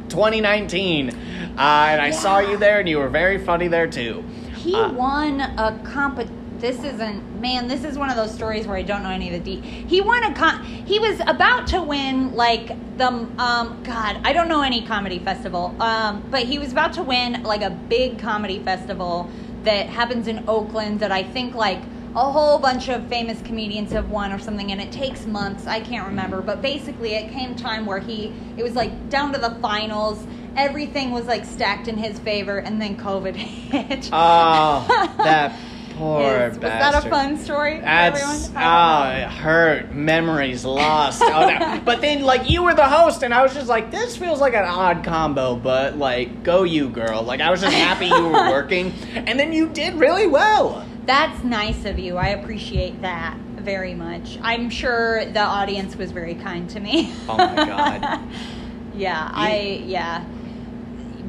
2019. 0.09 1.09
Uh, 1.09 1.15
and 1.57 2.01
I 2.01 2.11
saw 2.11 2.39
you 2.39 2.57
there, 2.57 2.79
and 2.79 2.89
you 2.89 2.97
were 2.97 3.09
very 3.09 3.37
funny 3.43 3.67
there 3.67 3.87
too. 3.87 4.23
He 4.55 4.73
Uh, 4.75 4.91
won 4.93 5.41
a 5.41 5.79
comp. 5.83 6.19
This 6.61 6.83
isn't 6.83 7.41
man. 7.41 7.67
This 7.67 7.83
is 7.83 7.97
one 7.97 8.11
of 8.11 8.15
those 8.15 8.31
stories 8.31 8.67
where 8.67 8.77
I 8.77 8.83
don't 8.83 9.01
know 9.01 9.09
any 9.09 9.33
of 9.33 9.43
the 9.43 9.55
de. 9.55 9.67
He 9.67 9.99
won 9.99 10.23
a 10.23 10.31
con. 10.35 10.63
He 10.63 10.99
was 10.99 11.19
about 11.25 11.65
to 11.69 11.81
win 11.81 12.35
like 12.35 12.67
the 12.97 13.07
um. 13.07 13.81
God, 13.83 14.21
I 14.23 14.31
don't 14.31 14.47
know 14.47 14.61
any 14.61 14.85
comedy 14.85 15.17
festival. 15.17 15.75
Um, 15.81 16.23
but 16.29 16.43
he 16.43 16.59
was 16.59 16.71
about 16.71 16.93
to 16.93 17.03
win 17.03 17.41
like 17.41 17.63
a 17.63 17.71
big 17.71 18.19
comedy 18.19 18.59
festival 18.59 19.27
that 19.63 19.89
happens 19.89 20.27
in 20.27 20.47
Oakland. 20.47 20.99
That 20.99 21.11
I 21.11 21.23
think 21.23 21.55
like 21.55 21.81
a 22.13 22.31
whole 22.31 22.59
bunch 22.59 22.89
of 22.89 23.07
famous 23.07 23.41
comedians 23.41 23.91
have 23.93 24.11
won 24.11 24.31
or 24.31 24.37
something, 24.37 24.71
and 24.71 24.79
it 24.79 24.91
takes 24.91 25.25
months. 25.25 25.65
I 25.65 25.79
can't 25.79 26.05
remember, 26.05 26.43
but 26.43 26.61
basically, 26.61 27.15
it 27.15 27.31
came 27.31 27.55
time 27.55 27.87
where 27.87 27.99
he. 27.99 28.35
It 28.55 28.61
was 28.61 28.75
like 28.75 29.09
down 29.09 29.33
to 29.33 29.39
the 29.39 29.55
finals. 29.63 30.27
Everything 30.55 31.09
was 31.09 31.25
like 31.25 31.43
stacked 31.43 31.87
in 31.87 31.97
his 31.97 32.19
favor, 32.19 32.59
and 32.59 32.79
then 32.79 32.97
COVID 32.97 33.35
hit. 33.35 34.11
Oh, 34.13 34.85
that 35.17 35.57
poor 36.01 36.47
Is- 36.47 36.53
was 36.53 36.61
that 36.61 37.05
a 37.05 37.09
fun 37.09 37.37
story 37.37 37.77
for 37.77 37.85
That's 37.85 38.49
oh, 38.55 39.03
it 39.11 39.29
hurt. 39.29 39.93
Memories 39.93 40.65
lost. 40.65 41.21
oh, 41.21 41.49
no. 41.49 41.81
But 41.85 42.01
then, 42.01 42.23
like, 42.23 42.49
you 42.49 42.63
were 42.63 42.73
the 42.73 42.87
host, 42.87 43.23
and 43.23 43.33
I 43.33 43.43
was 43.43 43.53
just 43.53 43.67
like, 43.67 43.91
this 43.91 44.17
feels 44.17 44.41
like 44.41 44.53
an 44.53 44.65
odd 44.65 45.03
combo. 45.03 45.55
But 45.55 45.97
like, 45.97 46.43
go 46.43 46.63
you, 46.63 46.89
girl. 46.89 47.21
Like, 47.21 47.39
I 47.39 47.51
was 47.51 47.61
just 47.61 47.75
happy 47.75 48.07
you 48.07 48.25
were 48.25 48.31
working, 48.51 48.93
and 49.13 49.39
then 49.39 49.53
you 49.53 49.69
did 49.69 49.93
really 49.95 50.27
well. 50.27 50.85
That's 51.05 51.43
nice 51.43 51.85
of 51.85 51.99
you. 51.99 52.17
I 52.17 52.29
appreciate 52.29 53.01
that 53.01 53.37
very 53.37 53.93
much. 53.93 54.39
I'm 54.41 54.69
sure 54.69 55.25
the 55.25 55.41
audience 55.41 55.95
was 55.95 56.11
very 56.11 56.35
kind 56.35 56.69
to 56.71 56.79
me. 56.79 57.13
Oh 57.29 57.37
my 57.37 57.55
God. 57.55 58.23
yeah, 58.95 59.29
I 59.31 59.83
yeah. 59.85 60.25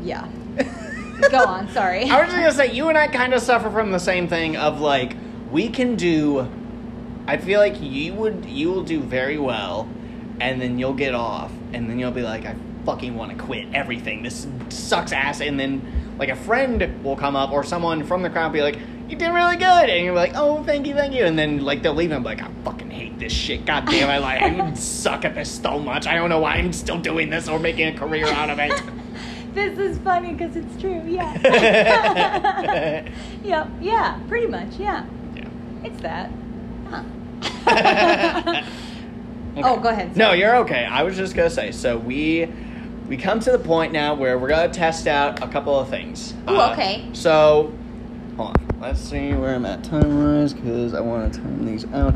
Yeah. 0.03 0.29
Go 1.31 1.45
on, 1.45 1.69
sorry. 1.71 2.05
I 2.11 2.23
was 2.23 2.33
just 2.33 2.37
gonna 2.37 2.53
say, 2.53 2.75
you 2.75 2.89
and 2.89 2.99
I 2.99 3.07
kind 3.09 3.35
of 3.35 3.43
suffer 3.43 3.71
from 3.71 3.93
the 3.93 3.99
same 3.99 4.29
thing 4.29 4.57
of 4.57 4.81
like, 4.81 5.17
we 5.51 5.69
can 5.69 5.97
do. 5.97 6.49
I 7.27 7.37
feel 7.37 7.61
like 7.61 7.81
you 7.81 8.15
would, 8.15 8.45
you 8.47 8.71
will 8.71 8.83
do 8.83 9.01
very 9.01 9.39
well, 9.39 9.89
and 10.41 10.61
then 10.61 10.79
you'll 10.79 10.95
get 10.95 11.15
off, 11.15 11.53
and 11.73 11.89
then 11.89 11.99
you'll 11.99 12.11
be 12.11 12.23
like, 12.23 12.45
I 12.45 12.57
fucking 12.85 13.15
want 13.15 13.37
to 13.37 13.43
quit 13.43 13.69
everything. 13.73 14.23
This 14.23 14.47
sucks 14.69 15.13
ass. 15.13 15.41
And 15.41 15.59
then 15.59 16.15
like 16.19 16.29
a 16.29 16.37
friend 16.37 17.03
will 17.05 17.17
come 17.17 17.37
up 17.37 17.53
or 17.53 17.63
someone 17.65 18.05
from 18.05 18.23
the 18.23 18.31
crowd 18.31 18.53
be 18.53 18.63
like, 18.63 18.79
you 19.09 19.17
did 19.17 19.31
really 19.31 19.57
good, 19.57 19.91
and 19.91 20.05
you're 20.05 20.15
like, 20.15 20.33
oh, 20.35 20.63
thank 20.65 20.87
you, 20.87 20.95
thank 20.95 21.13
you, 21.15 21.25
and 21.25 21.39
then 21.39 21.65
like 21.65 21.83
they'll 21.83 21.95
leave 21.95 22.11
and 22.13 22.25
be 22.25 22.31
like, 22.31 22.43
I 22.43 22.51
fucking 22.65 22.91
hate 22.91 23.19
this 23.19 23.33
shit. 23.33 23.67
God 23.67 23.87
damn, 23.87 24.09
I 24.09 24.19
like, 24.19 24.43
I 24.43 24.73
suck 24.75 25.25
at 25.25 25.35
this 25.35 25.51
so 25.51 25.79
much. 25.79 26.07
I 26.07 26.15
don't 26.15 26.31
know 26.31 26.41
why 26.41 26.55
I'm 26.55 26.73
still 26.73 26.99
doing 26.99 27.29
this 27.29 27.49
or 27.49 27.59
making 27.59 27.95
a 27.95 27.99
career 27.99 28.27
out 28.27 28.49
of 28.51 28.59
it. 28.59 28.73
This 29.55 29.79
is 29.79 29.99
funny 29.99 30.33
because 30.35 30.57
it's 30.57 30.81
true. 30.81 31.03
Yeah. 31.07 31.35
yep. 33.45 33.69
Yeah. 33.81 34.21
Pretty 34.29 34.47
much. 34.47 34.77
Yeah. 34.77 35.05
yeah. 35.35 35.49
It's 35.85 36.01
that. 36.03 36.31
Huh. 36.91 38.63
Oh, 39.55 39.79
go 39.79 39.91
ahead, 39.91 40.17
No, 40.17 40.33
you're 40.33 40.57
okay. 40.57 40.87
I 40.87 41.03
was 41.03 41.15
just 41.15 41.35
gonna 41.37 41.51
say. 41.51 41.73
So 41.73 41.99
we 41.99 42.49
we 43.07 43.19
come 43.19 43.39
to 43.41 43.51
the 43.51 43.59
point 43.59 43.93
now 43.93 44.15
where 44.15 44.39
we're 44.39 44.49
gonna 44.49 44.73
test 44.73 45.07
out 45.07 45.43
a 45.43 45.49
couple 45.49 45.79
of 45.79 45.91
things. 45.91 46.33
Uh, 46.49 46.73
okay. 46.73 47.07
So 47.13 47.71
hold 48.37 48.57
on. 48.57 48.67
Let's 48.81 48.99
see 49.01 49.35
where 49.35 49.55
I'm 49.55 49.67
at 49.67 49.85
time 49.85 50.25
wise 50.41 50.55
because 50.55 50.95
I 50.95 51.01
want 51.01 51.35
to 51.35 51.39
time 51.41 51.67
these 51.67 51.85
out. 51.93 52.15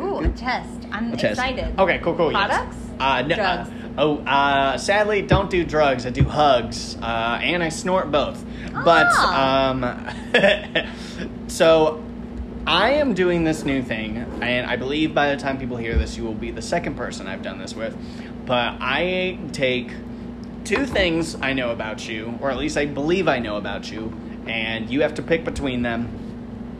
Ooh, 0.00 0.18
a 0.20 0.28
test. 0.30 0.86
I'm 0.92 1.12
A 1.12 1.16
test. 1.16 1.32
excited. 1.32 1.78
Okay, 1.78 1.98
cool, 1.98 2.14
cool. 2.14 2.32
yes. 2.32 2.74
Uh, 2.98 3.22
no, 3.22 3.34
Drugs? 3.36 3.68
Uh, 3.68 3.72
oh, 3.98 4.18
uh, 4.18 4.78
sadly, 4.78 5.22
don't 5.22 5.50
do 5.50 5.64
drugs. 5.64 6.06
I 6.06 6.10
do 6.10 6.24
hugs, 6.24 6.96
uh, 7.02 7.38
and 7.42 7.62
I 7.62 7.68
snort 7.68 8.10
both. 8.10 8.44
But 8.84 9.06
Ah. 9.10 9.70
um, 9.70 10.10
so 11.48 12.02
I 12.66 12.92
am 12.92 13.14
doing 13.14 13.44
this 13.44 13.64
new 13.64 13.82
thing, 13.82 14.18
and 14.40 14.66
I 14.66 14.76
believe 14.76 15.14
by 15.14 15.34
the 15.34 15.40
time 15.40 15.58
people 15.58 15.76
hear 15.76 15.96
this, 15.96 16.16
you 16.16 16.24
will 16.24 16.34
be 16.34 16.50
the 16.50 16.62
second 16.62 16.96
person 16.96 17.26
I've 17.26 17.42
done 17.42 17.58
this 17.58 17.74
with. 17.74 17.96
But 18.46 18.74
I 18.80 19.38
take 19.52 19.90
two 20.64 20.86
things 20.86 21.36
I 21.40 21.52
know 21.52 21.70
about 21.70 22.08
you, 22.08 22.38
or 22.40 22.50
at 22.50 22.56
least 22.56 22.76
I 22.76 22.86
believe 22.86 23.28
I 23.28 23.38
know 23.38 23.56
about 23.56 23.90
you, 23.92 24.12
and 24.46 24.88
you 24.90 25.02
have 25.02 25.14
to 25.14 25.22
pick 25.22 25.44
between 25.44 25.82
them 25.82 26.08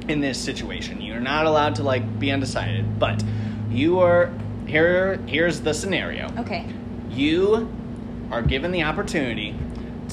in 0.08 0.20
this 0.20 0.38
situation. 0.38 1.00
You're 1.00 1.20
not 1.20 1.46
allowed 1.46 1.76
to 1.76 1.82
like 1.82 2.18
be 2.18 2.30
undecided, 2.30 2.98
but 2.98 3.22
you 3.70 4.00
are 4.00 4.30
here 4.66 5.16
here's 5.26 5.60
the 5.60 5.74
scenario. 5.74 6.32
Okay. 6.38 6.66
You 7.10 7.72
are 8.30 8.42
given 8.42 8.72
the 8.72 8.82
opportunity 8.82 9.56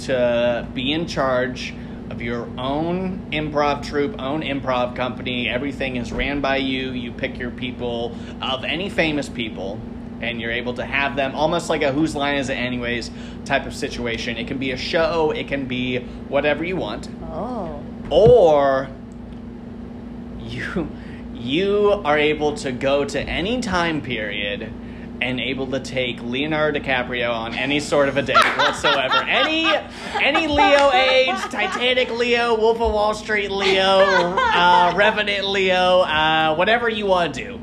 to 0.04 0.68
be 0.74 0.92
in 0.92 1.08
charge 1.08 1.74
of 2.10 2.22
your 2.22 2.48
own 2.60 3.26
improv 3.32 3.86
troupe, 3.88 4.20
own 4.22 4.42
improv 4.42 4.96
company. 4.96 5.48
Everything 5.48 5.96
is 5.96 6.12
ran 6.12 6.42
by 6.42 6.58
you. 6.58 6.92
You 6.92 7.12
pick 7.12 7.38
your 7.38 7.52
people 7.52 8.16
of 8.42 8.64
any 8.64 8.90
famous 8.90 9.30
people 9.30 9.80
and 10.22 10.40
you're 10.40 10.52
able 10.52 10.74
to 10.76 10.86
have 10.86 11.16
them 11.16 11.34
almost 11.34 11.70
like 11.70 11.82
a 11.82 11.92
whose 11.92 12.16
line 12.16 12.36
is 12.36 12.50
it 12.50 12.54
anyways 12.56 13.10
type 13.46 13.66
of 13.66 13.74
situation. 13.74 14.38
It 14.38 14.48
can 14.48 14.58
be 14.60 14.72
a 14.72 14.78
show, 14.78 15.32
it 15.32 15.48
can 15.48 15.66
be 15.66 16.00
whatever 16.28 16.64
you 16.64 16.76
want 16.76 17.10
Oh. 17.32 17.82
or 18.10 18.90
you 20.40 20.90
you 21.42 22.02
are 22.06 22.18
able 22.18 22.56
to 22.58 22.72
go 22.72 23.04
to 23.06 23.20
any 23.20 23.62
time 23.62 24.02
period 24.02 24.72
and 25.22 25.40
able 25.40 25.68
to 25.68 25.80
take 25.80 26.22
Leonardo 26.22 26.80
DiCaprio 26.80 27.32
on 27.32 27.54
any 27.54 27.80
sort 27.80 28.10
of 28.10 28.18
a 28.18 28.22
date 28.24 28.36
whatsoever. 28.58 29.24
any 29.24 29.68
any 30.16 30.48
Leo 30.48 30.92
age, 30.92 31.40
Titanic 31.52 32.10
Leo, 32.10 32.58
Wolf 32.58 32.82
of 32.82 32.92
Wall 32.92 33.14
Street 33.14 33.52
Leo, 33.52 34.00
uh, 34.38 34.94
Revenant 34.96 35.46
Leo, 35.46 36.02
uh, 36.02 36.56
whatever 36.56 36.90
you 36.90 37.06
want 37.06 37.36
to 37.36 37.44
do. 37.44 37.62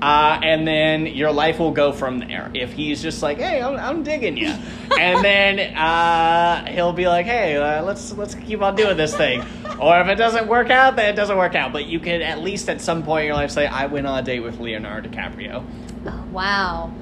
Uh, 0.00 0.40
and 0.42 0.66
then 0.66 1.04
your 1.04 1.30
life 1.30 1.58
will 1.58 1.72
go 1.72 1.92
from 1.92 2.20
there. 2.20 2.50
If 2.54 2.72
he's 2.72 3.02
just 3.02 3.22
like, 3.22 3.36
"Hey, 3.36 3.60
I'm, 3.60 3.76
I'm 3.76 4.02
digging 4.02 4.38
you," 4.38 4.48
and 4.98 5.22
then 5.22 5.76
uh, 5.76 6.64
he'll 6.72 6.94
be 6.94 7.06
like, 7.06 7.26
"Hey, 7.26 7.56
uh, 7.56 7.82
let's 7.82 8.12
let's 8.12 8.34
keep 8.34 8.62
on 8.62 8.76
doing 8.76 8.96
this 8.96 9.14
thing," 9.14 9.44
or 9.80 10.00
if 10.00 10.08
it 10.08 10.16
doesn't 10.16 10.46
work 10.46 10.70
out, 10.70 10.96
then 10.96 11.12
it 11.12 11.16
doesn't 11.16 11.36
work 11.36 11.54
out. 11.54 11.72
But 11.72 11.86
you 11.86 11.98
could 12.00 12.20
at 12.22 12.40
least 12.40 12.68
at 12.68 12.80
some 12.80 13.02
point 13.02 13.22
in 13.22 13.26
your 13.28 13.36
life 13.36 13.50
say, 13.50 13.66
"I 13.66 13.86
went 13.86 14.06
on 14.06 14.18
a 14.18 14.22
date 14.22 14.40
with 14.40 14.60
Leonardo 14.60 15.08
DiCaprio." 15.08 15.64
Oh, 16.06 16.24
wow. 16.32 16.92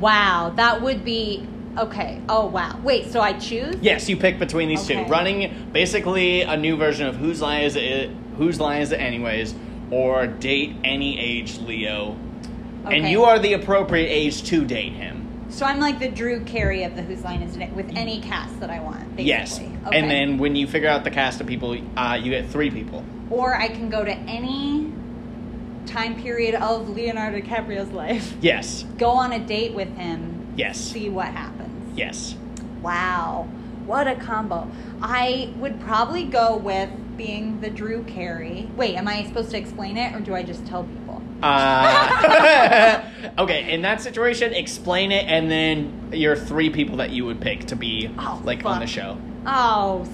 Wow. 0.00 0.52
That 0.56 0.82
would 0.82 1.04
be 1.04 1.46
okay. 1.78 2.20
Oh 2.28 2.46
wow. 2.46 2.78
Wait. 2.82 3.10
So 3.12 3.20
I 3.20 3.32
choose. 3.34 3.76
Yes, 3.80 4.08
you 4.08 4.16
pick 4.16 4.38
between 4.38 4.68
these 4.68 4.88
Okay. 4.90 5.04
two, 5.04 5.10
running 5.10 5.68
basically 5.72 6.42
a 6.42 6.56
new 6.56 6.76
version 6.76 7.06
of 7.06 7.16
Whose 7.16 7.40
Line 7.42 7.64
Is 7.64 7.76
It? 7.76 8.10
Whose 8.38 8.60
Line 8.60 8.82
Is 8.82 8.92
It 8.92 9.00
Anyways? 9.00 9.54
Or 9.90 10.26
date 10.26 10.74
any 10.84 11.20
age 11.20 11.58
Leo, 11.58 12.16
and 12.90 13.06
you 13.06 13.24
are 13.24 13.38
the 13.38 13.52
appropriate 13.52 14.06
age 14.08 14.42
to 14.44 14.64
date 14.64 14.94
him. 14.94 15.21
So 15.52 15.66
I'm 15.66 15.80
like 15.80 15.98
the 15.98 16.08
Drew 16.08 16.42
Carey 16.44 16.82
of 16.84 16.96
the 16.96 17.02
Whose 17.02 17.22
Line 17.24 17.42
Is 17.42 17.56
It 17.58 17.70
with 17.74 17.94
any 17.94 18.22
cast 18.22 18.58
that 18.60 18.70
I 18.70 18.80
want. 18.80 19.00
Basically. 19.16 19.24
Yes. 19.26 19.58
Okay. 19.60 19.98
And 19.98 20.10
then 20.10 20.38
when 20.38 20.56
you 20.56 20.66
figure 20.66 20.88
out 20.88 21.04
the 21.04 21.10
cast 21.10 21.42
of 21.42 21.46
people, 21.46 21.76
uh, 21.94 22.18
you 22.20 22.30
get 22.30 22.48
three 22.48 22.70
people. 22.70 23.04
Or 23.28 23.54
I 23.54 23.68
can 23.68 23.90
go 23.90 24.02
to 24.02 24.12
any 24.12 24.90
time 25.84 26.20
period 26.22 26.54
of 26.54 26.88
Leonardo 26.88 27.38
DiCaprio's 27.38 27.90
life, 27.90 28.34
Yes. 28.40 28.84
go 28.96 29.10
on 29.10 29.32
a 29.32 29.38
date 29.38 29.74
with 29.74 29.94
him, 29.96 30.46
Yes. 30.56 30.78
see 30.78 31.10
what 31.10 31.26
happens. 31.28 31.98
Yes. 31.98 32.34
Wow, 32.80 33.46
what 33.84 34.06
a 34.08 34.14
combo. 34.14 34.70
I 35.02 35.52
would 35.58 35.80
probably 35.80 36.24
go 36.24 36.56
with 36.56 36.88
being 37.16 37.60
the 37.60 37.68
Drew 37.68 38.04
Carey. 38.04 38.70
Wait, 38.76 38.94
am 38.96 39.06
I 39.06 39.24
supposed 39.24 39.50
to 39.50 39.58
explain 39.58 39.98
it 39.98 40.14
or 40.14 40.20
do 40.20 40.34
I 40.34 40.42
just 40.42 40.66
tell 40.66 40.84
people? 40.84 41.01
Uh, 41.42 43.02
okay, 43.38 43.72
in 43.72 43.82
that 43.82 44.00
situation, 44.00 44.52
explain 44.54 45.12
it, 45.12 45.26
and 45.26 45.50
then 45.50 46.10
your 46.12 46.36
three 46.36 46.70
people 46.70 46.96
that 46.98 47.10
you 47.10 47.24
would 47.26 47.40
pick 47.40 47.66
to 47.66 47.76
be 47.76 48.08
Oh, 48.18 48.40
like 48.44 48.64
on 48.64 48.74
fuck. 48.74 48.80
the 48.80 48.86
show. 48.86 49.18
Oh, 49.46 50.06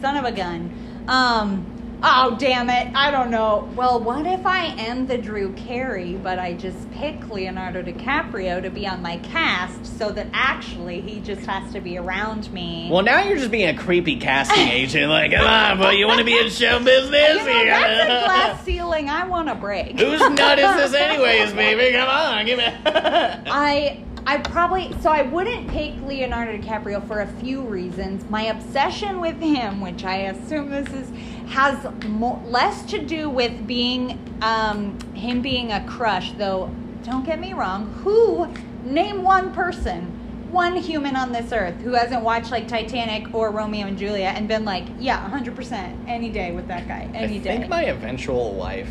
son 0.00 0.16
of 0.16 0.24
a 0.24 0.32
gun. 0.32 1.04
Um, 1.08 1.66
Oh, 2.06 2.36
damn 2.38 2.68
it. 2.68 2.94
I 2.94 3.10
don't 3.10 3.30
know. 3.30 3.66
Well, 3.74 3.98
what 3.98 4.26
if 4.26 4.44
I 4.44 4.66
am 4.66 5.06
the 5.06 5.16
Drew 5.16 5.54
Carey, 5.54 6.16
but 6.22 6.38
I 6.38 6.52
just 6.52 6.90
pick 6.90 7.30
Leonardo 7.30 7.82
DiCaprio 7.82 8.60
to 8.60 8.68
be 8.68 8.86
on 8.86 9.00
my 9.00 9.16
cast 9.18 9.98
so 9.98 10.10
that 10.12 10.26
actually 10.34 11.00
he 11.00 11.20
just 11.20 11.46
has 11.46 11.72
to 11.72 11.80
be 11.80 11.96
around 11.96 12.52
me? 12.52 12.90
Well, 12.92 13.02
now 13.02 13.22
you're 13.22 13.38
just 13.38 13.50
being 13.50 13.74
a 13.74 13.78
creepy 13.78 14.16
casting 14.16 14.68
agent. 14.68 15.08
Like, 15.10 15.32
come 15.32 15.46
on, 15.46 15.78
boy, 15.78 15.92
you 15.92 16.06
want 16.06 16.18
to 16.18 16.26
be 16.26 16.38
in 16.38 16.50
show 16.50 16.78
business? 16.78 17.38
you 17.38 17.44
know, 17.46 17.64
that's 17.64 18.02
a 18.02 18.06
glass 18.26 18.64
ceiling 18.64 19.08
I 19.08 19.26
want 19.26 19.48
to 19.48 19.54
break. 19.54 19.98
Whose 19.98 20.20
nut 20.20 20.58
is 20.58 20.76
this, 20.76 20.94
anyways, 21.00 21.54
baby? 21.54 21.96
Come 21.96 22.08
on, 22.10 22.44
give 22.44 22.58
me. 22.58 22.66
I 22.66 24.04
I 24.26 24.38
probably 24.38 24.94
so 25.00 25.10
I 25.10 25.22
wouldn't 25.22 25.68
pick 25.68 25.94
Leonardo 26.02 26.56
DiCaprio 26.56 27.06
for 27.06 27.20
a 27.20 27.26
few 27.26 27.60
reasons. 27.60 28.28
My 28.30 28.44
obsession 28.44 29.20
with 29.20 29.38
him, 29.40 29.80
which 29.80 30.04
I 30.04 30.16
assume 30.16 30.70
this 30.70 30.88
is, 30.88 31.10
has 31.46 31.86
more, 32.06 32.40
less 32.46 32.84
to 32.86 32.98
do 33.04 33.28
with 33.28 33.66
being 33.66 34.18
um, 34.42 34.98
him 35.14 35.42
being 35.42 35.72
a 35.72 35.84
crush. 35.86 36.32
Though, 36.32 36.70
don't 37.04 37.24
get 37.24 37.38
me 37.38 37.52
wrong. 37.52 37.92
Who 38.02 38.48
name 38.84 39.22
one 39.22 39.52
person, 39.52 40.50
one 40.50 40.76
human 40.76 41.16
on 41.16 41.32
this 41.32 41.52
earth 41.52 41.74
who 41.82 41.92
hasn't 41.92 42.22
watched 42.22 42.50
like 42.50 42.68
Titanic 42.68 43.34
or 43.34 43.50
Romeo 43.50 43.86
and 43.86 43.98
Juliet 43.98 44.36
and 44.36 44.46
been 44.48 44.64
like, 44.64 44.84
yeah, 44.98 45.28
hundred 45.28 45.56
percent, 45.56 45.98
any 46.08 46.30
day 46.30 46.52
with 46.52 46.68
that 46.68 46.86
guy, 46.88 47.10
any 47.14 47.36
I 47.36 47.38
day. 47.38 47.54
I 47.54 47.56
think 47.58 47.68
my 47.68 47.82
eventual 47.84 48.54
wife. 48.54 48.88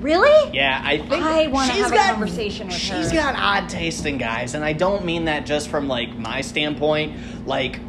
really? 0.00 0.54
Yeah, 0.54 0.80
I 0.84 0.98
think 0.98 1.24
I 1.24 1.46
wanna 1.48 1.72
she's 1.72 1.82
have 1.82 1.92
a 1.92 1.96
conversation 1.96 2.68
with 2.68 2.76
She's 2.76 2.90
her. 2.90 3.02
She's 3.02 3.12
got 3.12 3.34
odd 3.36 3.68
taste 3.68 4.06
in 4.06 4.18
guys, 4.18 4.54
and 4.54 4.64
I 4.64 4.72
don't 4.72 5.04
mean 5.04 5.24
that 5.24 5.46
just 5.46 5.68
from 5.68 5.88
like 5.88 6.16
my 6.16 6.40
standpoint. 6.40 7.46
Like, 7.46 7.80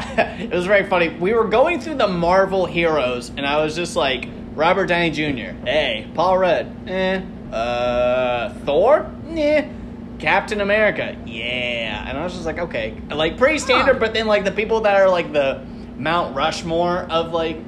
it 0.40 0.50
was 0.50 0.66
very 0.66 0.88
funny. 0.88 1.08
We 1.08 1.32
were 1.32 1.48
going 1.48 1.80
through 1.80 1.96
the 1.96 2.08
Marvel 2.08 2.66
heroes, 2.66 3.30
and 3.30 3.46
I 3.46 3.62
was 3.62 3.74
just 3.74 3.96
like, 3.96 4.28
Robert 4.54 4.86
Downey 4.86 5.10
Jr. 5.10 5.56
Hey, 5.64 6.08
Paul 6.14 6.38
Rudd. 6.38 6.88
Eh. 6.88 7.22
Uh, 7.52 8.52
Thor. 8.64 9.10
Eh. 9.28 9.68
Captain 10.18 10.60
America. 10.60 11.16
Yeah. 11.24 12.04
And 12.06 12.18
I 12.18 12.24
was 12.24 12.34
just 12.34 12.44
like, 12.44 12.58
okay, 12.58 12.94
like 13.08 13.38
pretty 13.38 13.58
standard. 13.58 13.94
Huh. 13.94 14.00
But 14.00 14.12
then 14.12 14.26
like 14.26 14.44
the 14.44 14.52
people 14.52 14.82
that 14.82 15.00
are 15.00 15.08
like 15.08 15.32
the 15.32 15.64
Mount 15.96 16.36
Rushmore 16.36 17.06
of 17.10 17.32
like 17.32 17.58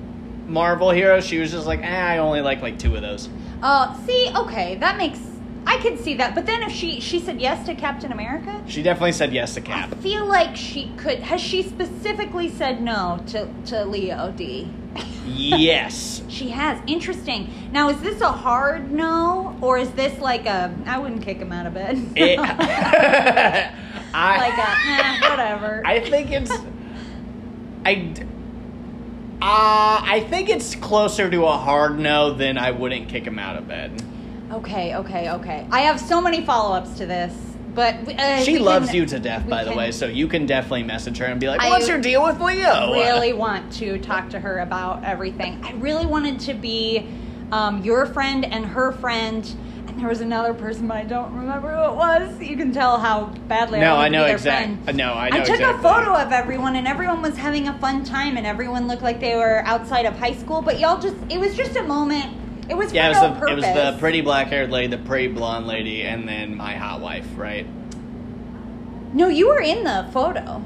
Marvel 0.47 0.91
heroes, 0.91 1.25
she 1.25 1.39
was 1.39 1.51
just 1.51 1.67
like, 1.67 1.81
eh, 1.81 1.87
I 1.87 2.19
only 2.19 2.43
like 2.43 2.61
like 2.61 2.79
two 2.79 2.95
of 2.95 3.03
those. 3.03 3.29
Uh, 3.63 3.97
see, 4.05 4.31
okay, 4.37 4.75
that 4.77 4.97
makes 4.97 5.19
I 5.67 5.79
could 5.79 5.99
see 6.01 6.15
that. 6.15 6.35
But 6.35 6.47
then 6.47 6.63
if 6.63 6.73
she 6.73 7.01
she 7.01 7.21
said 7.21 7.41
yes 7.41 7.65
to 7.67 7.75
Captain 7.75 8.13
America, 8.13 8.63
She 8.67 8.83
definitely 8.83 9.13
said 9.13 9.33
yes 9.33 9.55
to 9.55 9.61
I 9.61 9.65
Cap. 9.65 9.95
feel 9.99 10.27
like 10.27 10.57
she 10.57 10.91
could. 10.97 11.21
Has 11.21 11.41
she 11.41 11.63
specifically 11.63 12.49
said 12.51 12.83
no 12.83 13.23
to 13.29 13.49
to 13.67 13.85
Leo 13.85 14.33
D? 14.37 14.69
yes. 15.27 16.23
She 16.33 16.49
has. 16.49 16.79
Interesting. 16.87 17.53
Now, 17.73 17.91
is 17.91 18.01
this 18.01 18.23
a 18.23 18.33
hard 18.33 18.91
no, 18.91 19.55
or 19.61 19.77
is 19.79 19.91
this 19.91 20.19
like 20.19 20.47
a 20.47 20.75
I 20.87 20.99
wouldn't 20.99 21.21
kick 21.23 21.37
him 21.37 21.53
out 21.53 21.67
of 21.67 21.75
bed? 21.75 21.99
It, 22.17 22.39
like 24.15 24.59
a 24.59 24.77
eh, 24.87 25.21
whatever. 25.31 25.83
I 25.85 26.01
think 26.09 26.31
it's. 26.33 26.51
I. 27.85 27.95
d- 27.97 28.23
Uh, 29.43 29.99
I 30.05 30.21
think 30.31 30.49
it's 30.49 30.75
closer 30.77 31.29
to 31.29 31.45
a 31.47 31.59
hard 31.59 31.99
no 31.99 32.33
than 32.33 32.57
I 32.59 32.71
wouldn't 32.71 33.09
kick 33.09 33.25
him 33.25 33.39
out 33.41 33.57
of 33.57 33.67
bed. 33.69 34.01
Okay, 34.53 34.95
okay, 34.97 35.31
okay. 35.31 35.67
I 35.71 35.81
have 35.81 36.01
so 36.01 36.21
many 36.21 36.45
follow 36.45 36.75
ups 36.77 36.95
to 36.99 37.07
this, 37.07 37.35
but 37.75 37.95
uh, 38.19 38.43
She 38.43 38.59
loves 38.59 38.89
can- 38.89 38.97
you 38.97 39.07
to 39.07 39.19
death, 39.19 39.49
by 39.49 39.65
the 39.65 39.73
way, 39.73 39.91
so 39.93 40.07
you 40.07 40.27
can 40.29 40.47
definitely 40.47 40.83
message 40.85 41.19
her 41.19 41.27
and 41.27 41.41
be 41.41 41.49
like, 41.49 41.61
I 41.61 41.69
"What's 41.71 41.89
your 41.89 42.01
deal 42.01 42.23
with 42.25 42.41
Leo?" 42.41 42.69
I 42.69 42.93
really 42.93 43.33
want 43.33 43.73
to 43.75 43.99
talk 43.99 44.31
to 44.31 44.41
her 44.41 44.59
about 44.61 45.05
everything. 45.05 45.59
I 45.65 45.73
really 45.73 46.07
wanted 46.07 46.41
to 46.41 46.55
be 46.55 47.07
um, 47.51 47.83
your 47.85 48.07
friend 48.07 48.45
and 48.45 48.65
her 48.67 48.93
friend. 48.93 49.55
And 49.89 50.01
there 50.01 50.09
was 50.09 50.23
another 50.23 50.55
person, 50.55 50.87
but 50.89 50.97
I 50.97 51.05
don't 51.05 51.35
remember 51.35 51.69
who 51.75 51.93
it 51.93 51.95
was. 51.97 52.41
You 52.41 52.57
can 52.57 52.73
tell 52.73 52.99
how 52.99 53.27
badly 53.47 53.79
No, 53.81 53.97
I, 53.97 54.07
I 54.07 54.09
know 54.09 54.23
be 54.23 54.29
their 54.29 54.37
exact- 54.37 54.85
friend. 54.85 54.97
no, 54.97 55.13
I 55.13 55.29
know 55.29 55.37
I 55.37 55.41
took 55.41 55.57
exactly. 55.57 55.79
a 55.81 55.83
photo 55.83 56.15
of 56.17 56.33
everyone, 56.33 56.77
and 56.77 56.89
everyone 56.89 57.21
was 57.21 57.37
having 57.37 57.69
a 57.69 57.79
fun 57.79 58.03
time, 58.03 58.39
and 58.39 58.47
everyone 58.47 58.89
looked 58.89 59.03
like 59.03 59.21
they 59.21 59.35
were 59.37 59.63
outside 59.67 60.07
of 60.07 60.19
high 60.19 60.33
school. 60.33 60.63
But 60.63 60.81
y'all 60.81 60.99
just—it 60.99 61.39
was 61.39 61.55
just 61.57 61.77
a 61.77 61.83
moment. 61.83 62.35
It 62.73 62.79
was 62.79 62.91
Yeah, 62.91 63.09
it 63.09 63.09
was, 63.11 63.19
no 63.21 63.39
the, 63.39 63.53
it 63.53 63.55
was 63.55 63.65
the 63.65 63.97
pretty 64.01 64.23
black 64.23 64.47
haired 64.47 64.71
lady, 64.71 64.97
the 64.97 65.03
pretty 65.03 65.29
blonde 65.29 65.67
lady, 65.67 66.05
and 66.05 66.27
then 66.27 66.57
my 66.57 66.75
hot 66.75 67.03
wife, 67.03 67.27
right? 67.37 67.67
No, 69.13 69.29
you 69.29 69.49
were 69.49 69.61
in 69.61 69.85
the 69.85 70.09
photo. 70.11 70.63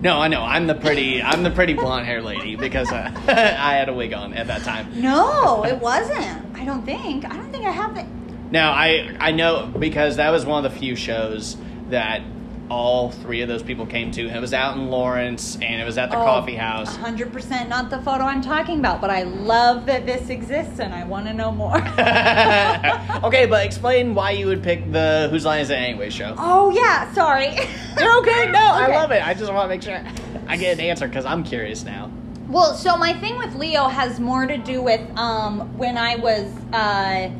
No, 0.00 0.20
I 0.20 0.28
know. 0.28 0.44
I'm 0.44 0.68
the 0.68 0.76
pretty. 0.76 1.20
I'm 1.20 1.42
the 1.42 1.50
pretty 1.50 1.74
blonde 1.74 2.06
haired 2.06 2.22
lady 2.22 2.54
because 2.54 2.92
uh, 2.92 3.10
I 3.26 3.74
had 3.74 3.88
a 3.88 3.92
wig 3.92 4.12
on 4.12 4.34
at 4.34 4.46
that 4.46 4.62
time. 4.62 5.02
No, 5.02 5.64
it 5.64 5.80
wasn't. 5.80 6.56
I 6.56 6.64
don't 6.64 6.84
think. 6.84 7.24
I 7.24 7.36
don't 7.36 7.50
think 7.50 7.64
I 7.64 7.72
have 7.72 7.96
it. 7.96 8.06
Now 8.52 8.70
I 8.70 9.16
I 9.18 9.32
know 9.32 9.66
because 9.66 10.18
that 10.18 10.30
was 10.30 10.46
one 10.46 10.64
of 10.64 10.72
the 10.72 10.78
few 10.78 10.94
shows 10.94 11.56
that 11.88 12.22
all 12.70 13.10
three 13.10 13.40
of 13.40 13.48
those 13.48 13.62
people 13.62 13.86
came 13.86 14.10
to. 14.12 14.28
It 14.28 14.40
was 14.40 14.52
out 14.52 14.76
in 14.76 14.88
Lawrence 14.90 15.56
and 15.56 15.80
it 15.80 15.84
was 15.84 15.96
at 15.98 16.10
the 16.10 16.18
Oh, 16.18 16.24
coffee 16.24 16.54
house. 16.56 16.96
100% 16.98 17.68
not 17.68 17.88
the 17.90 17.98
photo 18.02 18.24
I'm 18.24 18.42
talking 18.42 18.78
about, 18.78 19.00
but 19.00 19.10
I 19.10 19.22
love 19.22 19.86
that 19.86 20.04
this 20.04 20.28
exists 20.28 20.78
and 20.78 20.92
I 20.94 21.04
want 21.04 21.26
to 21.26 21.32
know 21.32 21.50
more. 21.50 21.76
okay, 23.24 23.46
but 23.46 23.64
explain 23.64 24.14
why 24.14 24.32
you 24.32 24.46
would 24.46 24.62
pick 24.62 24.90
the 24.92 25.28
Whose 25.30 25.44
Line 25.44 25.60
Is 25.60 25.70
It 25.70 25.74
Anyway 25.74 26.10
show. 26.10 26.34
oh, 26.38 26.70
yeah, 26.70 27.12
sorry. 27.14 27.54
You're 27.98 28.18
okay. 28.18 28.50
No, 28.50 28.60
I 28.60 28.88
love 28.88 29.10
it. 29.12 29.26
I 29.26 29.34
just 29.34 29.52
want 29.52 29.64
to 29.64 29.68
make 29.68 29.82
sure 29.82 30.02
I 30.46 30.56
get 30.56 30.74
an 30.78 30.84
answer 30.84 31.08
because 31.08 31.24
I'm 31.24 31.42
curious 31.44 31.84
now. 31.84 32.10
Well, 32.48 32.74
so 32.74 32.96
my 32.96 33.12
thing 33.14 33.36
with 33.38 33.54
Leo 33.56 33.88
has 33.88 34.20
more 34.20 34.46
to 34.46 34.56
do 34.56 34.80
with 34.82 35.00
um, 35.18 35.76
when 35.76 35.98
I 35.98 36.16
was 36.16 36.44
uh, 36.72 37.30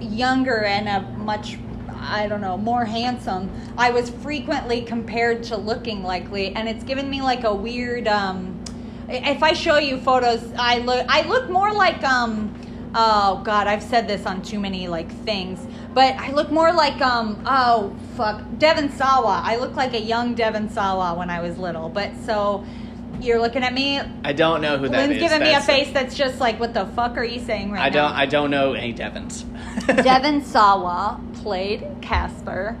younger 0.00 0.64
and 0.64 0.88
a 0.88 1.00
much, 1.18 1.58
I 2.08 2.26
don't 2.28 2.40
know, 2.40 2.56
more 2.56 2.84
handsome. 2.84 3.50
I 3.76 3.90
was 3.90 4.10
frequently 4.10 4.82
compared 4.82 5.42
to 5.44 5.56
looking 5.56 6.02
like 6.02 6.30
Leo, 6.30 6.52
and 6.54 6.68
it's 6.68 6.84
given 6.84 7.08
me 7.08 7.22
like 7.22 7.44
a 7.44 7.54
weird. 7.54 8.08
Um, 8.08 8.62
if 9.08 9.42
I 9.42 9.52
show 9.54 9.78
you 9.78 9.98
photos, 9.98 10.42
I 10.58 10.78
look, 10.78 11.04
I 11.08 11.22
look 11.22 11.48
more 11.48 11.72
like 11.72 12.02
um, 12.04 12.54
oh 12.94 13.40
god, 13.44 13.66
I've 13.66 13.82
said 13.82 14.06
this 14.08 14.26
on 14.26 14.42
too 14.42 14.60
many 14.60 14.88
like 14.88 15.10
things, 15.24 15.66
but 15.94 16.14
I 16.16 16.32
look 16.32 16.50
more 16.50 16.72
like 16.72 17.00
um, 17.00 17.42
oh 17.46 17.96
fuck, 18.16 18.42
Devon 18.58 18.90
Sawa. 18.92 19.40
I 19.44 19.56
look 19.56 19.74
like 19.76 19.94
a 19.94 20.00
young 20.00 20.34
Devon 20.34 20.68
Sawa 20.70 21.14
when 21.14 21.30
I 21.30 21.40
was 21.40 21.58
little, 21.58 21.88
but 21.88 22.10
so. 22.24 22.64
You're 23.20 23.40
looking 23.40 23.64
at 23.64 23.74
me. 23.74 23.98
I 24.22 24.32
don't 24.32 24.60
know 24.62 24.78
who 24.78 24.88
that 24.90 24.96
Lynn's 25.08 25.16
is. 25.16 25.22
giving 25.28 25.40
me 25.40 25.48
a 25.48 25.58
That's- 25.58 25.66
face 25.66 25.92
that's 25.92 26.14
just 26.14 26.38
like, 26.38 26.60
what 26.60 26.72
the 26.72 26.86
fuck 26.94 27.16
are 27.16 27.24
you 27.24 27.40
saying 27.40 27.72
right 27.72 27.82
I 27.82 27.90
don't. 27.90 28.12
I 28.12 28.26
don't 28.26 28.48
know 28.52 28.74
any 28.74 28.92
Devons. 28.92 29.42
Devon 29.88 30.44
Sawa 30.44 31.20
played 31.42 31.86
Casper, 32.02 32.76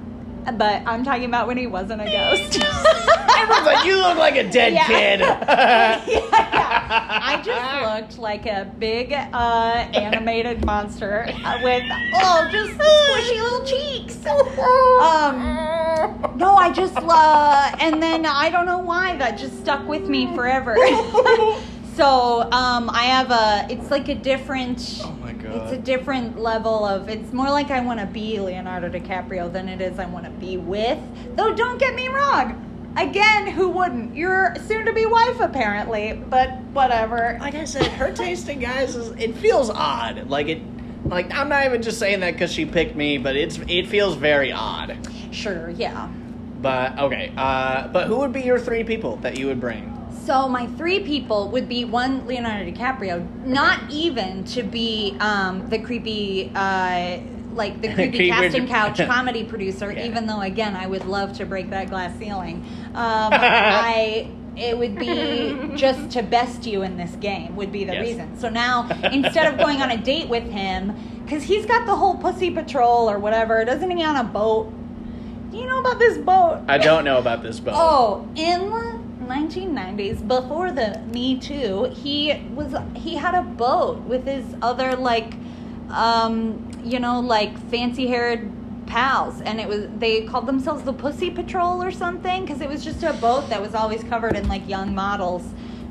but 0.54 0.82
I'm 0.86 1.04
talking 1.04 1.24
about 1.24 1.46
when 1.46 1.56
he 1.56 1.66
wasn't 1.66 2.00
a 2.00 2.04
ghost. 2.04 2.60
Everyone's 3.38 3.66
like, 3.66 3.84
you 3.86 3.96
look 3.96 4.18
like 4.18 4.36
a 4.36 4.48
dead 4.50 4.72
Yeah. 4.72 4.86
kid. 4.86 5.20
yeah, 5.48 6.04
yeah. 6.06 7.20
I 7.22 7.42
just 7.42 7.82
looked 8.16 8.18
like 8.18 8.46
a 8.46 8.70
big 8.78 9.12
uh, 9.12 9.88
animated 9.94 10.64
monster 10.64 11.26
uh, 11.44 11.58
with 11.62 11.82
oh, 12.14 12.48
just 12.50 12.72
squishy 12.78 13.42
little 13.42 13.66
cheeks. 13.66 14.26
Um, 14.26 16.38
no, 16.38 16.54
I 16.56 16.72
just 16.74 16.96
uh, 16.96 17.76
and 17.80 18.02
then 18.02 18.26
I 18.26 18.50
don't 18.50 18.66
know 18.66 18.78
why 18.78 19.16
that 19.16 19.38
just 19.38 19.58
stuck 19.60 19.86
with 19.88 20.08
me 20.08 20.34
forever. 20.34 20.76
so 21.94 22.42
um, 22.52 22.90
I 22.90 23.04
have 23.04 23.30
a. 23.30 23.66
It's 23.72 23.90
like 23.90 24.08
a 24.08 24.14
different. 24.14 25.02
My 25.48 25.64
It's 25.64 25.72
a 25.72 25.78
different 25.78 26.38
level 26.38 26.84
of. 26.84 27.08
It's 27.08 27.32
more 27.32 27.50
like 27.50 27.70
I 27.70 27.80
want 27.80 28.00
to 28.00 28.06
be 28.06 28.38
Leonardo 28.40 28.88
DiCaprio 28.88 29.52
than 29.52 29.68
it 29.68 29.80
is 29.80 29.98
I 29.98 30.06
want 30.06 30.24
to 30.24 30.30
be 30.30 30.56
with. 30.56 30.98
Though, 31.36 31.54
don't 31.54 31.78
get 31.78 31.94
me 31.94 32.08
wrong. 32.08 32.64
Again, 32.96 33.46
who 33.46 33.68
wouldn't? 33.68 34.16
Your 34.16 34.56
soon-to-be 34.66 35.06
wife, 35.06 35.40
apparently. 35.40 36.12
But 36.12 36.50
whatever. 36.72 37.38
like 37.40 37.54
I 37.54 37.64
said, 37.64 37.86
her 37.92 38.12
taste 38.14 38.48
in 38.48 38.60
guys 38.60 38.96
is 38.96 39.10
it 39.20 39.36
feels 39.36 39.70
odd. 39.70 40.28
Like 40.28 40.48
it. 40.48 40.62
Like 41.04 41.32
I'm 41.32 41.48
not 41.48 41.64
even 41.64 41.80
just 41.80 41.98
saying 41.98 42.20
that 42.20 42.32
because 42.32 42.52
she 42.52 42.66
picked 42.66 42.96
me, 42.96 43.18
but 43.18 43.36
it's 43.36 43.58
it 43.68 43.86
feels 43.86 44.16
very 44.16 44.52
odd. 44.52 44.98
Sure, 45.30 45.70
yeah. 45.70 46.08
But 46.60 46.98
okay, 46.98 47.32
uh, 47.36 47.86
but 47.88 48.08
who 48.08 48.16
would 48.18 48.32
be 48.32 48.42
your 48.42 48.58
three 48.58 48.82
people 48.82 49.16
that 49.18 49.38
you 49.38 49.46
would 49.46 49.60
bring? 49.60 49.94
So 50.28 50.46
my 50.46 50.66
three 50.66 51.00
people 51.00 51.48
would 51.52 51.70
be 51.70 51.86
one 51.86 52.26
Leonardo 52.26 52.70
DiCaprio, 52.70 53.46
not 53.46 53.80
even 53.90 54.44
to 54.44 54.62
be 54.62 55.16
um, 55.20 55.66
the 55.70 55.78
creepy, 55.78 56.52
uh, 56.54 57.20
like 57.54 57.80
the 57.80 57.88
creepy 57.94 58.28
casting 58.28 58.68
couch 58.68 58.98
comedy 59.08 59.42
producer. 59.42 59.90
Yeah. 59.90 60.04
Even 60.04 60.26
though, 60.26 60.42
again, 60.42 60.76
I 60.76 60.86
would 60.86 61.06
love 61.06 61.32
to 61.38 61.46
break 61.46 61.70
that 61.70 61.88
glass 61.88 62.18
ceiling. 62.18 62.62
Um, 62.88 63.32
I 63.32 64.28
it 64.56 64.76
would 64.76 64.98
be 64.98 65.54
just 65.76 66.10
to 66.10 66.22
best 66.22 66.66
you 66.66 66.82
in 66.82 66.96
this 66.96 67.14
game 67.16 67.54
would 67.54 67.70
be 67.70 67.84
the 67.84 67.92
Yes. 67.92 68.08
reason. 68.08 68.38
So 68.38 68.48
now 68.48 68.88
instead 69.12 69.52
of 69.52 69.56
going 69.58 69.80
on 69.80 69.92
a 69.92 69.96
date 69.96 70.28
with 70.28 70.50
him, 70.50 70.94
because 71.22 71.44
he's 71.44 71.64
got 71.64 71.86
the 71.86 71.94
whole 71.94 72.16
pussy 72.16 72.50
patrol 72.50 73.08
or 73.08 73.20
whatever, 73.20 73.64
doesn't 73.64 73.96
he 73.96 74.02
on 74.02 74.16
a 74.16 74.24
boat? 74.24 74.72
Do 75.52 75.58
you 75.58 75.66
know 75.66 75.78
about 75.78 76.00
this 76.00 76.18
boat? 76.18 76.64
I 76.66 76.78
don't 76.78 77.04
know 77.04 77.18
about 77.18 77.44
this 77.44 77.60
boat. 77.60 77.74
Oh, 77.76 78.28
in 78.34 78.68
1990s, 79.28 80.26
before 80.26 80.72
the 80.72 81.00
Me 81.12 81.38
Too, 81.38 81.84
he 81.94 82.34
was 82.54 82.74
he 82.94 83.16
had 83.16 83.34
a 83.34 83.42
boat 83.42 83.98
with 84.00 84.26
his 84.26 84.44
other 84.62 84.96
like, 84.96 85.34
um, 85.90 86.70
you 86.82 86.98
know, 86.98 87.20
like 87.20 87.56
fancy 87.70 88.06
haired 88.06 88.50
pals, 88.86 89.40
and 89.42 89.60
it 89.60 89.68
was 89.68 89.86
they 89.98 90.22
called 90.22 90.46
themselves 90.46 90.82
the 90.82 90.92
Pussy 90.92 91.30
Patrol 91.30 91.82
or 91.82 91.90
something 91.90 92.44
because 92.44 92.60
it 92.60 92.68
was 92.68 92.82
just 92.82 93.02
a 93.02 93.12
boat 93.14 93.48
that 93.50 93.60
was 93.60 93.74
always 93.74 94.02
covered 94.04 94.34
in 94.34 94.48
like 94.48 94.66
young 94.68 94.94
models, 94.94 95.44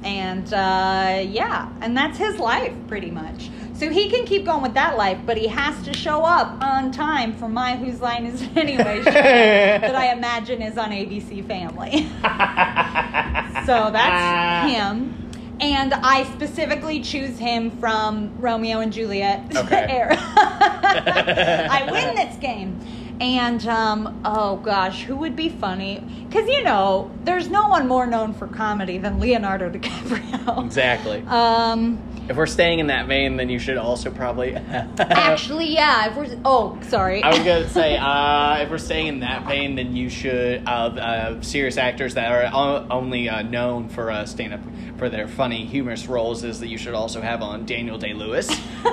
and 0.03 0.51
uh, 0.53 1.23
yeah, 1.27 1.69
and 1.81 1.95
that's 1.95 2.17
his 2.17 2.39
life 2.39 2.73
pretty 2.87 3.11
much. 3.11 3.49
So 3.77 3.89
he 3.91 4.09
can 4.09 4.25
keep 4.25 4.43
going 4.45 4.63
with 4.63 4.73
that 4.73 4.97
life, 4.97 5.19
but 5.23 5.37
he 5.37 5.45
has 5.47 5.79
to 5.85 5.93
show 5.93 6.23
up 6.23 6.59
on 6.63 6.91
time 6.91 7.33
for 7.35 7.47
my 7.47 7.75
Whose 7.75 8.01
Line 8.01 8.25
Is 8.25 8.41
It 8.41 8.57
Anyway 8.57 9.03
show 9.03 9.11
that 9.11 9.95
I 9.95 10.11
imagine 10.11 10.63
is 10.63 10.79
on 10.79 10.89
ABC 10.89 11.45
Family. 11.47 12.07
so 13.67 13.91
that's 13.91 14.71
him. 14.71 15.13
And 15.59 15.93
I 15.93 16.23
specifically 16.35 17.01
choose 17.01 17.37
him 17.37 17.69
from 17.79 18.35
Romeo 18.39 18.79
and 18.79 18.91
Juliet 18.91 19.43
Okay. 19.55 19.85
era. 19.89 20.17
I 20.19 21.87
win 21.91 22.15
this 22.15 22.35
game. 22.37 22.79
And 23.19 23.65
um, 23.67 24.21
oh 24.25 24.57
gosh, 24.57 25.03
who 25.03 25.15
would 25.17 25.35
be 25.35 25.49
funny? 25.49 26.03
Because 26.27 26.47
you 26.47 26.63
know, 26.63 27.11
there's 27.23 27.47
no 27.49 27.67
one 27.67 27.87
more 27.87 28.07
known 28.07 28.33
for 28.33 28.47
comedy 28.47 28.97
than 28.97 29.19
Leonardo 29.19 29.69
DiCaprio. 29.69 30.65
Exactly. 30.65 31.23
Um, 31.27 31.99
If 32.29 32.35
we're 32.35 32.45
staying 32.45 32.79
in 32.79 32.87
that 32.87 33.07
vein, 33.07 33.37
then 33.37 33.49
you 33.49 33.57
should 33.57 33.77
also 33.77 34.11
probably. 34.11 34.55
actually, 34.99 35.73
yeah. 35.73 36.09
If 36.09 36.15
we're 36.17 36.39
oh, 36.43 36.77
sorry. 36.83 37.23
I 37.23 37.29
was 37.29 37.39
gonna 37.39 37.69
say, 37.69 37.97
uh, 37.97 38.63
if 38.63 38.69
we're 38.69 38.77
staying 38.77 39.07
in 39.07 39.19
that 39.21 39.47
vein, 39.47 39.75
then 39.75 39.95
you 39.95 40.09
should 40.09 40.63
uh, 40.67 40.69
uh, 40.69 41.41
serious 41.41 41.77
actors 41.77 42.15
that 42.15 42.31
are 42.31 42.49
o- 42.53 42.87
only 42.91 43.29
uh, 43.29 43.43
known 43.43 43.87
for 43.87 44.11
uh, 44.11 44.25
stand 44.25 44.53
up 44.53 44.59
for 44.97 45.09
their 45.09 45.27
funny, 45.27 45.65
humorous 45.65 46.07
roles 46.07 46.43
is 46.43 46.59
that 46.59 46.67
you 46.67 46.77
should 46.77 46.95
also 46.95 47.21
have 47.21 47.41
on 47.41 47.65
Daniel 47.65 47.97
Day 47.97 48.13
Lewis. 48.13 48.49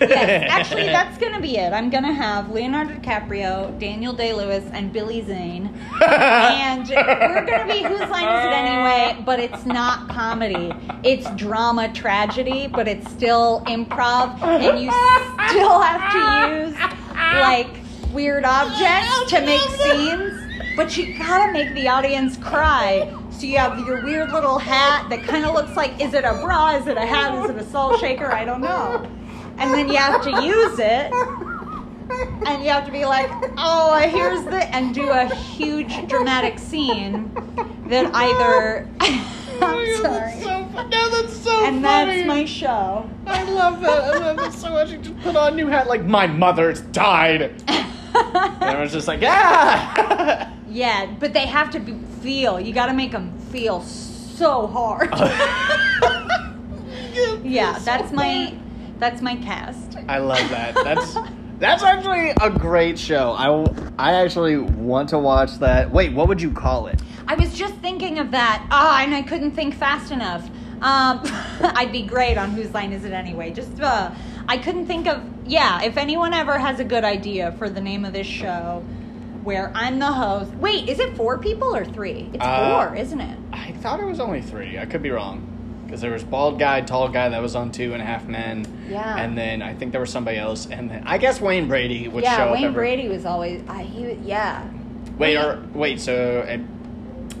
yes, 0.00 0.50
actually, 0.50 0.86
that's 0.86 1.16
gonna 1.18 1.40
be 1.40 1.56
it. 1.56 1.72
I'm 1.72 1.88
gonna 1.88 2.12
have 2.12 2.50
Leonardo 2.50 2.94
DiCaprio, 2.94 3.78
Daniel 3.78 4.12
Day 4.12 4.32
Lewis, 4.32 4.64
and 4.72 4.92
Billy 4.92 5.24
Zane, 5.24 5.72
and 6.02 6.88
we're 6.88 7.46
gonna 7.46 7.72
be 7.72 7.82
Whose 7.82 8.10
Line 8.10 8.28
Is 8.28 8.44
It 8.44 8.52
Anyway? 8.52 9.22
But 9.24 9.38
it's 9.38 9.64
not 9.64 10.08
comedy. 10.08 10.72
It's 11.04 11.30
drama 11.36 11.92
tragedy, 11.92 12.66
but 12.66 12.81
it's 12.88 13.10
still 13.10 13.62
improv, 13.66 14.40
and 14.42 14.78
you 14.78 14.90
still 15.48 15.80
have 15.80 16.12
to 16.12 16.68
use 16.68 16.78
like 17.40 17.68
weird 18.12 18.44
objects 18.44 19.30
to 19.30 19.40
make 19.40 19.60
scenes. 19.80 20.38
But 20.76 20.96
you 20.96 21.16
gotta 21.18 21.52
make 21.52 21.74
the 21.74 21.88
audience 21.88 22.36
cry. 22.36 23.14
So 23.30 23.46
you 23.46 23.58
have 23.58 23.78
your 23.86 24.02
weird 24.04 24.30
little 24.30 24.58
hat 24.58 25.08
that 25.10 25.24
kind 25.24 25.44
of 25.44 25.54
looks 25.54 25.76
like 25.76 26.00
is 26.00 26.14
it 26.14 26.24
a 26.24 26.34
bra? 26.34 26.76
Is 26.76 26.86
it 26.86 26.96
a 26.96 27.04
hat? 27.06 27.44
Is 27.44 27.50
it 27.50 27.56
a 27.56 27.64
salt 27.64 27.98
shaker? 28.00 28.30
I 28.30 28.44
don't 28.44 28.60
know. 28.60 29.06
And 29.58 29.72
then 29.72 29.88
you 29.88 29.96
have 29.96 30.22
to 30.22 30.42
use 30.42 30.78
it. 30.78 31.12
And 32.46 32.62
you 32.62 32.70
have 32.70 32.84
to 32.84 32.92
be 32.92 33.04
like, 33.04 33.30
oh, 33.56 33.96
here's 34.08 34.44
the, 34.44 34.64
and 34.74 34.94
do 34.94 35.08
a 35.08 35.26
huge 35.34 36.08
dramatic 36.08 36.58
scene 36.58 37.30
that 37.86 38.10
either. 38.14 38.88
I'm 39.62 39.96
sorry. 40.02 40.40
no, 40.88 41.10
that's 41.10 41.41
so 41.62 41.68
And 41.68 41.84
that's 41.84 42.26
my 42.26 42.44
show. 42.44 43.08
I 43.26 43.44
love 43.44 43.80
that. 43.80 44.04
I 44.04 44.18
love 44.18 44.36
that 44.36 44.52
so 44.52 44.70
much. 44.70 44.90
You 44.90 44.98
just 44.98 45.18
put 45.20 45.36
on 45.36 45.52
a 45.52 45.56
new 45.56 45.68
hat 45.68 45.86
like 45.86 46.04
my 46.04 46.26
mother's 46.26 46.80
died. 46.80 47.42
and 47.68 48.64
I 48.64 48.80
was 48.80 48.92
just 48.92 49.08
like, 49.08 49.20
yeah. 49.20 50.50
Yeah, 50.68 51.14
but 51.20 51.34
they 51.34 51.44
have 51.46 51.70
to 51.72 51.80
be, 51.80 51.92
feel. 52.22 52.58
You 52.58 52.72
got 52.72 52.86
to 52.86 52.94
make 52.94 53.12
them 53.12 53.38
feel 53.38 53.82
so 53.82 54.66
hard. 54.66 55.10
yeah, 57.44 57.78
that's 57.80 58.10
my 58.10 58.56
that's 58.98 59.20
my 59.20 59.36
cast. 59.36 59.98
I 60.08 60.16
love 60.16 60.48
that. 60.48 60.74
That's 60.76 61.18
that's 61.58 61.82
actually 61.82 62.30
a 62.40 62.48
great 62.48 62.98
show. 62.98 63.32
I 63.32 63.48
I 63.98 64.14
actually 64.14 64.56
want 64.56 65.10
to 65.10 65.18
watch 65.18 65.58
that. 65.58 65.90
Wait, 65.90 66.14
what 66.14 66.26
would 66.28 66.40
you 66.40 66.50
call 66.50 66.86
it? 66.86 67.02
I 67.28 67.34
was 67.34 67.52
just 67.52 67.74
thinking 67.74 68.18
of 68.18 68.30
that. 68.30 68.66
Ah, 68.70 69.02
and 69.02 69.14
I 69.14 69.20
couldn't 69.20 69.50
think 69.50 69.74
fast 69.74 70.10
enough. 70.10 70.48
Um, 70.82 71.20
I'd 71.76 71.92
be 71.92 72.02
great 72.02 72.36
on 72.36 72.50
whose 72.50 72.72
line 72.74 72.92
is 72.92 73.04
it 73.04 73.12
anyway? 73.12 73.52
Just 73.52 73.80
uh, 73.80 74.10
I 74.48 74.58
couldn't 74.58 74.86
think 74.86 75.06
of. 75.06 75.22
Yeah, 75.46 75.82
if 75.82 75.96
anyone 75.96 76.34
ever 76.34 76.58
has 76.58 76.80
a 76.80 76.84
good 76.84 77.04
idea 77.04 77.52
for 77.52 77.68
the 77.68 77.80
name 77.80 78.04
of 78.04 78.12
this 78.12 78.26
show, 78.26 78.84
where 79.42 79.72
I'm 79.74 79.98
the 79.98 80.12
host. 80.12 80.52
Wait, 80.54 80.88
is 80.88 80.98
it 81.00 81.16
four 81.16 81.38
people 81.38 81.74
or 81.74 81.84
three? 81.84 82.30
It's 82.32 82.44
Uh, 82.44 82.86
four, 82.86 82.96
isn't 82.96 83.20
it? 83.20 83.38
I 83.52 83.72
thought 83.72 84.00
it 84.00 84.06
was 84.06 84.20
only 84.20 84.40
three. 84.40 84.78
I 84.78 84.86
could 84.86 85.02
be 85.02 85.10
wrong. 85.10 85.48
Because 85.84 86.00
there 86.00 86.12
was 86.12 86.24
bald 86.24 86.58
guy, 86.58 86.80
tall 86.80 87.08
guy 87.08 87.28
that 87.28 87.42
was 87.42 87.54
on 87.54 87.70
Two 87.70 87.92
and 87.92 88.00
a 88.00 88.04
Half 88.04 88.26
Men. 88.26 88.64
Yeah. 88.88 89.16
And 89.16 89.36
then 89.36 89.60
I 89.60 89.74
think 89.74 89.92
there 89.92 90.00
was 90.00 90.10
somebody 90.10 90.38
else, 90.38 90.66
and 90.66 90.90
then 90.90 91.02
I 91.06 91.18
guess 91.18 91.38
Wayne 91.40 91.68
Brady 91.68 92.08
would 92.08 92.24
show 92.24 92.30
yeah, 92.30 92.44
up. 92.46 92.54
Wayne 92.54 92.72
Brady 92.72 93.08
was 93.08 93.26
always. 93.26 93.62
I 93.68 93.82
he 93.82 94.12
yeah. 94.24 94.66
Wait, 95.18 95.36
Wait. 95.36 95.36
or 95.36 95.62
wait. 95.74 96.00
So 96.00 96.46
and, 96.48 96.66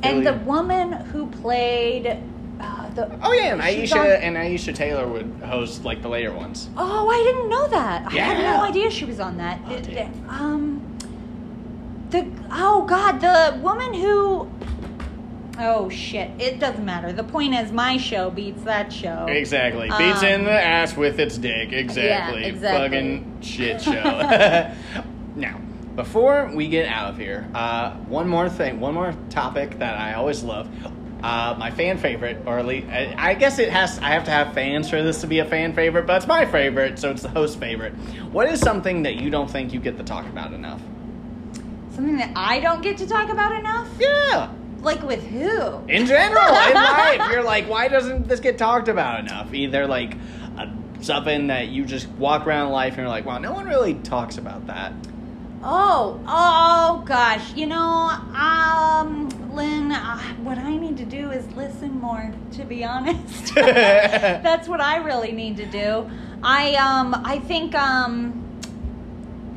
And 0.02 0.26
the 0.26 0.34
woman 0.34 0.92
who 0.92 1.28
played 1.28 2.18
uh, 2.62 2.88
the 2.90 3.18
Oh 3.22 3.32
yeah, 3.32 3.52
and 3.52 3.60
Aisha 3.60 3.96
on- 4.00 4.22
and 4.22 4.36
Aisha 4.36 4.74
Tyler 4.74 5.06
would 5.06 5.30
host 5.44 5.84
like 5.84 6.00
the 6.02 6.08
later 6.08 6.32
ones. 6.32 6.68
Oh, 6.76 7.08
I 7.10 7.18
didn't 7.22 7.48
know 7.48 7.66
that. 7.68 8.06
I 8.12 8.14
had 8.16 8.38
no 8.38 8.62
idea 8.62 8.90
she 8.90 9.04
was 9.04 9.20
on 9.20 9.36
that. 9.38 9.58
Oh, 9.66 9.72
It- 9.72 9.82
dude. 9.84 9.94
it- 9.94 10.08
um, 10.28 10.80
the 12.10 12.26
oh 12.50 12.84
god, 12.86 13.20
the 13.20 13.58
woman 13.60 13.92
who. 13.94 14.48
Oh 15.58 15.90
shit! 15.90 16.30
It 16.38 16.58
doesn't 16.60 16.84
matter. 16.84 17.12
The 17.12 17.24
point 17.24 17.54
is, 17.54 17.72
my 17.72 17.98
show 17.98 18.30
beats 18.30 18.62
that 18.62 18.90
show. 18.92 19.26
Exactly. 19.28 19.88
Beats 19.98 20.22
Um, 20.22 20.28
in 20.28 20.44
the 20.44 20.50
ass 20.50 20.96
with 20.96 21.20
its 21.20 21.36
dick. 21.36 21.72
Exactly. 21.72 22.44
exactly. 22.44 22.88
Fucking 22.88 23.38
shit 23.42 23.82
show. 23.82 23.92
now, 25.36 25.60
before 25.94 26.50
we 26.54 26.68
get 26.68 26.88
out 26.88 27.10
of 27.10 27.18
here, 27.18 27.46
uh, 27.54 27.90
one 28.08 28.28
more 28.28 28.48
thing, 28.48 28.80
one 28.80 28.94
more 28.94 29.14
topic 29.28 29.78
that 29.78 29.98
I 29.98 30.14
always 30.14 30.42
love. 30.42 30.68
Uh, 31.22 31.54
my 31.56 31.70
fan 31.70 31.98
favorite, 31.98 32.36
or 32.46 32.58
at 32.58 32.66
least, 32.66 32.88
I, 32.88 33.14
I 33.16 33.34
guess 33.34 33.58
it 33.60 33.70
has. 33.70 33.98
I 34.00 34.08
have 34.08 34.24
to 34.24 34.30
have 34.32 34.54
fans 34.54 34.90
for 34.90 35.02
this 35.02 35.20
to 35.20 35.26
be 35.28 35.38
a 35.38 35.44
fan 35.44 35.72
favorite, 35.72 36.06
but 36.06 36.16
it's 36.16 36.26
my 36.26 36.44
favorite, 36.44 36.98
so 36.98 37.10
it's 37.10 37.22
the 37.22 37.28
host 37.28 37.60
favorite. 37.60 37.92
What 38.32 38.48
is 38.48 38.58
something 38.58 39.04
that 39.04 39.16
you 39.16 39.30
don't 39.30 39.48
think 39.48 39.72
you 39.72 39.78
get 39.78 39.96
to 39.98 40.04
talk 40.04 40.26
about 40.26 40.52
enough? 40.52 40.80
Something 41.94 42.16
that 42.16 42.32
I 42.34 42.58
don't 42.58 42.82
get 42.82 42.96
to 42.98 43.06
talk 43.06 43.28
about 43.30 43.54
enough. 43.54 43.88
Yeah. 44.00 44.52
Like 44.80 45.02
with 45.04 45.22
who? 45.22 45.84
in 45.88 46.06
general 46.06 46.44
in 46.44 46.74
life 46.74 47.30
you're 47.30 47.44
like 47.44 47.68
why 47.68 47.86
doesn't 47.86 48.26
this 48.26 48.40
get 48.40 48.58
talked 48.58 48.88
about 48.88 49.20
enough 49.20 49.54
either 49.54 49.86
like 49.86 50.16
uh, 50.58 50.66
something 51.00 51.46
that 51.46 51.68
you 51.68 51.84
just 51.84 52.08
walk 52.08 52.48
around 52.48 52.72
life 52.72 52.94
and 52.94 53.02
you're 53.02 53.08
like 53.08 53.24
wow 53.24 53.38
no 53.38 53.52
one 53.52 53.64
really 53.64 53.94
talks 53.94 54.38
about 54.38 54.66
that 54.66 54.92
Oh, 55.64 56.20
oh 56.26 57.04
gosh. 57.06 57.54
You 57.54 57.66
know, 57.68 57.78
um, 57.78 59.28
Lynn, 59.52 59.92
uh, 59.92 60.18
what 60.42 60.58
I 60.58 60.76
need 60.76 60.96
to 60.96 61.04
do 61.04 61.30
is 61.30 61.46
listen 61.54 62.00
more, 62.00 62.32
to 62.52 62.64
be 62.64 62.84
honest. 62.84 63.54
That's 63.54 64.68
what 64.68 64.80
I 64.80 64.96
really 64.96 65.32
need 65.32 65.56
to 65.58 65.66
do. 65.66 66.10
I 66.42 66.74
um 66.76 67.14
I 67.24 67.38
think 67.38 67.74
um 67.74 68.42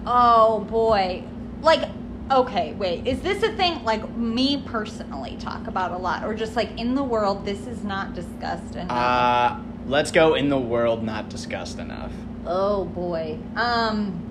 oh 0.06 0.60
boy. 0.70 1.24
Like 1.62 1.90
okay, 2.30 2.74
wait. 2.74 3.08
Is 3.08 3.22
this 3.22 3.42
a 3.44 3.54
thing 3.54 3.84
like 3.84 4.10
me 4.16 4.62
personally 4.66 5.38
talk 5.40 5.68
about 5.68 5.92
a 5.92 5.98
lot 5.98 6.26
or 6.26 6.34
just 6.34 6.56
like 6.56 6.78
in 6.80 6.96
the 6.96 7.04
world 7.04 7.46
this 7.46 7.66
is 7.68 7.84
not 7.84 8.14
discussed 8.14 8.76
enough? 8.76 8.92
uh, 8.92 9.60
let's 9.88 10.12
go 10.12 10.34
in 10.36 10.50
the 10.50 10.58
world 10.58 11.04
not 11.04 11.30
discussed 11.30 11.78
enough 11.78 12.12
Oh 12.48 12.86
boy. 12.86 13.40
Um 13.56 14.25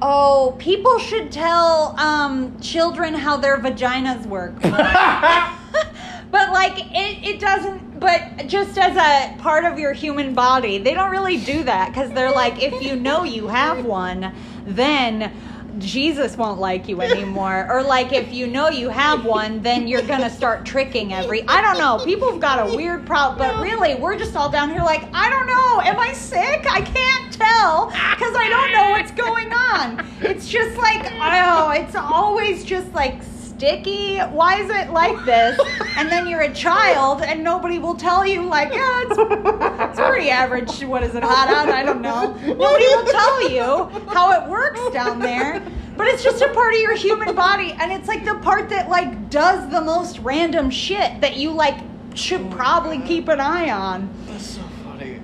Oh, 0.00 0.54
people 0.58 0.98
should 0.98 1.32
tell 1.32 1.98
um 1.98 2.60
children 2.60 3.14
how 3.14 3.36
their 3.36 3.58
vaginas 3.58 4.24
work. 4.26 4.54
but 4.62 6.52
like 6.52 6.78
it 6.78 7.26
it 7.26 7.40
doesn't 7.40 7.98
but 7.98 8.46
just 8.46 8.78
as 8.78 8.96
a 8.96 9.36
part 9.40 9.64
of 9.64 9.78
your 9.78 9.92
human 9.92 10.34
body, 10.34 10.78
they 10.78 10.94
don't 10.94 11.10
really 11.10 11.38
do 11.38 11.64
that 11.64 11.92
cuz 11.92 12.10
they're 12.10 12.30
like 12.30 12.62
if 12.62 12.80
you 12.82 12.94
know 12.94 13.24
you 13.24 13.48
have 13.48 13.84
one, 13.84 14.32
then 14.64 15.32
Jesus 15.78 16.36
won't 16.36 16.58
like 16.60 16.88
you 16.88 17.00
anymore. 17.00 17.66
Or 17.70 17.82
like 17.82 18.12
if 18.12 18.32
you 18.32 18.46
know 18.46 18.68
you 18.68 18.88
have 18.88 19.24
one, 19.24 19.62
then 19.62 19.88
you're 19.88 20.02
gonna 20.02 20.30
start 20.30 20.64
tricking 20.64 21.12
every. 21.12 21.46
I 21.48 21.60
don't 21.62 21.78
know. 21.78 22.04
People 22.04 22.30
have 22.30 22.40
got 22.40 22.68
a 22.68 22.76
weird 22.76 23.06
problem, 23.06 23.38
but 23.38 23.62
really, 23.62 23.94
we're 23.94 24.18
just 24.18 24.36
all 24.36 24.50
down 24.50 24.70
here 24.70 24.82
like, 24.82 25.08
I 25.12 25.30
don't 25.30 25.46
know. 25.46 25.80
Am 25.80 25.98
I 25.98 26.12
sick? 26.12 26.66
I 26.70 26.80
can't 26.82 27.32
tell 27.32 27.86
because 27.86 28.34
I 28.36 28.48
don't 28.48 28.72
know 28.72 28.90
what's 28.90 29.12
going 29.12 29.52
on. 29.52 30.06
It's 30.20 30.48
just 30.48 30.76
like, 30.78 31.12
oh, 31.20 31.70
it's 31.70 31.94
always 31.94 32.64
just 32.64 32.92
like 32.92 33.22
sticky. 33.58 34.18
Why 34.18 34.60
is 34.60 34.70
it 34.70 34.92
like 34.92 35.24
this? 35.24 35.58
And 35.96 36.08
then 36.08 36.28
you're 36.28 36.42
a 36.42 36.54
child, 36.54 37.22
and 37.22 37.42
nobody 37.42 37.80
will 37.80 37.96
tell 37.96 38.24
you 38.24 38.44
like, 38.44 38.72
yeah, 38.72 39.02
it's, 39.04 39.18
it's 39.18 40.00
pretty 40.00 40.30
average. 40.30 40.84
What 40.84 41.02
is 41.02 41.16
it 41.16 41.24
hot 41.24 41.48
out? 41.48 41.68
I 41.68 41.82
don't 41.82 42.00
know. 42.00 42.32
Nobody 42.34 42.86
will 42.86 43.06
tell 43.06 43.50
you 43.50 44.10
how 44.10 44.30
it 44.30 44.48
works 44.48 44.80
down 44.92 45.18
there. 45.18 45.60
But 45.96 46.06
it's 46.06 46.22
just 46.22 46.40
a 46.40 46.52
part 46.54 46.74
of 46.74 46.80
your 46.80 46.94
human 46.94 47.34
body, 47.34 47.72
and 47.72 47.90
it's 47.90 48.06
like 48.06 48.24
the 48.24 48.36
part 48.36 48.68
that 48.68 48.88
like 48.88 49.28
does 49.28 49.68
the 49.72 49.80
most 49.80 50.20
random 50.20 50.70
shit 50.70 51.20
that 51.20 51.36
you 51.36 51.50
like 51.50 51.76
should 52.14 52.48
probably 52.52 53.00
keep 53.00 53.26
an 53.26 53.40
eye 53.40 53.70
on. 53.70 54.08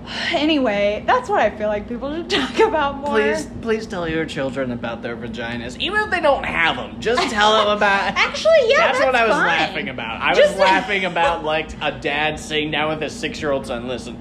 That's. 0.04 0.34
Anyway, 0.34 1.02
that's 1.06 1.28
what 1.28 1.40
I 1.40 1.50
feel 1.56 1.68
like 1.68 1.88
people 1.88 2.14
should 2.14 2.30
talk 2.30 2.58
about 2.60 2.96
more. 2.98 3.14
Please, 3.16 3.46
please 3.62 3.86
tell 3.86 4.08
your 4.08 4.24
children 4.26 4.70
about 4.70 5.02
their 5.02 5.16
vaginas, 5.16 5.78
even 5.80 6.00
if 6.00 6.10
they 6.10 6.20
don't 6.20 6.44
have 6.44 6.76
them. 6.76 7.00
Just 7.00 7.30
tell 7.30 7.52
them 7.52 7.76
about. 7.76 8.14
Actually, 8.16 8.68
yeah, 8.68 8.92
that's, 8.92 9.00
what 9.00 9.14
I 9.14 9.24
was 9.26 9.34
fine. 9.34 9.46
laughing 9.46 9.88
about. 9.88 10.20
I 10.20 10.34
Just- 10.34 10.52
was 10.52 10.60
laughing 10.60 11.04
about 11.04 11.44
like 11.44 11.70
a 11.80 11.92
dad 11.92 12.38
sitting 12.38 12.70
down 12.70 12.90
with 12.90 13.02
his 13.02 13.12
six-year-old 13.12 13.66
son. 13.66 13.88
Listen, 13.88 14.18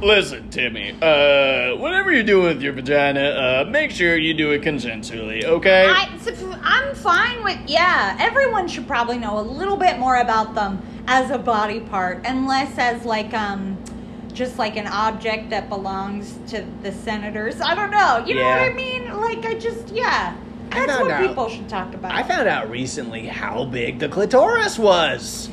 listen, 0.00 0.48
Timmy. 0.50 0.96
Uh, 1.02 1.76
whatever 1.76 2.12
you 2.12 2.22
do 2.22 2.40
with 2.42 2.62
your 2.62 2.72
vagina, 2.72 3.20
uh, 3.20 3.70
make 3.70 3.90
sure 3.90 4.16
you 4.16 4.34
do 4.34 4.50
it 4.52 4.62
consensually, 4.62 5.44
okay? 5.44 5.86
I, 5.88 6.08
I'm 6.62 6.94
fine 6.94 7.44
with 7.44 7.58
yeah. 7.66 8.16
Everyone 8.18 8.68
should 8.68 8.86
probably 8.86 9.18
know 9.18 9.38
a 9.38 9.42
little 9.42 9.76
bit 9.76 9.98
more 9.98 10.16
about 10.16 10.54
them 10.54 10.82
as 11.06 11.30
a 11.30 11.38
body 11.38 11.80
part, 11.80 12.22
and 12.24 12.46
less 12.46 12.76
as 12.78 13.04
like 13.04 13.32
um, 13.34 13.78
just 14.36 14.58
like 14.58 14.76
an 14.76 14.86
object 14.86 15.50
that 15.50 15.68
belongs 15.68 16.38
to 16.48 16.64
the 16.82 16.92
senators. 16.92 17.60
I 17.60 17.74
don't 17.74 17.90
know. 17.90 18.22
You 18.26 18.36
know 18.36 18.44
what 18.44 18.60
I 18.60 18.72
mean? 18.72 19.12
Like 19.16 19.44
I 19.44 19.54
just 19.54 19.88
yeah. 19.88 20.36
That's 20.68 21.00
what 21.00 21.10
out- 21.10 21.26
people 21.26 21.48
should 21.48 21.68
talk 21.68 21.94
about. 21.94 22.12
I 22.12 22.22
found 22.22 22.46
out 22.46 22.70
recently 22.70 23.26
how 23.26 23.64
big 23.64 23.98
the 23.98 24.08
clitoris 24.08 24.78
was. 24.78 25.48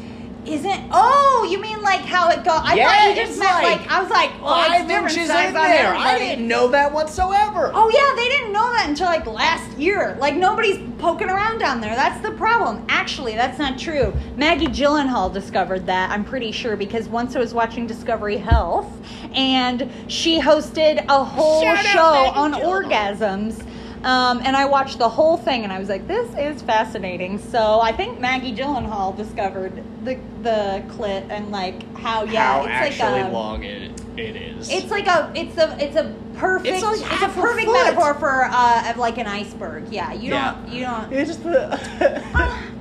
Isn't 0.46 0.90
oh 0.92 1.48
you 1.50 1.60
mean 1.60 1.82
like 1.82 2.02
how 2.02 2.30
it 2.30 2.44
go? 2.44 2.52
I 2.52 2.76
Yeah, 2.76 2.88
thought 2.90 3.10
you 3.10 3.26
just 3.26 3.40
meant 3.40 3.64
like 3.64 3.80
like, 3.80 3.92
I 3.92 4.02
was 4.02 4.10
like 4.10 4.32
oh, 4.40 4.44
well, 4.44 4.68
Five 4.68 4.88
different 4.88 5.18
inches 5.18 5.30
in 5.30 5.54
there. 5.54 5.94
I 5.96 6.18
didn't 6.18 6.48
know 6.48 6.68
that 6.70 6.92
whatsoever. 6.92 7.72
Oh 7.74 7.90
yeah, 7.90 8.16
they 8.16 8.30
didn't 8.30 8.52
know 8.52 8.72
that 8.74 8.90
until 8.90 9.08
like 9.08 9.26
last 9.26 9.78
year. 9.78 10.18
Like 10.20 10.36
nobody's 10.36 10.80
poking 11.00 11.30
around 11.30 11.60
down 11.60 11.82
there. 11.82 11.96
That's 11.96 12.22
the 12.22 12.32
problem. 12.32 12.86
Actually, 12.90 13.34
that's 13.34 13.58
not 13.58 13.80
true. 13.80 14.14
Maggie 14.36 14.68
Gyllenhaal 14.68 15.34
discovered 15.34 15.86
that. 15.86 16.12
I'm 16.12 16.26
pretty 16.26 16.52
sure 16.52 16.76
because 16.76 17.08
once 17.08 17.36
I 17.36 17.40
was 17.40 17.54
watching 17.54 17.88
Discovery 17.88 18.38
Health, 18.38 18.92
and 19.34 19.90
she 20.08 20.40
hosted 20.40 21.06
a 21.08 21.24
whole 21.24 21.62
Shout 21.62 21.86
show 21.86 22.32
on 22.36 22.54
orgasms. 22.54 23.66
Um, 24.04 24.42
and 24.44 24.56
I 24.58 24.66
watched 24.66 24.98
the 24.98 25.08
whole 25.10 25.38
thing, 25.38 25.64
and 25.64 25.72
I 25.72 25.80
was 25.80 25.88
like, 25.88 26.08
"This 26.08 26.30
is 26.38 26.62
fascinating." 26.62 27.38
So 27.40 27.80
I 27.80 27.92
think 27.94 28.20
Maggie 28.20 28.54
Gyllenhaal 28.54 29.16
discovered 29.16 29.82
the 30.04 30.18
the 30.42 30.84
clit 30.90 31.30
and 31.30 31.52
like 31.52 31.96
how 31.98 32.26
yeah, 32.26 32.54
how 32.60 32.64
it's 32.64 33.00
actually 33.00 33.22
like 33.22 33.32
a, 33.32 33.34
long 33.34 33.64
it, 33.64 33.92
it 34.18 34.36
is. 34.36 34.70
it's 34.70 34.92
like 34.92 35.08
a 35.08 35.32
it's 35.36 35.58
a 35.58 35.78
it's 35.82 35.96
a 35.96 36.14
perfect 36.36 36.76
It's 36.76 36.84
it's, 36.84 37.02
like 37.02 37.22
a 37.22 37.26
a 37.26 37.30
perfect 37.30 37.66
foot. 37.68 37.74
metaphor 37.86 38.14
for 38.16 38.44
uh 38.44 38.90
of 38.92 38.98
like 38.98 39.18
an 39.18 39.28
iceberg. 39.28 39.88
Yeah, 39.90 40.12
you 40.12 40.32
Yeah. 40.32 40.56
don't 40.56 40.68
you 40.74 40.82
don't 40.86 41.14
It's 41.14 41.38
the. 41.48 42.22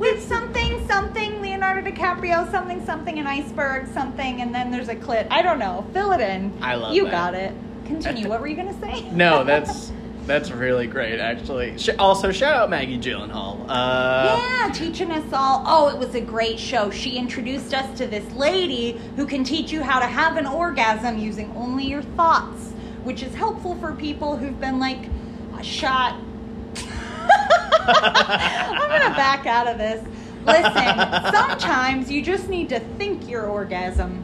with 0.00 0.26
something 0.26 0.84
something 0.88 1.40
Leonardo 1.40 1.88
DiCaprio 1.88 2.50
something 2.50 2.84
something 2.84 3.20
an 3.20 3.28
iceberg 3.28 3.86
something 3.94 4.40
and 4.42 4.52
then 4.52 4.72
there's 4.72 4.88
a 4.88 4.96
clit. 4.96 5.28
I 5.30 5.42
don't 5.42 5.60
know. 5.60 5.84
Fill 5.92 6.10
it 6.12 6.20
in. 6.20 6.52
I 6.60 6.74
love 6.74 6.94
You 6.94 7.04
that. 7.04 7.10
got 7.12 7.34
it. 7.34 7.52
Continue. 7.86 8.28
What 8.32 8.40
were 8.40 8.48
you 8.48 8.56
gonna 8.56 8.78
say? 8.80 9.02
no, 9.12 9.44
that's 9.44 9.92
that's 10.26 10.50
really 10.50 10.86
great, 10.86 11.18
actually. 11.18 11.78
Sh- 11.78 11.90
also, 11.98 12.32
shout 12.32 12.54
out 12.54 12.70
Maggie 12.70 12.98
Gyllenhaal. 12.98 13.64
Uh, 13.68 14.38
Yeah, 14.38 14.70
teaching 14.72 15.10
us 15.10 15.24
all. 15.32 15.64
Oh, 15.66 15.88
it 15.88 15.98
was 15.98 16.14
a 16.14 16.20
great 16.20 16.58
show. 16.58 16.90
She 16.90 17.16
introduced 17.16 17.74
us 17.74 17.96
to 17.98 18.06
this 18.06 18.30
lady 18.34 19.00
who 19.16 19.26
can 19.26 19.44
teach 19.44 19.72
you 19.72 19.82
how 19.82 19.98
to 19.98 20.06
have 20.06 20.36
an 20.36 20.46
orgasm 20.46 21.18
using 21.18 21.52
only 21.56 21.84
your 21.84 22.02
thoughts, 22.02 22.72
which 23.04 23.22
is 23.22 23.34
helpful 23.34 23.74
for 23.76 23.92
people 23.92 24.36
who've 24.36 24.60
been 24.60 24.78
like 24.78 24.98
shot. 25.62 26.14
I'm 27.84 28.88
gonna 28.88 29.14
back 29.14 29.46
out 29.46 29.66
of 29.66 29.78
this. 29.78 30.04
Listen, 30.44 31.32
sometimes 31.32 32.10
you 32.10 32.22
just 32.22 32.48
need 32.48 32.68
to 32.70 32.80
think 32.98 33.28
your 33.28 33.46
orgasm. 33.46 34.22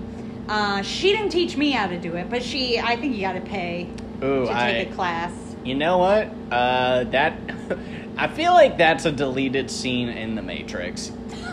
Uh, 0.48 0.82
she 0.82 1.12
didn't 1.12 1.30
teach 1.30 1.56
me 1.56 1.70
how 1.70 1.86
to 1.86 1.98
do 1.98 2.16
it, 2.16 2.30
but 2.30 2.42
she, 2.42 2.78
I 2.80 2.96
think 2.96 3.14
you 3.14 3.20
got 3.20 3.34
to 3.34 3.40
pay 3.40 3.88
Ooh, 4.22 4.46
to 4.46 4.54
take 4.54 4.88
a 4.88 4.94
class. 4.94 5.47
You 5.68 5.74
know 5.74 5.98
what? 5.98 6.30
Uh, 6.50 7.04
that 7.04 7.34
I 8.16 8.26
feel 8.28 8.54
like 8.54 8.78
that's 8.78 9.04
a 9.04 9.12
deleted 9.12 9.70
scene 9.70 10.08
in 10.08 10.34
The 10.34 10.40
Matrix. 10.40 11.12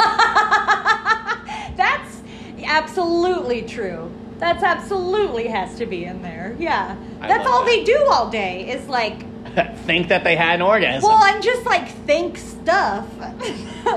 That's 1.75 2.21
absolutely 2.63 3.63
true. 3.63 4.09
That's 4.39 4.63
absolutely 4.63 5.47
has 5.47 5.75
to 5.79 5.85
be 5.85 6.05
in 6.05 6.21
there. 6.21 6.55
Yeah. 6.57 6.95
I 7.19 7.27
That's 7.27 7.45
all 7.45 7.65
that. 7.65 7.69
they 7.69 7.83
do 7.83 8.07
all 8.09 8.29
day 8.29 8.69
is 8.69 8.87
like, 8.87 9.25
Think 9.85 10.07
that 10.07 10.23
they 10.23 10.35
had 10.37 10.55
an 10.55 10.61
orgasm. 10.61 11.09
well, 11.09 11.23
and 11.23 11.43
just 11.43 11.65
like 11.65 11.87
think 12.05 12.37
stuff. 12.37 13.05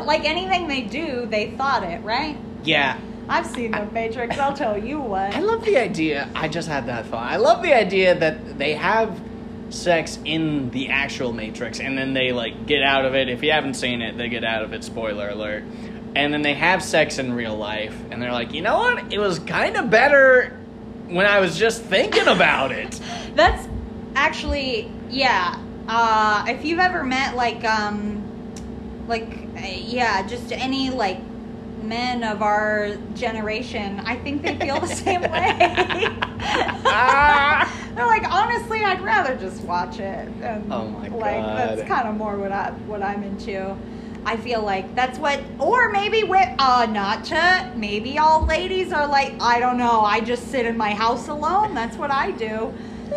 like 0.05 0.25
anything 0.25 0.67
they 0.69 0.83
do, 0.83 1.27
they 1.27 1.51
thought 1.53 1.83
it, 1.85 2.03
right? 2.03 2.37
yeah. 2.65 2.99
I've 3.31 3.47
seen 3.47 3.73
The 3.73 3.85
Matrix, 3.93 4.39
I'll 4.39 4.57
tell 4.57 4.79
you 4.83 4.99
what. 5.01 5.35
I 5.37 5.41
love 5.41 5.63
the 5.65 5.77
idea. 5.77 6.31
I 6.35 6.49
just 6.49 6.67
had 6.67 6.87
that 6.87 7.07
thought. 7.07 7.31
I 7.31 7.37
love 7.37 7.63
the 7.63 7.75
idea 7.75 8.15
that 8.15 8.57
they 8.59 8.73
have 8.73 9.21
sex 9.71 10.19
in 10.25 10.71
the 10.71 10.89
actual 10.89 11.33
Matrix, 11.33 11.81
and 11.81 11.97
then 11.97 12.15
they 12.15 12.33
like 12.33 12.67
get 12.67 12.83
out 12.83 13.05
of 13.05 13.15
it. 13.15 13.29
If 13.29 13.43
you 13.43 13.53
haven't 13.53 13.75
seen 13.75 14.03
it, 14.03 14.17
they 14.17 14.29
get 14.29 14.45
out 14.45 14.63
of 14.63 14.73
it. 14.73 14.85
Spoiler 14.85 15.29
alert. 15.29 15.65
And 16.15 16.33
then 16.33 16.43
they 16.43 16.55
have 16.55 16.83
sex 16.83 17.19
in 17.19 17.33
real 17.33 17.57
life, 17.57 17.97
and 18.11 18.21
they're 18.21 18.33
like, 18.33 18.53
you 18.53 18.63
know 18.63 18.79
what? 18.79 19.13
It 19.13 19.19
was 19.19 19.39
kind 19.41 19.77
of 19.77 19.91
better 19.91 20.59
when 21.07 21.27
I 21.27 21.41
was 21.41 21.57
just 21.57 21.83
thinking 21.83 22.27
about 22.27 22.73
it. 22.73 22.99
That's 23.35 23.69
actually, 24.15 24.91
yeah. 25.11 25.61
Uh, 25.87 26.45
if 26.49 26.65
you've 26.65 26.81
ever 26.81 27.05
met 27.05 27.37
like, 27.37 27.65
um, 27.65 28.25
like, 29.07 29.39
uh, 29.57 29.61
yeah, 29.65 30.27
just 30.27 30.53
any 30.53 30.91
like 30.91 31.21
men 31.83 32.23
of 32.25 32.43
our 32.43 32.97
generation, 33.15 34.01
I 34.01 34.17
think 34.17 34.43
they 34.43 34.57
feel 34.59 34.81
the 34.81 34.87
same 34.87 35.21
way. 35.33 35.57
They're 37.95 38.07
like, 38.07 38.31
honestly, 38.31 38.85
I'd 38.85 39.01
rather 39.01 39.37
just 39.37 39.63
watch 39.63 39.99
it. 39.99 40.29
And, 40.43 40.73
Oh 40.73 40.89
my 40.89 41.09
like, 41.09 41.43
God. 41.43 41.59
That's 41.59 41.89
kind 41.89 42.09
of 42.09 42.17
more 42.17 42.37
what 42.37 42.53
I 42.53 42.71
what 42.87 43.03
I'm 43.03 43.23
into. 43.23 43.77
I 44.25 44.37
feel 44.37 44.63
like 44.63 44.95
that's 44.95 45.19
what, 45.19 45.41
or 45.59 45.91
maybe 45.91 46.23
with 46.23 46.49
uh, 46.59 46.87
not 46.87 47.25
to. 47.27 47.73
Maybe 47.77 48.19
all 48.19 48.45
ladies 48.45 48.93
are 48.93 49.07
like, 49.07 49.41
I 49.41 49.59
don't 49.59 49.79
know. 49.79 50.01
I 50.03 50.21
just 50.21 50.49
sit 50.49 50.67
in 50.67 50.77
my 50.77 50.93
house 50.93 51.29
alone. 51.29 51.75
That's 51.75 51.97
what 51.97 52.11
I 52.11 52.33
do. 52.33 52.73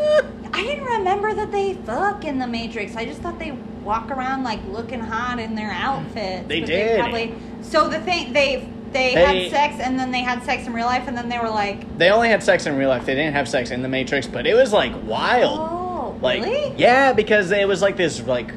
I 0.54 0.64
didn't 0.64 0.86
remember 0.86 1.34
that 1.34 1.52
they 1.52 1.74
fuck 1.74 2.24
in 2.26 2.40
the 2.40 2.48
Matrix. 2.48 2.96
I 2.96 3.06
just 3.06 3.22
thought 3.22 3.40
they 3.40 3.52
walk 3.84 4.10
around 4.12 4.44
like 4.44 4.60
looking 4.68 5.00
hot 5.00 5.40
in 5.40 5.56
their 5.56 5.72
outfits. 5.72 6.48
They 6.48 6.62
did. 6.62 7.00
probably, 7.00 7.34
so 7.62 7.88
the 7.90 8.00
thing 8.00 8.34
they 8.34 8.68
they, 8.92 9.16
They- 9.16 9.48
had 9.48 9.52
sex 9.52 9.76
and 9.80 9.98
then 9.98 10.12
they 10.12 10.20
had 10.22 10.44
sex 10.44 10.68
in 10.68 10.74
real 10.74 10.86
life 10.86 11.08
and 11.08 11.18
then 11.18 11.30
they 11.30 11.40
were 11.40 11.50
like, 11.50 11.98
They 11.98 12.10
only 12.10 12.28
had 12.28 12.44
sex 12.44 12.66
in 12.66 12.76
real 12.78 12.90
life. 12.90 13.06
They 13.06 13.16
didn't 13.16 13.34
have 13.36 13.48
sex 13.48 13.72
in 13.72 13.82
the 13.82 13.88
Matrix, 13.88 14.28
but 14.28 14.46
it 14.46 14.54
was 14.54 14.74
like 14.74 14.92
wild. 15.06 15.60
oh, 15.60 16.20
like 16.22 16.44
really? 16.44 16.74
yeah 16.78 17.14
because 17.14 17.52
it 17.52 17.66
was 17.68 17.82
like 17.82 17.96
this 17.96 18.20
like 18.28 18.52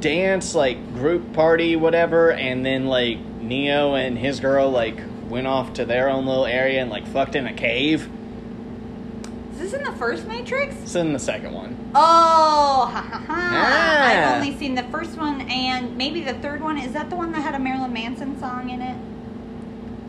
dance 0.00 0.54
like 0.56 0.94
group 0.94 1.32
party 1.34 1.76
whatever 1.76 2.32
and 2.32 2.64
then 2.66 2.86
like 2.86 3.18
neo 3.40 3.94
and 3.94 4.18
his 4.18 4.40
girl 4.40 4.70
like 4.70 4.98
went 5.28 5.46
off 5.46 5.72
to 5.74 5.84
their 5.84 6.08
own 6.08 6.26
little 6.26 6.46
area 6.46 6.80
and 6.80 6.90
like 6.90 7.06
fucked 7.06 7.34
in 7.36 7.46
a 7.46 7.52
cave 7.52 8.08
Is 9.52 9.58
this 9.58 9.72
in 9.72 9.84
the 9.84 9.92
first 9.92 10.26
Matrix? 10.26 10.74
it's 10.82 10.94
in 10.94 11.12
the 11.12 11.18
second 11.18 11.52
one 11.54 11.76
Oh, 11.94 12.88
ha 12.92 13.00
ha 13.00 13.18
ha! 13.18 13.26
Ah. 13.28 14.06
I've 14.06 14.36
only 14.36 14.56
seen 14.58 14.74
the 14.74 14.84
first 14.84 15.16
one 15.16 15.40
and 15.42 15.96
maybe 15.96 16.22
the 16.22 16.34
third 16.34 16.60
one. 16.60 16.78
Is 16.78 16.92
that 16.92 17.10
the 17.10 17.16
one 17.16 17.32
that 17.32 17.40
had 17.40 17.54
a 17.54 17.58
Marilyn 17.58 17.92
Manson 17.92 18.38
song 18.38 18.70
in 18.70 18.80
it? 18.80 18.96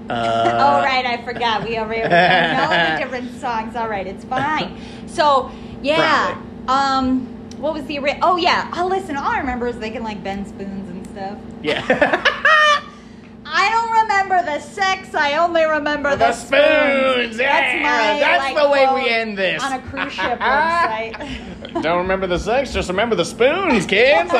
uh, 0.10 0.58
oh 0.82 0.84
right, 0.84 1.06
I 1.06 1.24
forgot. 1.24 1.64
We 1.64 1.78
already 1.78 2.02
know 2.02 2.70
the 2.70 2.98
different 3.04 3.40
songs. 3.40 3.76
All 3.76 3.88
right, 3.88 4.06
it's 4.06 4.24
fine. 4.26 4.80
So 5.08 5.52
yeah, 5.82 6.40
um, 6.68 7.26
what 7.58 7.74
was 7.74 7.86
the 7.86 8.00
Oh 8.22 8.38
yeah. 8.38 8.72
Oh 8.76 8.88
listen, 8.88 9.16
all 9.18 9.32
I 9.32 9.40
remember 9.40 9.68
is 9.68 9.80
they 9.80 9.92
can 9.92 10.04
like 10.04 10.24
bend 10.24 10.48
spoons 10.48 10.90
and 10.90 11.08
stuff. 11.08 11.38
yeah 11.62 11.86
I 13.46 13.70
don't 13.70 13.91
remember 14.32 14.52
the 14.52 14.60
sex. 14.60 15.14
I 15.14 15.38
only 15.38 15.64
remember 15.64 16.12
the, 16.12 16.16
The 16.18 16.34
spoons, 16.34 17.38
yeah, 17.38 18.20
that's 18.20 18.62
the 18.62 18.70
way 18.70 18.88
we 19.04 19.10
end 19.10 19.38
this. 19.38 19.62
on 19.64 19.74
a 19.74 19.82
cruise 19.82 20.14
ship 20.14 20.40
website. 21.72 21.82
don't 21.82 22.00
remember 22.00 22.28
the 22.28 22.38
sex 22.40 22.74
just 22.74 22.90
remember 22.90 23.16
the 23.16 23.24
spoons 23.26 23.86
kids 23.86 24.30
all 24.34 24.40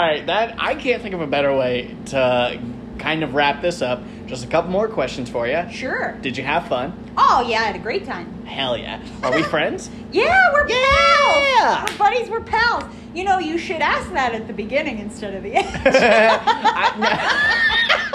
right 0.00 0.22
that 0.26 0.54
i 0.58 0.74
can't 0.74 1.00
think 1.02 1.14
of 1.14 1.20
a 1.22 1.26
better 1.26 1.56
way 1.56 1.96
to 2.06 2.60
kind 2.98 3.22
of 3.22 3.34
wrap 3.34 3.62
this 3.62 3.80
up 3.80 4.02
just 4.26 4.44
a 4.44 4.46
couple 4.46 4.70
more 4.70 4.86
questions 4.88 5.30
for 5.30 5.46
you 5.46 5.64
sure. 5.72 6.18
did 6.20 6.36
you 6.36 6.44
have 6.44 6.66
fun 6.68 6.92
Oh 7.16 7.42
yeah, 7.48 7.60
I 7.60 7.64
had 7.64 7.76
a 7.76 7.78
great 7.78 8.04
time. 8.04 8.44
hell 8.44 8.76
yeah 8.76 9.00
are 9.22 9.32
we 9.34 9.42
friends 9.44 9.88
Yeah, 10.12 10.52
we're 10.52 10.68
Yeah. 10.68 10.76
pals. 10.76 11.90
We're 11.92 11.98
buddies. 11.98 12.28
We're 12.28 12.40
pals. 12.40 12.84
You 13.14 13.22
know, 13.24 13.38
you 13.38 13.56
should 13.58 13.80
ask 13.80 14.10
that 14.12 14.34
at 14.34 14.46
the 14.48 14.52
beginning 14.52 14.98
instead 14.98 15.34
of 15.34 15.42
the 15.44 15.54
end. 15.54 15.68
I- 15.86 18.10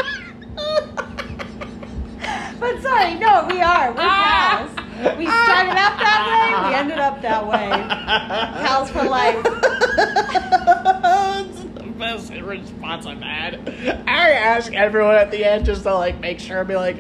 but 2.60 2.82
sorry, 2.82 3.16
no, 3.16 3.46
we 3.50 3.62
are. 3.62 3.92
We're 3.92 4.00
ah. 4.00 4.68
pals. 4.68 5.18
We 5.18 5.26
started 5.26 5.78
out 5.78 5.98
that 6.00 6.22
way. 6.28 6.70
We 6.70 6.76
ah. 6.76 6.80
ended 6.80 7.00
up 7.00 7.22
that 7.22 7.48
way. 7.48 7.70
Pals 8.64 8.90
for 8.92 9.04
life. 9.04 9.46
this 12.00 12.42
response 12.42 13.06
I've 13.06 13.22
had. 13.22 14.04
I 14.08 14.32
ask 14.32 14.74
everyone 14.74 15.16
at 15.16 15.32
the 15.32 15.46
end 15.46 15.66
just 15.66 15.84
to 15.84 15.94
like 15.94 16.20
make 16.20 16.40
sure, 16.40 16.64
be 16.64 16.76
like, 16.76 16.98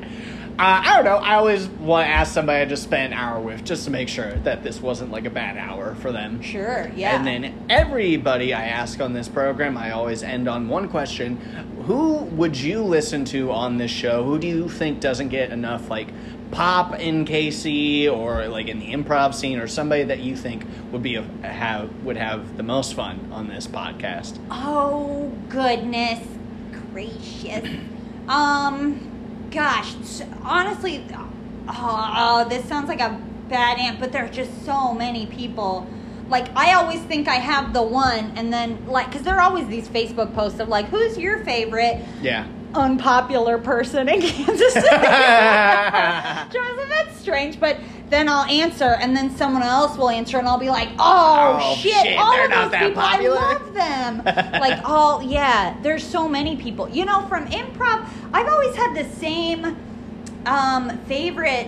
uh, 0.60 0.82
I 0.86 0.95
don't 0.97 1.05
know. 1.05 1.16
I 1.16 1.36
always 1.36 1.68
want 1.68 2.05
to 2.05 2.12
ask 2.12 2.34
somebody 2.34 2.62
I 2.62 2.66
just 2.66 2.84
spent 2.84 3.14
an 3.14 3.18
hour 3.18 3.39
with 3.39 3.64
just 3.64 3.86
to 3.86 3.91
make 3.91 4.10
sure 4.10 4.34
that 4.39 4.62
this 4.62 4.82
wasn't 4.82 5.10
like 5.10 5.24
a 5.24 5.30
bad 5.30 5.55
hour 5.57 5.95
for 5.95 6.12
them. 6.12 6.41
Sure, 6.41 6.91
yeah. 6.97 7.16
And 7.16 7.26
then 7.26 7.66
everybody 7.70 8.53
I 8.53 8.66
ask 8.66 8.99
on 8.99 9.14
this 9.14 9.30
program, 9.30 9.78
I 9.78 9.91
always 9.91 10.22
end 10.22 10.49
on 10.49 10.68
one 10.68 10.89
question: 10.89 11.38
Who 11.86 12.18
would 12.18 12.57
you 12.57 12.84
listen 12.84 13.24
to 13.26 13.51
on 13.53 13.78
this 13.78 13.89
show? 13.89 14.26
Who 14.26 14.38
do 14.38 14.47
you 14.47 14.68
think 14.68 14.99
doesn't 14.99 15.30
get 15.30 15.51
enough 15.51 15.89
like 15.89 16.10
pop 16.51 16.99
in 16.99 17.24
KC 17.24 18.12
or 18.12 18.49
like 18.49 18.68
in 18.68 18.80
the 18.80 18.91
improv 18.91 19.34
scene, 19.34 19.60
or 19.60 19.68
somebody 19.68 20.03
that 20.03 20.20
you 20.20 20.36
think 20.36 20.66
would 20.91 21.01
be 21.01 21.16
a, 21.16 21.22
have 21.41 22.03
would 22.03 22.18
have 22.18 22.57
the 22.57 22.64
most 22.64 22.95
fun 22.95 23.30
on 23.32 23.47
this 23.47 23.66
podcast? 23.66 24.38
Oh 24.51 25.32
goodness 25.47 26.28
gracious. 26.91 27.70
Um, 28.28 29.09
gosh, 29.52 29.95
honestly, 30.43 31.06
oh, 31.68 32.45
this 32.50 32.66
sounds 32.66 32.88
like 32.88 33.02
a 33.02 33.20
bad 33.50 33.78
aunt, 33.80 34.00
but 34.00 34.12
there's 34.12 34.36
just 34.36 34.66
so 34.66 34.93
many 34.93 35.26
people. 35.26 35.88
Like 36.30 36.56
I 36.56 36.74
always 36.74 37.02
think 37.02 37.28
I 37.28 37.36
have 37.36 37.74
the 37.74 37.82
one, 37.82 38.34
and 38.36 38.54
then 38.54 38.86
like, 38.86 39.08
because 39.08 39.24
there 39.24 39.36
are 39.36 39.41
always 39.41 39.68
these 39.68 39.89
Facebook 39.89 40.34
posts 40.36 40.60
of 40.60 40.68
like, 40.70 40.86
who's 40.88 41.18
your 41.18 41.43
favorite 41.43 42.04
Yeah. 42.22 42.47
Unpopular 42.74 43.57
person 43.57 44.09
in 44.09 44.22
Kansas 44.28 44.74
City? 44.74 44.88
That's 46.89 47.20
strange, 47.20 47.59
but 47.59 47.78
then 48.09 48.28
I'll 48.28 48.45
answer, 48.45 48.86
and 48.86 49.15
then 49.15 49.36
someone 49.36 49.61
else 49.63 49.97
will 49.97 50.09
answer, 50.09 50.38
and 50.39 50.47
I'll 50.47 50.57
be 50.59 50.70
like, 50.70 50.89
"Oh, 50.97 51.59
Oh, 51.61 51.76
shit, 51.76 51.93
shit, 51.93 52.17
all 52.17 52.34
of 52.34 52.49
those 52.49 52.80
people, 52.80 53.01
popular." 53.01 53.38
I 53.38 53.53
love 53.53 53.74
them." 53.74 54.24
like, 54.59 54.84
all 54.84 55.22
yeah, 55.22 55.78
there's 55.82 56.03
so 56.03 56.28
many 56.28 56.55
people. 56.57 56.89
You 56.89 57.05
know, 57.05 57.26
from 57.28 57.45
improv, 57.47 58.09
I've 58.34 58.47
always 58.47 58.76
had 58.76 58.95
the 58.95 59.07
same 59.17 59.78
um, 60.45 60.97
favorite 61.05 61.67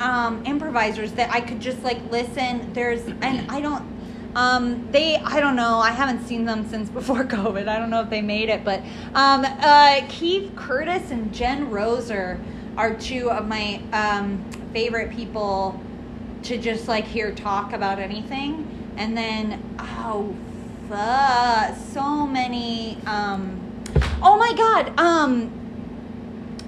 um, 0.00 0.44
improvisers 0.44 1.12
that 1.12 1.30
I 1.30 1.40
could 1.40 1.60
just 1.60 1.82
like 1.82 1.98
listen. 2.10 2.72
There's 2.72 3.02
and 3.22 3.50
I 3.50 3.60
don't. 3.60 3.99
Um, 4.34 4.90
they, 4.92 5.16
I 5.16 5.40
don't 5.40 5.56
know. 5.56 5.78
I 5.78 5.90
haven't 5.90 6.26
seen 6.26 6.44
them 6.44 6.68
since 6.68 6.88
before 6.98 7.24
COVID. 7.24 7.68
I 7.68 7.78
don't 7.78 7.90
know 7.90 8.00
if 8.00 8.10
they 8.10 8.22
made 8.22 8.48
it, 8.48 8.64
but 8.64 8.80
um, 9.14 9.44
uh, 9.44 10.02
Keith 10.08 10.52
Curtis 10.56 11.10
and 11.10 11.32
Jen 11.32 11.70
Roser 11.70 12.40
are 12.76 12.94
two 12.94 13.30
of 13.30 13.46
my 13.46 13.80
um, 13.92 14.44
favorite 14.72 15.10
people 15.10 15.80
to 16.44 16.56
just 16.56 16.88
like 16.88 17.04
hear 17.04 17.32
talk 17.34 17.72
about 17.72 17.98
anything. 17.98 18.66
And 18.96 19.16
then, 19.16 19.76
oh, 19.78 20.34
fuck, 20.88 21.76
so 21.92 22.26
many. 22.26 22.98
Um, 23.06 23.60
oh 24.22 24.36
my 24.36 24.52
god. 24.54 24.98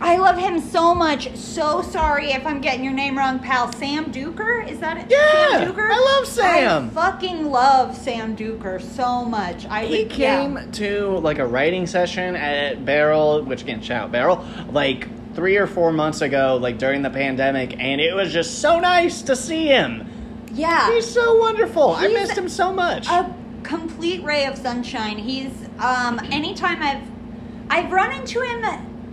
I 0.04 0.16
love 0.16 0.36
him 0.36 0.60
so 0.60 0.94
much. 0.94 1.34
So 1.36 1.80
sorry 1.82 2.32
if 2.32 2.44
I'm 2.44 2.60
getting 2.60 2.82
your 2.84 2.92
name 2.92 3.16
wrong, 3.16 3.38
pal. 3.38 3.72
Sam 3.72 4.12
Duker? 4.12 4.68
Is 4.68 4.80
that 4.80 4.96
it? 4.98 5.06
Yeah, 5.08 5.58
Sam 5.60 5.72
Duker? 5.72 5.88
I 5.90 5.98
love 6.18 6.26
Sam. 6.26 6.86
I 6.88 6.90
fucking 6.90 7.50
love 7.50 7.96
Sam 7.96 8.36
Duker 8.36 8.82
so 8.82 9.24
much. 9.24 9.64
I 9.66 9.86
He 9.86 10.02
would, 10.02 10.10
came 10.10 10.56
yeah. 10.56 10.66
to 10.72 11.18
like 11.18 11.38
a 11.38 11.46
writing 11.46 11.86
session 11.86 12.34
at 12.34 12.84
Barrel, 12.84 13.42
which 13.44 13.62
again, 13.62 13.80
shout 13.80 14.04
out 14.04 14.12
Barrel, 14.12 14.44
like 14.72 15.06
three 15.34 15.56
or 15.56 15.66
four 15.68 15.92
months 15.92 16.20
ago, 16.20 16.58
like 16.60 16.78
during 16.78 17.02
the 17.02 17.10
pandemic, 17.10 17.78
and 17.78 18.00
it 18.00 18.14
was 18.14 18.32
just 18.32 18.58
so 18.58 18.80
nice 18.80 19.22
to 19.22 19.36
see 19.36 19.66
him. 19.66 20.08
Yeah. 20.52 20.92
He's 20.92 21.08
so 21.08 21.38
wonderful. 21.38 21.92
I 21.92 22.08
missed 22.08 22.36
him 22.36 22.48
so 22.48 22.72
much. 22.72 23.08
a 23.08 23.34
complete 23.62 24.22
ray 24.24 24.44
of 24.46 24.58
sunshine. 24.58 25.16
He's 25.16 25.52
um 25.78 26.18
anytime 26.32 26.82
I've 26.82 27.02
I've 27.70 27.92
run 27.92 28.12
into 28.12 28.40
him 28.42 28.60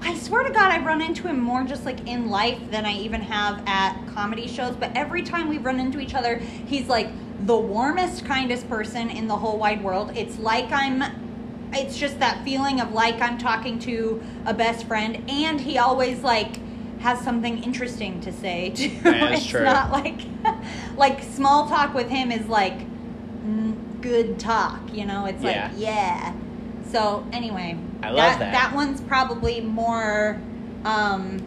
I 0.02 0.18
swear 0.18 0.44
to 0.44 0.50
God 0.52 0.72
I've 0.72 0.86
run 0.86 1.02
into 1.02 1.28
him 1.28 1.40
more 1.40 1.64
just 1.64 1.86
like 1.86 2.08
in 2.08 2.30
life 2.30 2.60
than 2.72 2.86
I 2.86 2.94
even 2.94 3.22
have 3.22 3.62
at 3.68 3.96
comedy 4.08 4.48
shows, 4.48 4.76
but 4.76 4.92
every 4.96 5.22
time 5.24 5.50
we've 5.50 5.64
run 5.66 5.80
into 5.80 6.00
each 6.00 6.16
other, 6.16 6.38
he's 6.38 6.88
like 6.88 7.10
the 7.46 7.58
warmest, 7.58 8.26
kindest 8.26 8.68
person 8.70 9.10
in 9.10 9.28
the 9.28 9.36
whole 9.36 9.58
wide 9.58 9.84
world. 9.84 10.12
It's 10.16 10.38
like 10.40 10.72
I'm 10.72 11.04
it's 11.72 11.98
just 11.98 12.20
that 12.20 12.44
feeling 12.44 12.80
of 12.82 12.94
like 12.94 13.22
I'm 13.22 13.38
talking 13.38 13.78
to 13.80 14.22
a 14.46 14.54
best 14.54 14.88
friend 14.88 15.30
and 15.30 15.62
he 15.62 15.78
always 15.78 16.22
like 16.22 16.58
has 17.02 17.20
something 17.22 17.64
interesting 17.64 18.20
to 18.22 18.32
say 18.32 18.72
too. 18.72 18.92
It's 19.06 19.46
true. 19.46 19.64
not 19.64 19.92
like 19.92 20.22
like 20.98 21.22
small 21.24 21.68
talk 21.68 21.94
with 21.94 22.10
him 22.10 22.32
is 22.32 22.48
like 22.48 22.80
good 24.02 24.40
talk, 24.40 24.80
you 24.94 25.06
know? 25.06 25.26
It's 25.26 25.44
Yeah. 25.44 25.70
like 25.72 25.80
yeah. 25.80 26.34
So 26.92 27.26
anyway, 27.32 27.78
I 28.02 28.10
love 28.10 28.40
that. 28.40 28.52
That 28.52 28.74
one's 28.74 29.02
probably 29.02 29.62
more 29.62 30.42
um, 30.86 31.40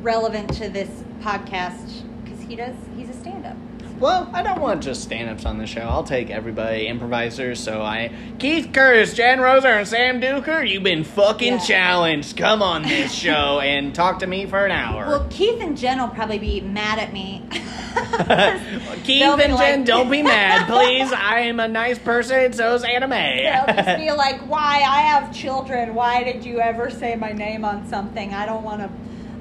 relevant 0.00 0.54
to 0.54 0.68
this 0.68 0.88
podcast 1.20 2.02
because 2.22 2.40
he 2.40 2.54
does. 2.54 2.76
He's 2.96 3.08
a 3.08 3.14
stand-up. 3.14 3.56
Well, 4.00 4.28
I 4.32 4.42
don't 4.42 4.60
want 4.60 4.82
just 4.82 5.02
stand-ups 5.02 5.46
on 5.46 5.58
the 5.58 5.66
show. 5.66 5.82
I'll 5.82 6.02
take 6.04 6.28
everybody 6.28 6.88
improvisers. 6.88 7.60
So 7.60 7.80
I, 7.80 8.10
Keith 8.38 8.70
Curtis, 8.72 9.14
Jen 9.14 9.38
Roser, 9.38 9.78
and 9.78 9.86
Sam 9.88 10.20
Duker, 10.20 10.68
you've 10.68 10.82
been 10.82 11.04
fucking 11.04 11.54
Yeah. 11.54 11.58
challenged. 11.60 12.36
Come 12.36 12.60
on 12.60 12.82
this 12.82 13.12
show 13.14 13.60
and 13.60 13.94
talk 13.94 14.18
to 14.18 14.26
me 14.26 14.46
for 14.46 14.64
an 14.66 14.72
hour. 14.72 15.06
Well, 15.06 15.26
Keith 15.30 15.60
and 15.62 15.76
Jen 15.78 16.00
will 16.00 16.08
probably 16.08 16.38
be 16.38 16.60
mad 16.60 16.98
at 16.98 17.12
me. 17.12 17.42
Keith 19.04 19.22
and 19.22 19.38
Jen, 19.40 19.52
like- 19.54 19.84
don't 19.84 20.10
be 20.10 20.22
mad, 20.22 20.66
please. 20.68 21.12
I 21.12 21.40
am 21.40 21.60
a 21.60 21.68
nice 21.68 21.98
person, 21.98 22.52
so 22.52 22.74
is 22.74 22.82
anime. 22.82 23.10
They'll 23.10 23.66
just 23.84 23.98
be 23.98 24.10
like, 24.10 24.40
"Why? 24.48 24.82
I 24.86 25.00
have 25.02 25.32
children. 25.32 25.94
Why 25.94 26.24
did 26.24 26.44
you 26.44 26.58
ever 26.60 26.90
say 26.90 27.14
my 27.14 27.30
name 27.32 27.64
on 27.64 27.86
something? 27.88 28.34
I 28.34 28.44
don't 28.46 28.64
want 28.64 28.80
to. 28.82 28.90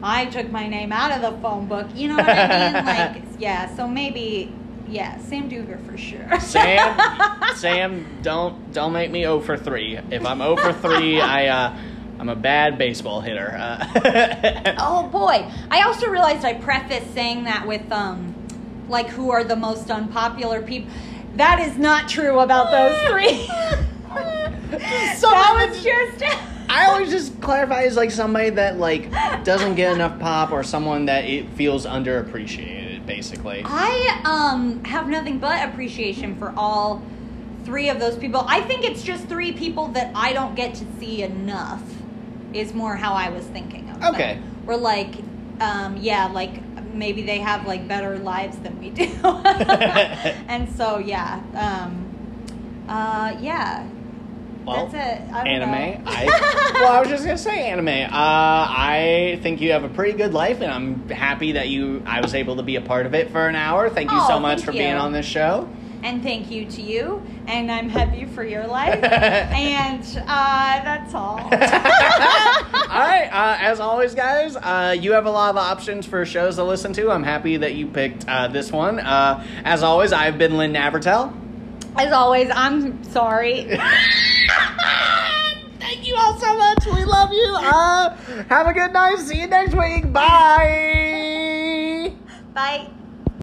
I 0.04 0.26
took 0.26 0.52
my 0.52 0.68
name 0.68 0.92
out 0.92 1.12
of 1.12 1.22
the 1.22 1.42
phone 1.42 1.68
book. 1.68 1.88
You 1.96 2.10
know 2.10 2.18
what 2.18 2.30
I 2.30 2.74
mean? 2.74 2.86
Like, 3.24 3.24
yeah. 3.40 3.74
So 3.76 3.88
maybe, 3.88 4.54
yeah, 4.88 5.18
Sam 5.20 5.50
Duker 5.50 5.84
for 5.90 5.98
sure. 5.98 6.40
Sam, 6.42 7.00
Sam, 7.56 8.06
don't 8.22 8.74
don't 8.74 8.92
make 8.92 9.12
me 9.12 9.22
0 9.22 9.40
for 9.40 9.58
three. 9.58 9.98
If 10.12 10.26
I'm 10.26 10.40
0 10.40 10.58
for 10.58 10.74
three, 10.74 11.22
I 11.38 11.48
uh, 11.48 11.78
I'm 12.20 12.30
a 12.30 12.36
bad 12.36 12.78
baseball 12.78 13.22
hitter. 13.22 13.56
Uh, 13.58 14.76
Oh 14.78 15.08
boy! 15.08 15.50
I 15.72 15.84
also 15.84 16.08
realized 16.10 16.44
I 16.44 16.54
prefaced 16.54 17.14
saying 17.14 17.46
that 17.46 17.66
with 17.66 17.90
um, 17.92 18.36
like 18.90 19.08
who 19.08 19.32
are 19.32 19.44
the 19.44 19.56
most 19.56 19.90
unpopular 19.90 20.62
people. 20.62 20.92
That 21.36 21.60
is 21.60 21.78
not 21.78 22.10
true 22.10 22.40
about 22.40 22.70
those 22.72 23.10
three. 23.10 23.48
that 25.32 25.70
was 25.70 25.84
just. 25.84 26.53
I 26.70 26.88
always 26.88 27.10
just 27.10 27.40
clarify 27.42 27.84
as 27.84 27.96
like 27.96 28.12
somebody 28.12 28.50
that 28.52 28.78
like 28.78 29.12
doesn't 29.44 29.76
get 29.76 29.94
enough 29.94 30.20
pop 30.20 30.52
or 30.52 30.64
someone 30.64 31.06
that 31.06 31.26
it 31.26 31.50
feels 31.52 31.86
underappreciated, 31.86 33.06
basically. 33.06 33.64
I 33.66 34.22
um 34.26 34.84
have 34.86 35.08
nothing 35.08 35.40
but 35.40 35.68
appreciation 35.70 36.36
for 36.38 36.54
all 36.58 37.02
three 37.66 37.90
of 37.90 38.00
those 38.00 38.18
people. 38.18 38.46
I 38.48 38.62
think 38.62 38.84
it's 38.84 39.04
just 39.04 39.28
three 39.28 39.52
people 39.54 39.88
that 39.90 40.12
I 40.16 40.34
don't 40.34 40.56
get 40.56 40.76
to 40.76 40.86
see 41.00 41.24
enough. 41.24 41.82
Is 42.54 42.74
more 42.74 42.96
how 42.96 43.14
I 43.14 43.30
was 43.30 43.44
thinking 43.46 43.90
of. 43.90 44.00
them. 44.00 44.14
Okay. 44.14 44.40
We're 44.66 44.76
like, 44.76 45.16
um, 45.60 45.98
yeah, 45.98 46.28
like 46.28 46.62
maybe 46.94 47.24
they 47.24 47.40
have 47.40 47.66
like 47.66 47.88
better 47.88 48.20
lives 48.20 48.58
than 48.60 48.80
we 48.80 48.92
do, 48.92 49.06
and 49.24 50.72
so 50.76 51.00
yeah, 51.00 51.42
um, 51.56 52.86
uh, 52.88 53.36
yeah. 53.42 53.88
Well, 54.66 54.88
That's 54.88 55.22
it. 55.22 55.34
I 55.34 55.48
anime. 55.48 56.04
I, 56.08 56.26
well, 56.76 56.92
I 56.94 57.00
was 57.02 57.10
just 57.10 57.24
gonna 57.26 57.38
say 57.38 57.70
anime. 57.70 57.88
Uh, 57.88 58.08
I 58.14 59.40
think 59.42 59.62
you 59.62 59.72
have 59.74 59.84
a 59.84 59.90
pretty 59.90 60.18
good 60.18 60.34
life, 60.34 60.62
and 60.62 60.72
I'm 60.72 61.10
happy 61.10 61.54
that 61.54 61.68
you. 61.70 62.02
I 62.06 62.22
was 62.22 62.34
able 62.34 62.56
to 62.58 62.64
be 62.64 62.76
a 62.78 62.82
part 62.82 63.06
of 63.06 63.14
it 63.14 63.32
for 63.32 63.48
an 63.48 63.56
hour. 63.56 63.90
Thank 63.90 64.12
you 64.12 64.18
Oh, 64.20 64.28
so 64.28 64.40
much 64.40 64.64
for 64.64 64.72
you. 64.72 64.80
being 64.80 64.96
on 64.96 65.12
this 65.12 65.26
show. 65.26 65.68
And 66.02 66.22
thank 66.22 66.52
you 66.52 66.66
to 66.66 66.82
you, 66.82 67.22
and 67.48 67.72
I'm 67.72 67.88
happy 67.88 68.26
for 68.26 68.44
your 68.44 68.68
life. 68.68 69.02
and 69.04 70.04
uh, 70.28 70.84
that's 70.84 71.14
all. 71.14 71.38
all 71.40 71.50
right. 73.00 73.30
Uh, 73.32 73.58
as 73.62 73.80
always, 73.80 74.14
guys, 74.14 74.56
uh, 74.58 74.96
you 75.00 75.14
have 75.14 75.26
a 75.26 75.32
lot 75.32 75.50
of 75.50 75.58
options 75.58 76.06
for 76.06 76.26
shows 76.26 76.56
to 76.56 76.64
listen 76.66 76.92
to. 76.94 77.10
I'm 77.10 77.24
happy 77.24 77.56
that 77.58 77.76
you 77.76 77.88
picked 77.88 78.28
uh, 78.28 78.50
this 78.50 78.70
one. 78.72 79.00
Uh, 79.00 79.46
as 79.64 79.82
always, 79.82 80.12
I've 80.12 80.38
been 80.38 80.58
Lynn 80.58 80.74
Navertel. 80.74 81.34
As 81.96 82.12
always, 82.12 82.50
I'm 82.54 83.04
sorry. 83.04 83.64
Thank 85.80 86.08
you 86.08 86.16
all 86.16 86.38
so 86.40 86.58
much. 86.58 86.86
We 86.86 87.06
love 87.06 87.32
you. 87.32 87.56
Uh, 87.60 88.16
have 88.50 88.68
a 88.68 88.74
good 88.74 88.92
night. 88.94 89.20
See 89.20 89.42
you 89.42 89.48
next 89.48 89.76
week. 89.76 90.12
Bye. 90.12 91.34
Bye. 92.54 92.90